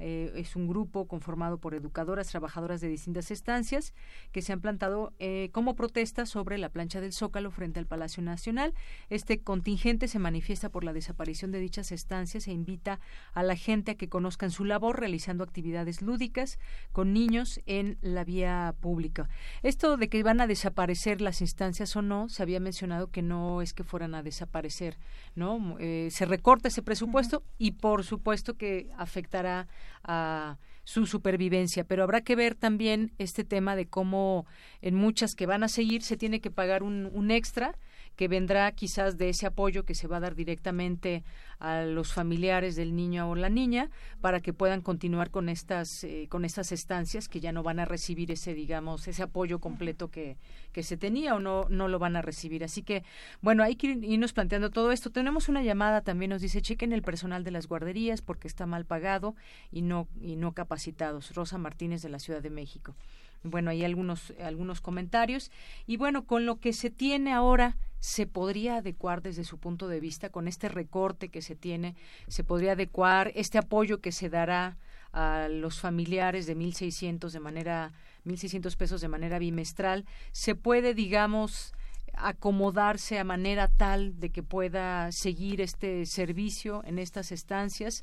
[0.00, 3.94] Eh, es un grupo conformado por educadoras, trabajadoras de distintas estancias
[4.32, 8.22] que se han plantado eh, como protesta sobre la plancha del Zócalo frente al Palacio
[8.22, 8.74] Nacional.
[9.10, 12.98] Este contingente se manifiesta por la desaparición de dichas estancias e invita
[13.34, 16.58] a la gente a que conozcan su labor realizando actividades lúdicas
[16.92, 19.28] con niños en la vía pública.
[19.62, 23.60] Esto de que van a desaparecer las instancias o no, se había mencionado que no
[23.60, 24.96] es que fueran a desaparecer,
[25.34, 25.76] ¿no?
[25.78, 29.68] Eh, se recorta ese presupuesto y por supuesto que afectará
[30.02, 31.84] a su supervivencia.
[31.84, 34.46] Pero habrá que ver también este tema de cómo
[34.80, 37.76] en muchas que van a seguir se tiene que pagar un, un extra
[38.16, 41.24] que vendrá quizás de ese apoyo que se va a dar directamente
[41.58, 46.26] a los familiares del niño o la niña para que puedan continuar con estas eh,
[46.28, 50.38] con estas estancias que ya no van a recibir ese digamos ese apoyo completo que,
[50.72, 52.64] que se tenía o no no lo van a recibir.
[52.64, 53.04] Así que
[53.42, 55.10] bueno hay que irnos planteando todo esto.
[55.10, 58.84] Tenemos una llamada también nos dice chequen el personal de las guarderías porque está mal
[58.86, 59.34] pagado
[59.70, 62.94] y no y no capacitados Rosa Martínez de la Ciudad de México
[63.42, 65.50] bueno, hay algunos, algunos comentarios.
[65.86, 70.00] Y bueno, con lo que se tiene ahora, se podría adecuar desde su punto de
[70.00, 71.94] vista, con este recorte que se tiene,
[72.28, 74.78] se podría adecuar este apoyo que se dará
[75.12, 77.92] a los familiares de 1.600 de manera,
[78.24, 81.74] 1.600 pesos de manera bimestral, se puede, digamos,
[82.14, 88.02] acomodarse a manera tal de que pueda seguir este servicio en estas estancias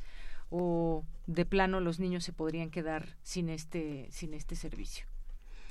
[0.50, 5.08] o de plano los niños se podrían quedar sin este sin este servicio.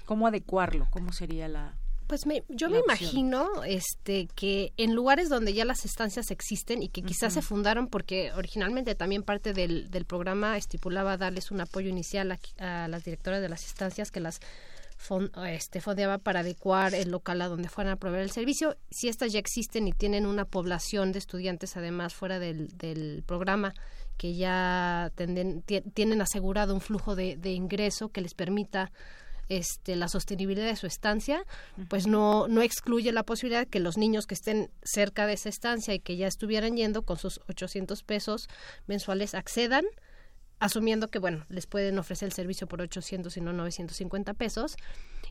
[0.07, 0.89] ¿Cómo adecuarlo?
[0.91, 1.77] ¿Cómo sería la,
[2.07, 6.89] pues me, yo me imagino este que en lugares donde ya las estancias existen y
[6.89, 11.89] que quizás se fundaron porque originalmente también parte del, del programa estipulaba darles un apoyo
[11.89, 14.41] inicial a, las directoras de las estancias que las
[15.49, 18.77] este, fondeaba para adecuar el local a donde fueran a proveer el servicio.
[18.91, 23.74] Si estas ya existen y tienen una población de estudiantes además fuera del, del programa
[24.16, 25.12] que ya
[25.93, 28.91] tienen asegurado un flujo de, de ingreso que les permita
[29.48, 31.44] este, la sostenibilidad de su estancia,
[31.89, 35.48] pues no, no excluye la posibilidad de que los niños que estén cerca de esa
[35.48, 38.48] estancia y que ya estuvieran yendo con sus 800 pesos
[38.86, 39.85] mensuales accedan
[40.59, 44.77] asumiendo que, bueno, les pueden ofrecer el servicio por 800 y no 950 pesos.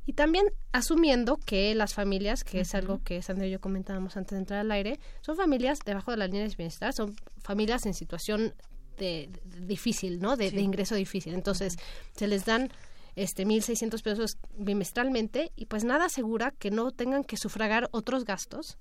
[0.06, 4.32] Y también asumiendo que las familias, que es algo que Sandra y yo comentábamos antes
[4.32, 7.96] de entrar al aire, son familias debajo de la línea de bienestar, son familias en
[7.96, 8.54] situación
[8.98, 9.30] de,
[9.62, 10.38] difícil, ¿no?
[10.38, 11.34] De, ingreso difícil.
[11.34, 11.76] Entonces,
[12.16, 12.70] se les dan
[13.16, 18.78] este 1.600 pesos bimestralmente y pues nada asegura que no tengan que sufragar otros gastos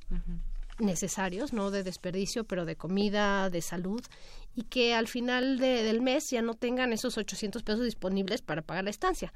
[0.78, 4.02] necesarios, no de desperdicio, pero de comida, de salud
[4.56, 8.84] y que al final del mes ya no tengan esos 800 pesos disponibles para pagar
[8.84, 9.32] la estancia.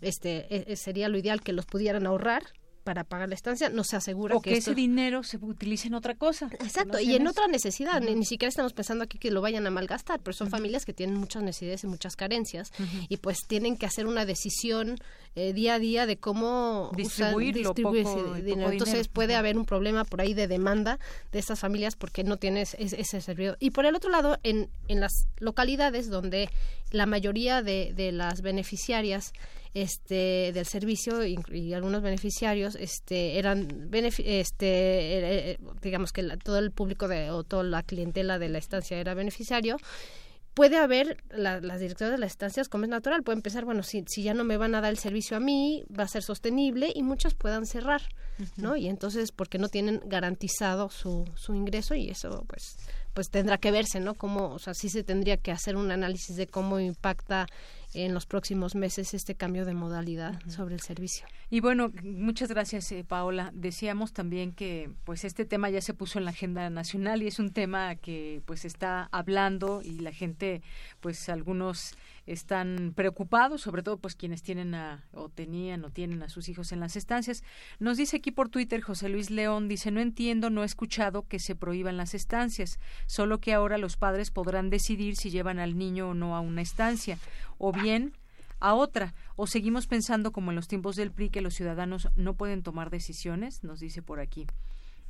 [0.00, 2.42] Este e, e, sería lo ideal que los pudieran ahorrar
[2.86, 6.14] para pagar la estancia, no se asegura o que, ese dinero se utilice en otra
[6.14, 6.48] cosa.
[6.52, 8.00] Exacto, y en otra necesidad.
[8.00, 11.16] ni, siquiera estamos pensando aquí que lo vayan a malgastar, pero son familias que tienen
[11.16, 12.70] muchas necesidades y muchas carencias
[13.08, 14.98] y pues tienen que hacer una decisión
[15.34, 17.56] eh, día a día de cómo distribuir
[18.44, 18.70] dinero.
[18.70, 21.00] Entonces puede haber un problema por ahí de demanda
[21.32, 23.56] de estas familias porque no tienes ese, ese servicio.
[23.58, 26.48] Y por el otro lado, en, en las localidades donde
[26.92, 29.32] la mayoría de, de las beneficiarias
[29.76, 36.70] este del servicio y, algunos beneficiarios este eran este eh, eh, digamos que todo el
[36.70, 39.76] público de o toda la clientela de la estancia era beneficiario.
[40.54, 44.22] Puede haber las directoras de las estancias como es natural pueden pensar bueno si, si
[44.22, 47.02] ya no me van a dar el servicio a mí va a ser sostenible y
[47.02, 48.00] muchas puedan cerrar
[48.56, 52.78] no y entonces porque no tienen garantizado su, su ingreso y eso pues
[53.12, 56.36] pues tendrá que verse no como o sea sí se tendría que hacer un análisis
[56.36, 57.46] de cómo impacta
[58.04, 61.26] en los próximos meses este cambio de modalidad sobre el servicio.
[61.48, 63.50] Y bueno, muchas gracias eh, Paola.
[63.54, 67.38] Decíamos también que pues este tema ya se puso en la agenda nacional y es
[67.38, 70.62] un tema que pues está hablando y la gente
[71.00, 71.94] pues algunos
[72.26, 76.72] están preocupados, sobre todo pues quienes tienen a, o tenían o tienen a sus hijos
[76.72, 77.42] en las estancias.
[77.78, 81.38] Nos dice aquí por Twitter José Luis León, dice, no entiendo, no he escuchado que
[81.38, 86.10] se prohíban las estancias, solo que ahora los padres podrán decidir si llevan al niño
[86.10, 87.18] o no a una estancia,
[87.58, 88.12] o bien
[88.58, 92.34] a otra, o seguimos pensando como en los tiempos del PRI que los ciudadanos no
[92.34, 94.46] pueden tomar decisiones, nos dice por aquí.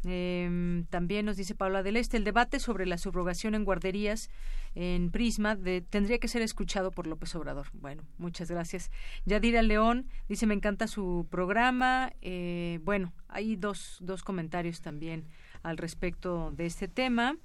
[0.04, 4.30] Eh, también nos dice Paula del Este, el debate sobre la subrogación en guarderías
[4.74, 7.68] en Prisma de, tendría que ser escuchado por López Obrador.
[7.72, 8.90] Bueno, muchas gracias.
[9.24, 12.12] Yadira León dice, me encanta su programa.
[12.20, 15.26] Eh, bueno, hay dos, dos comentarios también
[15.62, 17.36] al respecto de este tema.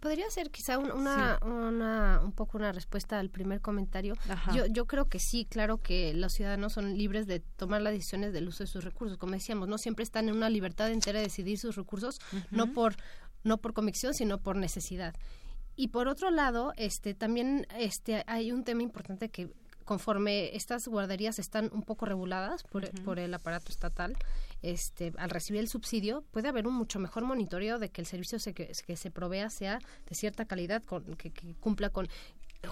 [0.00, 4.14] Podría ser quizá una, una, un poco una respuesta al primer comentario.
[4.52, 8.32] Yo, yo creo que sí, claro que los ciudadanos son libres de tomar las decisiones
[8.32, 9.18] del uso de sus recursos.
[9.18, 12.18] Como decíamos, no siempre están en una libertad entera de decidir sus recursos,
[12.50, 12.96] no por
[13.44, 15.14] no por convicción, sino por necesidad.
[15.76, 19.48] Y por otro lado, este también este hay un tema importante que
[19.84, 24.16] conforme estas guarderías están un poco reguladas por, por el aparato estatal,
[24.62, 28.38] este, al recibir el subsidio, puede haber un mucho mejor monitoreo de que el servicio
[28.54, 29.78] que, se provea sea
[30.08, 32.08] de cierta calidad, con, que, cumpla con...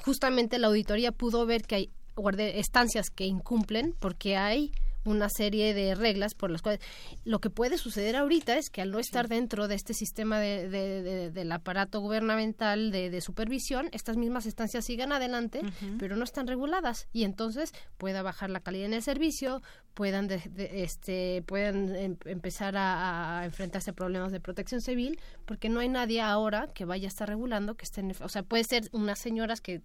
[0.05, 1.91] Justamente la auditoría pudo ver que hay
[2.39, 4.73] estancias que incumplen porque hay
[5.07, 6.81] una serie de reglas por las cuales
[7.24, 11.31] lo que puede suceder ahorita es que al no estar dentro de este sistema de,
[11.33, 15.61] del aparato gubernamental de, supervisión, estas mismas estancias sigan adelante,
[15.99, 17.09] pero no están reguladas.
[17.12, 19.62] Y entonces pueda bajar la calidad en el servicio,
[19.95, 25.81] puedan este puedan em, empezar a, a, enfrentarse a problemas de protección civil porque no
[25.81, 29.19] hay nadie ahora que vaya a estar regulando que estén o sea puede ser unas
[29.19, 29.81] señoras que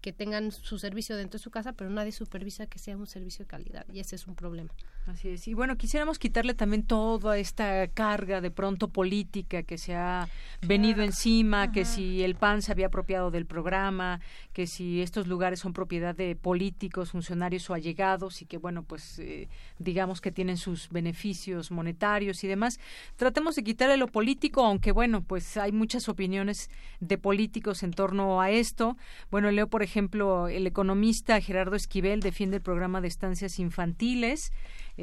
[0.00, 3.44] que tengan su servicio dentro de su casa, pero nadie supervisa que sea un servicio
[3.44, 4.70] de calidad y ese es un problema.
[5.10, 5.48] Así es.
[5.48, 10.28] Y bueno, quisiéramos quitarle también toda esta carga de pronto política que se ha
[10.62, 14.20] venido encima, que si el PAN se había apropiado del programa,
[14.52, 19.18] que si estos lugares son propiedad de políticos, funcionarios o allegados y que bueno, pues
[19.18, 19.48] eh,
[19.80, 22.78] digamos que tienen sus beneficios monetarios y demás.
[23.16, 26.70] Tratemos de quitarle lo político, aunque bueno, pues hay muchas opiniones
[27.00, 28.96] de políticos en torno a esto.
[29.28, 34.52] Bueno, leo por ejemplo, el economista Gerardo Esquivel defiende el programa de estancias infantiles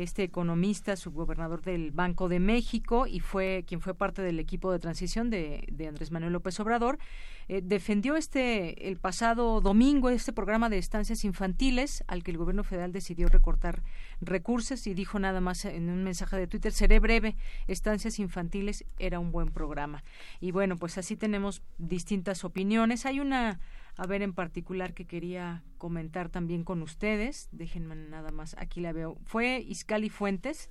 [0.04, 4.80] este economista, subgobernador del Banco de México y fue quien fue parte del equipo de
[4.80, 7.00] transición de, Andrés Manuel López Obrador,
[7.48, 12.64] eh, defendió este el pasado domingo este programa de estancias infantiles al que el gobierno
[12.64, 13.84] federal decidió recortar
[14.22, 17.36] recursos y dijo nada más en un mensaje de Twitter, seré breve,
[17.68, 20.04] estancias infantiles era un buen programa.
[20.40, 23.06] Y bueno, pues así tenemos distintas opiniones.
[23.06, 23.60] Hay una
[23.98, 27.50] a ver en particular que quería comentar también con ustedes.
[27.52, 29.18] Déjenme nada más, aquí la veo.
[29.26, 30.70] Fue Iscali Fuentes.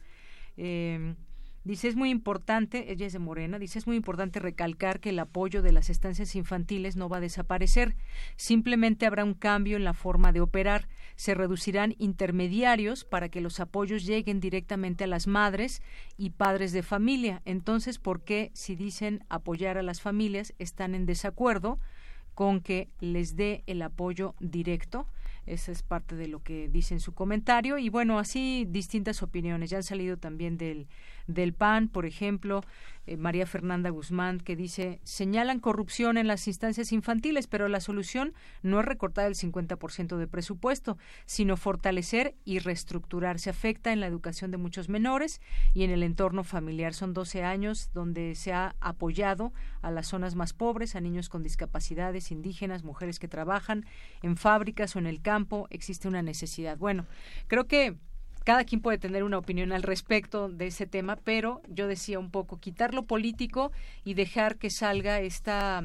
[0.56, 1.14] Eh,
[1.66, 5.18] Dice, es muy importante, ella es de Morena, dice, es muy importante recalcar que el
[5.18, 7.96] apoyo de las estancias infantiles no va a desaparecer,
[8.36, 10.86] simplemente habrá un cambio en la forma de operar,
[11.16, 15.82] se reducirán intermediarios para que los apoyos lleguen directamente a las madres
[16.16, 17.42] y padres de familia.
[17.44, 21.80] Entonces, ¿por qué si dicen apoyar a las familias están en desacuerdo?
[22.36, 25.08] Con que les dé el apoyo directo.
[25.46, 27.78] Esa es parte de lo que dice en su comentario.
[27.78, 29.70] Y bueno, así distintas opiniones.
[29.70, 30.86] Ya han salido también del,
[31.26, 32.62] del PAN, por ejemplo,
[33.06, 38.34] eh, María Fernanda Guzmán, que dice, señalan corrupción en las instancias infantiles, pero la solución
[38.62, 43.38] no es recortar el 50% de presupuesto, sino fortalecer y reestructurar.
[43.38, 45.40] Se afecta en la educación de muchos menores
[45.72, 46.94] y en el entorno familiar.
[46.94, 51.44] Son 12 años donde se ha apoyado a las zonas más pobres, a niños con
[51.44, 53.86] discapacidades, indígenas, mujeres que trabajan
[54.22, 55.68] en fábricas o en el campo.
[55.70, 56.76] Existe una necesidad.
[56.76, 57.06] Bueno,
[57.46, 57.96] creo que
[58.46, 62.30] cada quien puede tener una opinión al respecto de ese tema, pero yo decía un
[62.30, 63.72] poco quitar lo político
[64.04, 65.82] y dejar que salga esta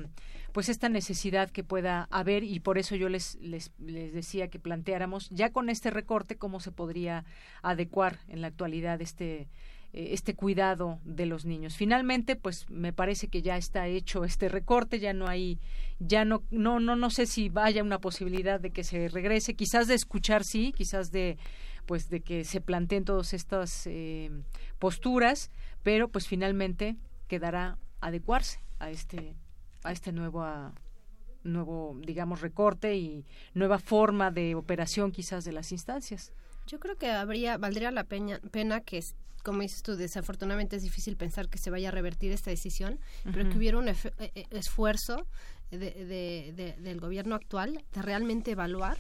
[0.52, 4.60] pues esta necesidad que pueda haber y por eso yo les, les, les decía que
[4.60, 7.26] planteáramos ya con este recorte cómo se podría
[7.64, 9.48] adecuar en la actualidad este
[9.94, 11.76] eh, este cuidado de los niños.
[11.76, 15.60] Finalmente, pues me parece que ya está hecho este recorte, ya no hay,
[16.00, 19.88] ya no, no, no, no sé si vaya una posibilidad de que se regrese, quizás
[19.88, 21.38] de escuchar sí, quizás de
[21.92, 24.32] pues de que se planteen todas estas eh,
[24.80, 25.52] posturas,
[25.84, 26.96] pero pues finalmente
[27.28, 29.36] quedará adecuarse a este
[29.84, 30.42] a este nuevo
[31.44, 36.32] nuevo digamos recorte y nueva forma de operación quizás de las instancias.
[36.66, 39.04] Yo creo que habría valdría la pena, pena que
[39.44, 43.50] como dices tú, desafortunadamente es difícil pensar que se vaya a revertir esta decisión, pero
[43.50, 45.28] que hubiera un e, e, esfuerzo
[45.72, 48.98] del gobierno actual de realmente evaluar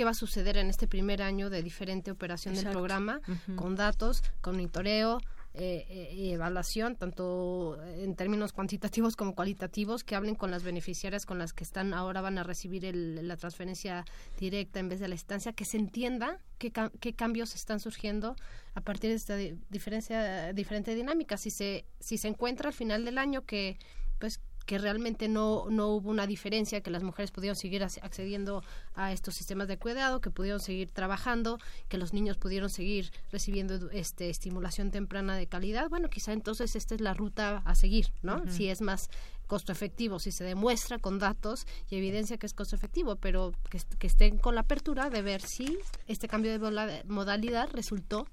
[0.00, 3.20] qué va a suceder en este primer año de diferente operación del programa,
[3.54, 5.20] con datos, con monitoreo,
[5.52, 11.38] eh, eh evaluación, tanto en términos cuantitativos como cualitativos, que hablen con las beneficiarias con
[11.38, 14.06] las que están ahora van a recibir la transferencia
[14.38, 18.36] directa en vez de la estancia, que se entienda qué, qué cambios están surgiendo
[18.72, 19.36] a partir de esta
[19.68, 21.36] diferencia, diferente dinámica.
[21.36, 23.76] Si se, si se encuentra al final del año que
[24.18, 24.40] pues
[24.70, 28.62] que realmente no, no hubo una diferencia, que las mujeres pudieron seguir accediendo
[28.94, 33.90] a estos sistemas de cuidado, que pudieron seguir trabajando, que los niños pudieron seguir recibiendo
[33.90, 35.88] este, estimulación temprana de calidad.
[35.90, 38.44] Bueno, quizá entonces esta es la ruta a seguir, ¿no?
[38.48, 39.10] Si es más
[39.48, 43.80] costo efectivo, si se demuestra con datos y evidencia que es costo efectivo, pero que,
[43.98, 48.28] que estén con la apertura de ver si este cambio de modalidad resultó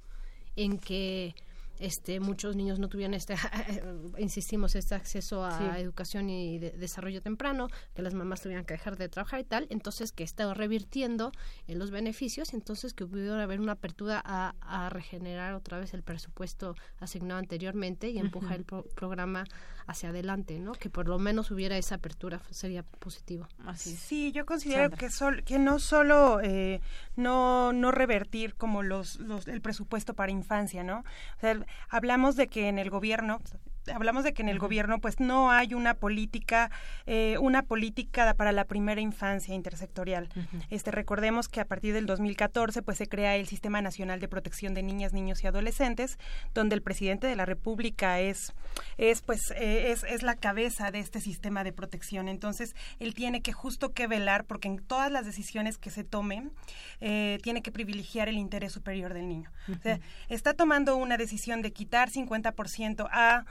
[0.56, 1.34] en que
[1.80, 3.36] este muchos niños no tuvieron este
[4.18, 9.10] insistimos este acceso a educación y desarrollo temprano que las mamás tuvieran que dejar de
[9.10, 9.68] trabajar y tal.
[9.70, 11.32] Entonces que está revirtiendo
[11.68, 14.54] en los beneficios entonces que pudiera haber una apertura a,
[14.90, 19.45] regenerar otra vez el presupuesto asignado anteriormente y empujar el programa
[19.88, 23.48] hacia adelante no que por lo menos hubiera esa apertura sería positivo.
[23.66, 26.82] Así sí yo considero que sol, que no solo eh,
[27.16, 32.48] no no revertir como los, los el presupuesto para infancia no o sea, hablamos de
[32.48, 33.40] que en el gobierno
[33.94, 36.72] hablamos de que en el gobierno pues no hay una política
[37.06, 40.30] eh, una política para la primera infancia intersectorial.
[40.70, 44.74] Este recordemos que a partir del 2014 pues se crea el sistema nacional de protección
[44.74, 46.18] de niñas niños y adolescentes
[46.54, 48.54] donde el presidente de la república es
[48.98, 52.28] es pues eh, es, es la cabeza de este sistema de protección.
[52.28, 56.52] Entonces él tiene que justo que velar porque en todas las decisiones que se tomen
[57.00, 59.52] eh, tiene que privilegiar el interés superior del niño.
[59.70, 60.00] O sea,
[60.30, 63.46] está tomando una decisión de quitar 50% a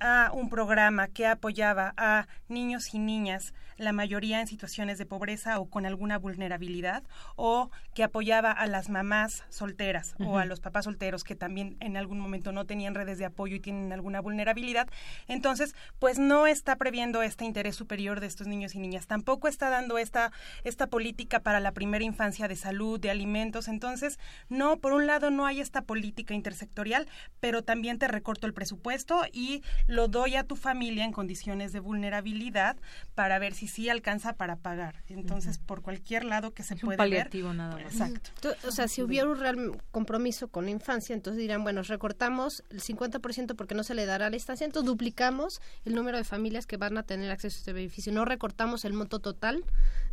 [0.00, 5.58] a un programa que apoyaba a niños y niñas, la mayoría en situaciones de pobreza
[5.58, 7.02] o con alguna vulnerabilidad,
[7.36, 11.96] o que apoyaba a las mamás solteras o a los papás solteros que también en
[11.96, 14.88] algún momento no tenían redes de apoyo y tienen alguna vulnerabilidad.
[15.28, 19.06] Entonces, pues no está previendo este interés superior de estos niños y niñas.
[19.06, 20.32] Tampoco está dando esta,
[20.64, 23.68] esta política para la primera infancia de salud, de alimentos.
[23.68, 27.08] Entonces, no, por un lado no hay esta política intersectorial,
[27.40, 29.62] pero también te recorto el presupuesto y
[29.92, 32.76] lo doy a tu familia en condiciones de vulnerabilidad
[33.14, 35.02] para ver si sí alcanza para pagar.
[35.08, 37.92] Entonces, por cualquier lado que se pueda paliativo nada más.
[37.92, 38.54] Exacto.
[38.66, 42.80] O sea, si hubiera un real compromiso con la infancia, entonces dirán, bueno, recortamos el
[42.80, 46.78] 50% porque no se le dará la estancia, entonces duplicamos el número de familias que
[46.78, 48.12] van a tener acceso a este beneficio.
[48.12, 49.62] No recortamos el monto total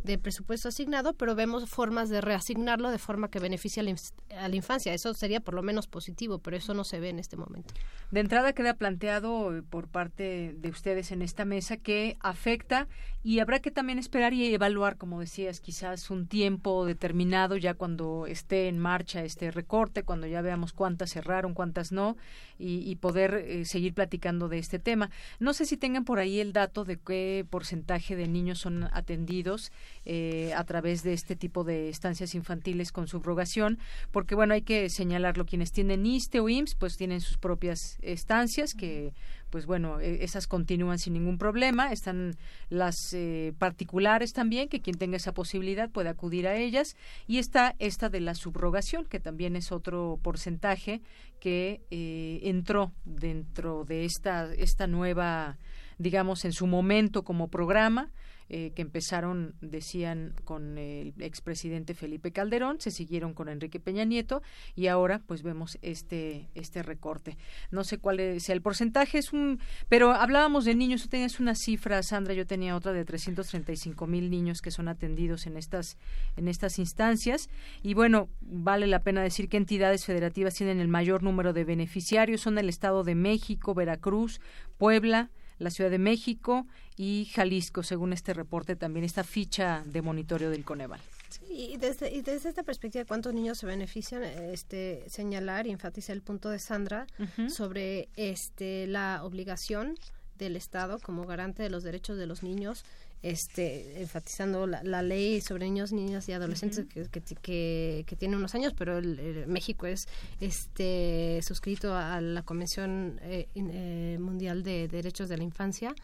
[0.02, 4.94] del presupuesto asignado, pero vemos formas de reasignarlo de forma que beneficie a la, infancia.
[4.94, 7.74] Eso sería por lo menos positivo, pero eso no se ve en este momento.
[8.10, 12.88] De entrada queda planteado por parte de ustedes en esta mesa que afecta
[13.22, 18.26] y habrá que también esperar y evaluar, como decías, quizás un tiempo determinado ya cuando
[18.26, 22.16] esté en marcha este recorte, cuando ya veamos cuántas cerraron, cuántas no,
[22.58, 25.10] y, poder eh, seguir platicando de este tema.
[25.38, 29.72] No sé si tengan por ahí el dato de qué porcentaje de niños son atendidos
[30.04, 33.78] eh, a través de este tipo de estancias infantiles con subrogación,
[34.10, 38.74] porque bueno, hay que señalarlo, quienes tienen ISTE o IMSS, pues tienen sus propias estancias
[38.74, 39.12] que
[39.50, 41.92] pues bueno, e, esas continúan sin ningún problema.
[41.92, 42.36] Están
[42.70, 46.96] las eh, particulares también, que quien tenga esa posibilidad puede acudir a ellas.
[47.26, 51.02] Y está esta de la subrogación, que también es otro porcentaje
[51.40, 55.58] que eh, entró dentro de esta, esta nueva
[55.98, 58.10] digamos, en su momento como programa.
[58.52, 64.42] Eh, que empezaron, decían, con el expresidente Felipe Calderón, se siguieron con Enrique Peña Nieto
[64.74, 67.38] y ahora pues vemos este, este recorte.
[67.70, 71.54] No sé cuál sea el porcentaje, es un, pero hablábamos de niños, tú tenías una
[71.54, 75.96] cifra, Sandra, yo tenía otra de 335 mil niños que son atendidos en estas,
[76.36, 77.50] en estas instancias
[77.84, 82.40] y bueno, vale la pena decir que entidades federativas tienen el mayor número de beneficiarios,
[82.40, 84.40] son el Estado de México, Veracruz,
[84.76, 86.66] Puebla, la Ciudad de México
[86.96, 91.00] y Jalisco, según este reporte, también esta ficha de monitoreo del Coneval.
[91.48, 94.24] y desde, y desde esta perspectiva, ¿cuántos niños se benefician?
[94.24, 97.06] Este, señalar y enfatizar el punto de Sandra
[97.48, 99.94] sobre este, la obligación
[100.38, 102.84] del Estado como garante de los derechos de los niños
[103.22, 108.98] este enfatizando la, ley sobre niños, niñas y adolescentes que, que, tiene unos años, pero
[108.98, 110.06] el, México es
[110.40, 115.94] este suscrito a la Convención eh, eh, Mundial de Derechos de la Infancia.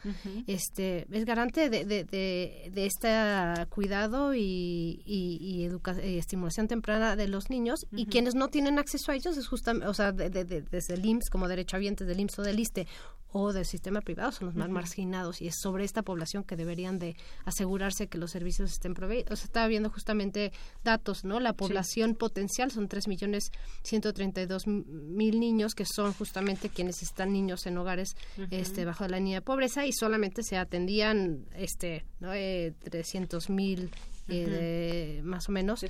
[0.46, 3.08] Este es garante de, de, de, este
[3.70, 5.68] cuidado y, y,
[6.18, 9.94] estimulación temprana de los niños y quienes no tienen acceso a ellos es justamente, o
[9.94, 12.86] sea, desde el IMSS como derechohabientes del IMSS o del ISTE
[13.32, 16.98] o del sistema privado son los más marginados y es sobre esta población que deberían
[16.98, 17.05] de
[17.44, 19.32] asegurarse que los servicios estén proveídos.
[19.32, 20.52] O sea, estaba viendo justamente
[20.82, 21.38] datos, ¿no?
[21.38, 23.50] La población potencial son tres millones
[23.82, 24.12] ciento
[24.66, 28.16] mil niños que son justamente quienes están niños en hogares
[28.50, 32.32] este bajo la línea de pobreza y solamente se atendían este ¿no?
[32.34, 32.74] Eh,
[33.48, 33.90] mil
[34.28, 35.82] eh, más o menos.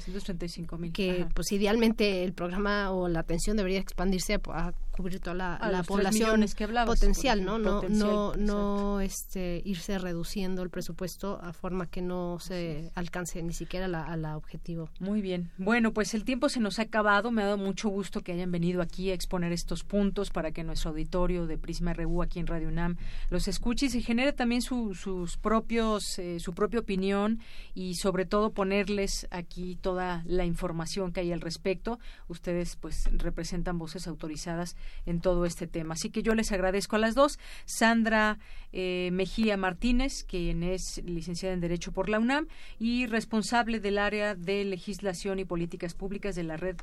[0.79, 0.93] mil.
[0.93, 6.45] Que pues idealmente el programa o la atención debería expandirse a, cubrir toda la, población
[6.57, 7.59] que potencial, ¿no?
[7.59, 13.53] no, no, no este, irse reduciendo el presupuesto a forma que no se alcance ni
[13.53, 14.89] siquiera la, a la objetivo.
[14.99, 15.51] Muy bien.
[15.59, 17.31] Bueno, pues el tiempo se nos ha acabado.
[17.31, 20.65] Me ha dado mucho gusto que hayan venido aquí a exponer estos puntos para que
[20.65, 22.97] nuestro auditorio de Prisma RU aquí en Radio UNAM
[23.29, 27.41] los escuche y se genere también sus propios, eh, su propia opinión
[27.75, 31.99] y sobre todo ponerles aquí toda la información que hay al respecto.
[32.29, 35.95] Ustedes pues representan voces autorizadas en todo este tema.
[35.95, 37.39] Así que yo les agradezco a las dos.
[37.65, 38.39] Sandra
[38.73, 42.49] eh, Mejía Martínez, quien es licenciada en Derecho por la UNAM
[42.79, 46.77] y responsable del área de legislación y políticas públicas de la Red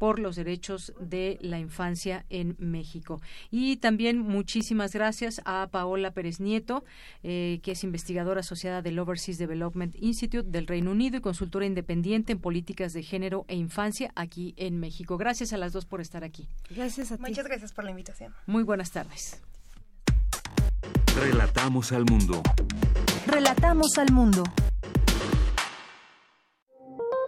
[0.00, 3.20] por los Derechos de la Infancia en México.
[3.50, 6.84] Y también muchísimas gracias a Paola Pérez Nieto,
[7.22, 12.32] eh, que es investigadora asociada del Overseas Development Institute del Reino Unido y consultora independiente
[12.32, 15.18] en políticas de género e infancia aquí en México.
[15.18, 16.48] Gracias a las dos por estar aquí.
[16.70, 17.22] Gracias a ti.
[17.22, 18.32] Muchas gracias por la invitación.
[18.46, 19.42] Muy buenas tardes.
[21.14, 22.42] Relatamos al mundo.
[23.26, 24.44] Relatamos al mundo.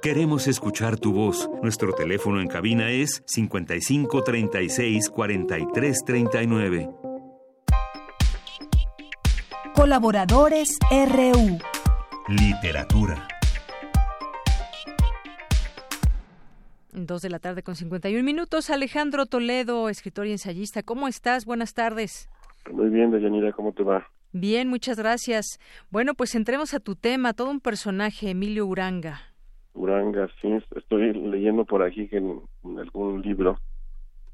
[0.02, 1.48] Queremos escuchar tu voz.
[1.62, 6.90] Nuestro teléfono en cabina es 55 36 43 39.
[9.76, 11.56] Colaboradores RU.
[12.26, 13.28] Literatura.
[16.90, 18.70] Dos de la tarde con 51 minutos.
[18.70, 20.82] Alejandro Toledo, escritor y ensayista.
[20.82, 21.44] ¿Cómo estás?
[21.44, 22.28] Buenas tardes.
[22.72, 24.08] Muy bien, Deyanira, ¿cómo te va?
[24.32, 25.60] Bien, muchas gracias.
[25.90, 29.31] Bueno, pues entremos a tu tema, todo un personaje, Emilio Uranga.
[29.74, 32.42] Uranga, sí, estoy leyendo por aquí que en,
[32.78, 33.58] algún libro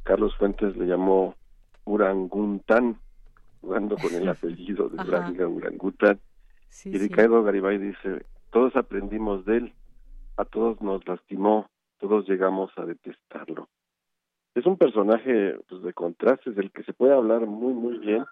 [0.02, 1.34] Carlos Fuentes le llamó
[1.84, 2.98] Uranguntán,
[3.60, 6.18] jugando con el apellido de Uranga, Urangután.
[6.84, 9.72] y Ricardo Garibay dice, todos aprendimos de él,
[10.36, 13.68] a todos nos lastimó, todos llegamos a detestarlo.
[14.54, 18.24] Es un personaje pues, de contrastes del que se puede hablar muy, muy bien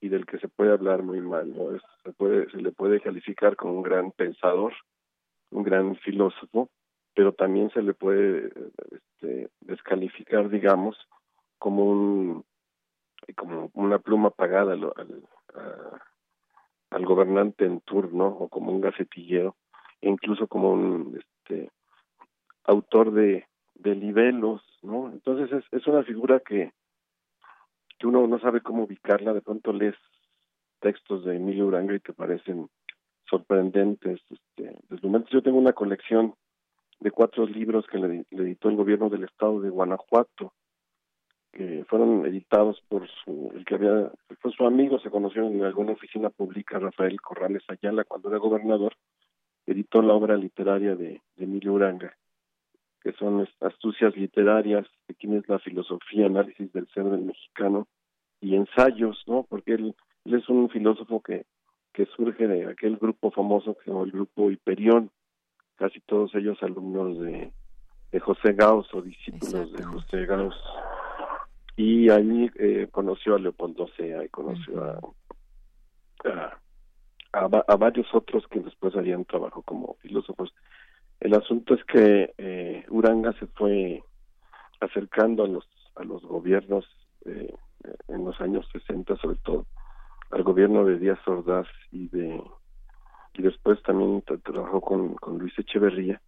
[0.00, 1.54] y del que se puede hablar muy mal.
[1.54, 1.78] ¿no?
[2.04, 4.72] se, puede, se le puede calificar como un gran pensador,
[5.50, 6.68] un gran filósofo,
[7.14, 8.52] pero también se le puede
[8.90, 10.96] este, descalificar, digamos,
[11.58, 12.44] como un
[13.34, 14.92] como una pluma pagada al,
[16.90, 19.56] al, gobernante en turno o como un gacetillero,
[20.00, 21.70] e incluso como un este,
[22.64, 25.10] autor de, de libelos, ¿no?
[25.10, 26.72] Entonces es, es una figura que,
[27.98, 29.96] que uno no sabe cómo ubicarla, de pronto lees
[30.80, 32.68] textos de Emilio Uranga y te parecen
[33.28, 35.32] sorprendentes, este, deslumbrantes.
[35.32, 36.34] Yo tengo una colección
[37.00, 40.52] de cuatro libros que le, editó el gobierno del estado de Guanajuato,
[41.52, 45.92] que fueron editados por su, el que había, fue su amigo, se conocieron en alguna
[45.92, 48.94] oficina pública, Rafael Corrales Ayala, cuando era gobernador,
[49.66, 52.16] editó la obra literaria de, Emilio Uranga,
[53.02, 57.86] que son astucias literarias, de quién es la filosofía, análisis del ser del mexicano,
[58.40, 59.44] y ensayos, ¿no?
[59.48, 59.94] Porque él
[60.24, 61.46] es un filósofo que
[61.96, 65.10] que surge de aquel grupo famoso que se llama el grupo Hiperión,
[65.76, 67.50] casi todos ellos alumnos de,
[68.12, 70.54] de José Gauss o discípulos de José Gauss.
[71.74, 75.00] Y ahí eh, conoció a Leopoldo Sea y conoció a,
[77.32, 80.52] a, a, varios otros que después harían trabajo como filósofos.
[81.18, 84.02] El asunto es que eh, Uranga se fue
[84.80, 86.84] acercando a los a los gobiernos
[87.24, 87.54] eh,
[88.08, 89.64] en los años 60 sobre todo
[90.30, 92.42] al gobierno de Díaz Ordaz y de
[93.34, 96.22] y después también trabajó con, con Luis Echeverría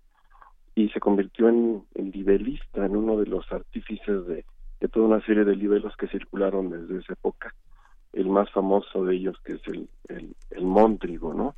[0.74, 4.44] y se convirtió en, en libelista, en uno de los artífices de,
[4.80, 7.54] de toda una serie de libelos que circularon desde esa época
[8.12, 11.54] el más famoso de ellos que es el, el, el ¿no?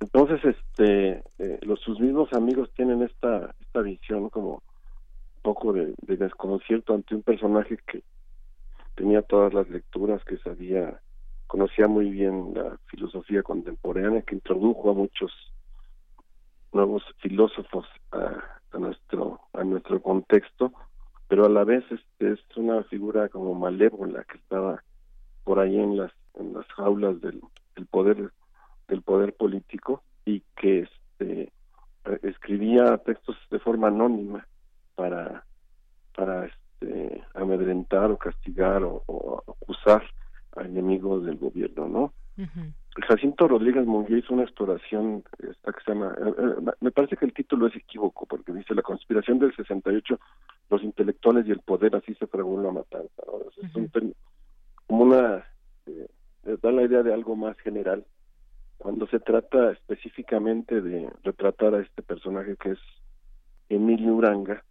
[0.00, 5.94] Entonces, este, eh, los sus mismos amigos tienen esta esta visión como un poco de,
[6.06, 8.02] desconcierto ante un personaje que
[8.94, 11.00] tenía todas las lecturas, que sabía,
[11.50, 15.32] conocía muy bien la filosofía contemporánea, que introdujo a muchos
[16.72, 20.72] nuevos filósofos a, nuestro a nuestro contexto,
[21.26, 24.84] pero a la vez este es una figura como malévola que estaba
[25.42, 27.42] por ahí en las en las jaulas del,
[27.90, 28.30] poder
[28.86, 31.52] del poder político y que este
[32.22, 34.46] escribía textos de forma anónima
[34.94, 35.44] para
[36.14, 40.04] para este amedrentar o castigar o, acusar
[40.56, 42.12] a enemigos del gobierno no
[43.06, 47.26] Jacinto Rodríguez Munguía hizo una exploración esta que se llama eh, eh, me parece que
[47.26, 50.18] el título es equívoco porque dice la conspiración del 68
[50.70, 53.22] los intelectuales y el poder así se fraguó la matanza
[53.62, 53.90] es un
[54.86, 55.44] como una
[55.86, 56.08] eh,
[56.62, 58.04] da la idea de algo más general.
[58.78, 62.78] Cuando se trata específicamente de retratar a este personaje que es
[63.68, 64.64] Emilio Uranga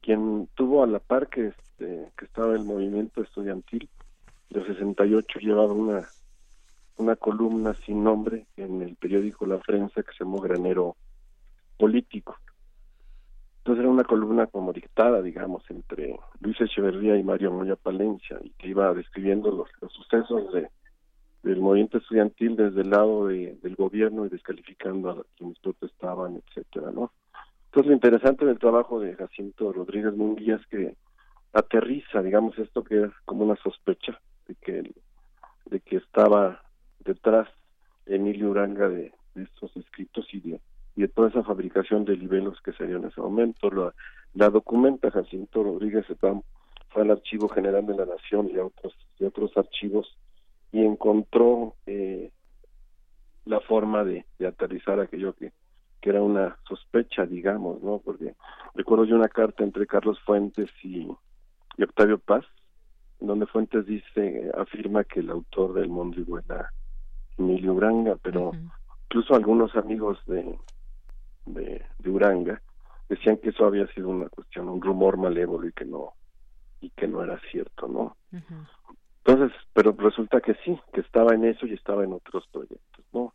[0.00, 3.88] quien tuvo a la par que este, que estaba el movimiento estudiantil
[4.52, 6.08] de 68 llevaba una
[6.98, 10.96] una columna sin nombre en el periódico La Prensa que se llamó Granero
[11.78, 12.36] Político
[13.62, 18.50] entonces era una columna como dictada, digamos, entre Luis Echeverría y Mario Moya Palencia, y
[18.50, 20.68] que iba describiendo los, sucesos de,
[21.44, 27.12] del movimiento estudiantil desde el lado del gobierno y descalificando a quienes protestaban, etcétera, ¿no?
[27.66, 30.96] Entonces lo interesante del trabajo de Jacinto Rodríguez Munguía es que
[31.52, 34.94] aterriza, digamos, esto que es como una sospecha de que
[35.66, 36.62] de que estaba
[37.00, 37.48] detrás
[38.06, 40.60] Emilio Uranga de, de estos escritos y de
[40.94, 43.70] y de toda esa fabricación de libelos que se dio en ese momento.
[43.70, 43.94] La,
[44.34, 46.06] la documenta Jacinto Rodríguez
[46.90, 50.16] fue al Archivo General de la Nación y a otros, y otros archivos
[50.72, 52.30] y encontró eh,
[53.44, 55.52] la forma de, de aterrizar aquello que,
[56.00, 57.98] que era una sospecha, digamos, ¿no?
[57.98, 58.34] Porque
[58.74, 61.08] recuerdo yo una carta entre Carlos Fuentes y,
[61.76, 62.44] y Octavio Paz,
[63.26, 66.70] donde Fuentes dice, afirma que el autor del Mondrigo era
[67.38, 68.52] Emilio Branga, pero
[69.04, 70.58] incluso algunos amigos de,
[71.46, 72.60] de, Uranga
[73.08, 76.14] decían que eso había sido una cuestión, un rumor malévolo y que no
[76.80, 78.16] y que no era cierto, ¿no?
[79.24, 83.32] Entonces, pero resulta que sí, que estaba en eso y estaba en otros proyectos, ¿no?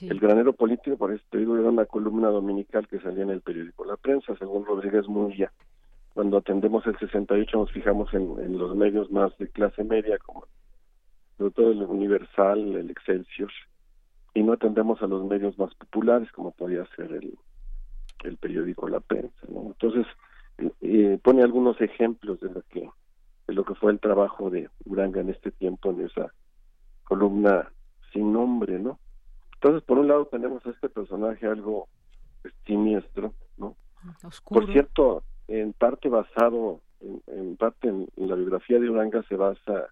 [0.00, 3.42] El granero político, por eso te digo, era una columna dominical que salía en el
[3.42, 5.52] periódico La Prensa, según Rodríguez Murilla.
[6.14, 10.46] Cuando atendemos el 68 nos fijamos en, en los medios más de clase media, como
[11.38, 13.50] sobre todo el Universal, el Excelsior,
[14.34, 17.38] y no atendemos a los medios más populares como podía ser el,
[18.24, 19.46] el periódico La Prensa.
[19.48, 19.66] ¿no?
[19.66, 20.06] Entonces,
[20.80, 22.88] eh, pone algunos ejemplos de lo que
[23.48, 26.32] de lo que fue el trabajo de Uranga en este tiempo en esa
[27.02, 27.72] columna
[28.12, 29.00] sin nombre, ¿no?
[29.54, 31.88] Entonces, por un lado tenemos a este personaje algo
[32.66, 33.76] siniestro, ¿no?
[34.44, 39.88] Por cierto, en parte basado, en, parte en, la biografía de Uranga se basa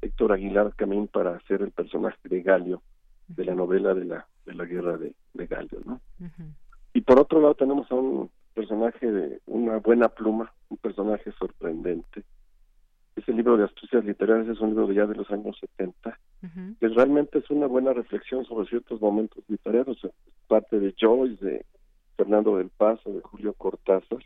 [0.00, 2.82] Héctor Aguilar Camín para hacer el personaje de Galio,
[3.28, 6.00] de la novela de la, de la guerra de, de Gallo, ¿no?
[6.92, 12.24] Y por otro lado tenemos a un personaje de una buena pluma, un personaje sorprendente.
[13.16, 16.18] Ese libro de astucias literarias es un libro de ya de los años 70,
[16.80, 19.98] que realmente es una buena reflexión sobre ciertos momentos literarios,
[20.48, 21.66] parte de Joyce, de
[22.16, 24.24] Fernando del Paso, de Julio Cortázar,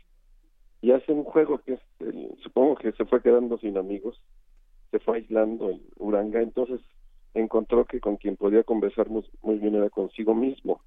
[0.81, 1.81] y hace un juego que es,
[2.43, 4.21] supongo que se fue quedando sin amigos,
[4.91, 6.81] se fue aislando el Uranga, entonces
[7.33, 10.81] encontró que con quien podía conversar muy, bien era consigo mismo.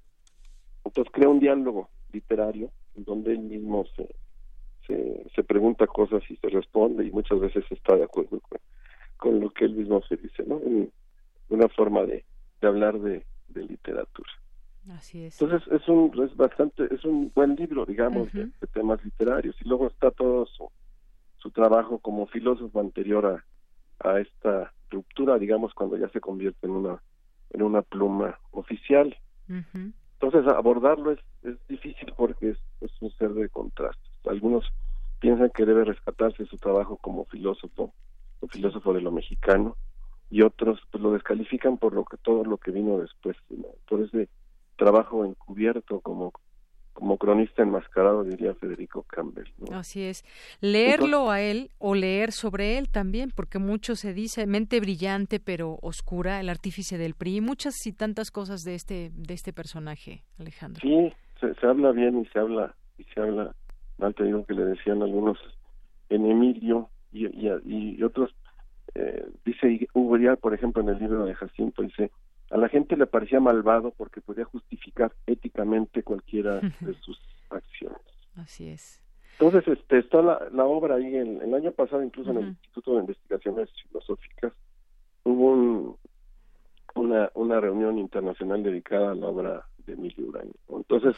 [0.83, 4.09] Entonces crea un diálogo literario en donde él mismo se,
[5.35, 8.41] se, pregunta cosas y se responde y muchas veces está de acuerdo
[9.17, 10.59] con, lo que él mismo se dice, ¿no?
[11.49, 12.25] una forma de,
[12.61, 13.23] hablar de,
[13.53, 14.29] literatura.
[14.89, 15.39] Así es.
[15.41, 19.87] Entonces es un es bastante es un buen libro, digamos, de, temas literarios y luego
[19.87, 20.69] está todo su,
[21.37, 23.43] su trabajo como filósofo anterior
[23.99, 27.01] a, a esta ruptura, digamos, cuando ya se convierte en una
[27.51, 29.15] en una pluma oficial.
[29.47, 34.09] Entonces abordarlo es, es difícil porque es, un ser de contrastes.
[34.25, 34.65] Algunos
[35.19, 37.93] piensan que debe rescatarse su trabajo como filósofo,
[38.39, 39.75] o filósofo de lo mexicano,
[40.29, 43.35] y otros pues lo descalifican por lo que todo lo que vino después,
[43.87, 44.29] por ese
[44.81, 46.33] trabajo encubierto como
[46.93, 49.47] como cronista enmascarado, diría Federico Campbell.
[49.71, 50.23] Así es.
[50.59, 55.79] Leerlo a él o leer sobre él también, porque mucho se dice mente brillante pero
[55.81, 60.81] oscura, el artífice del PRI, muchas y tantas cosas de este de este personaje, Alejandro.
[60.81, 63.55] Sí, se, habla bien y se habla y se habla
[63.97, 65.37] mal te digo que le decían algunos
[66.09, 68.35] en Emilio y, y, otros
[68.95, 72.11] eh, dice Uriel, por ejemplo en el libro de Jacinto dice
[72.51, 77.19] a la gente le parecía malvado porque podía justificar éticamente cualquiera de sus
[77.49, 78.01] acciones.
[78.35, 79.01] Así es.
[79.39, 81.15] Entonces, este, está la, la obra ahí.
[81.15, 84.53] El, el año pasado, incluso en el Instituto de Investigaciones Filosóficas,
[85.23, 85.97] hubo
[86.95, 90.53] una, una reunión internacional dedicada a la obra de Emilio Uraño.
[90.69, 91.15] Entonces,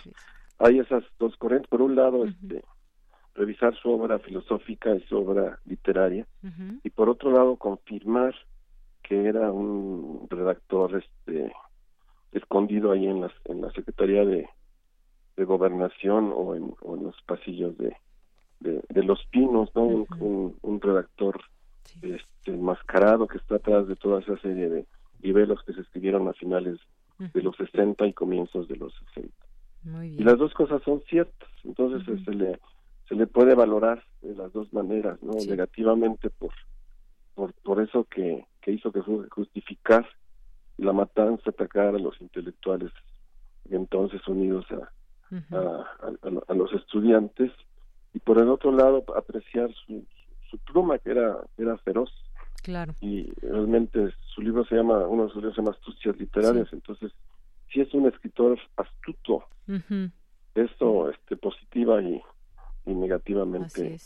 [0.60, 1.70] hay esas dos corrientes.
[1.70, 2.64] Por un lado, este,
[3.36, 6.28] revisar su obra filosófica y su obra literaria,
[6.84, 8.36] y por otro lado, confirmar
[9.04, 11.54] que era un redactor este
[12.32, 14.48] escondido ahí en, las, en la Secretaría de,
[15.38, 16.74] de Gobernación o en,
[17.04, 17.96] los pasillos de,
[18.60, 19.84] de, Los Pinos, ¿no?
[19.84, 21.42] un, redactor
[22.02, 24.86] este, enmascarado que está atrás de toda esa serie de
[25.22, 26.80] niveles que se escribieron a finales
[27.20, 29.34] de los 60 y comienzos de los 60.
[30.04, 32.60] Y las dos cosas son ciertas, entonces se le
[33.08, 35.34] se le puede valorar de las dos maneras, ¿no?
[35.34, 36.52] Negativamente por
[37.36, 40.08] por, por eso que, que hizo que justificar
[40.78, 42.92] la matanza, atacar a los intelectuales
[43.70, 44.92] entonces unidos a,
[46.48, 47.52] a, los estudiantes
[48.14, 50.06] y por el otro lado apreciar su,
[50.50, 52.12] su pluma que era era feroz.
[52.62, 52.94] Claro.
[53.02, 57.12] Y realmente su libro se llama uno de sus libros se llama Astucias literarias entonces
[57.72, 59.46] sí es un escritor astuto.
[60.56, 62.22] Esto este positiva y,
[62.86, 63.98] y negativamente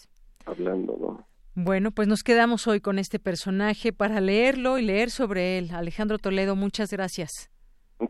[0.45, 5.57] hablando no bueno, pues nos quedamos hoy con este personaje para leerlo y leer sobre
[5.57, 5.71] él.
[5.73, 7.49] Alejandro Toledo, muchas gracias.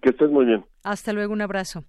[0.01, 0.65] Que estés muy bien.
[0.83, 1.85] Hasta luego, un abrazo.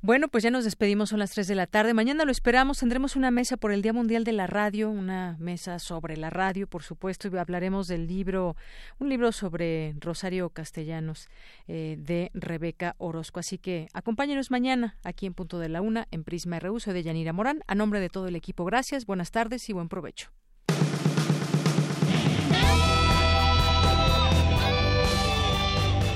[0.00, 1.92] Bueno, pues ya nos despedimos, son las 3 de la tarde.
[1.92, 5.80] Mañana lo esperamos, tendremos una mesa por el Día Mundial de la Radio, una mesa
[5.80, 8.54] sobre la radio, por supuesto, y hablaremos del libro,
[9.00, 11.26] un libro sobre Rosario Castellanos
[11.66, 13.40] eh, de Rebeca Orozco.
[13.40, 17.32] Así que acompáñenos mañana aquí en Punto de la Una, en Prisma RU, de Yanira
[17.32, 17.64] Morán.
[17.66, 20.30] A nombre de todo el equipo, gracias, buenas tardes y buen provecho.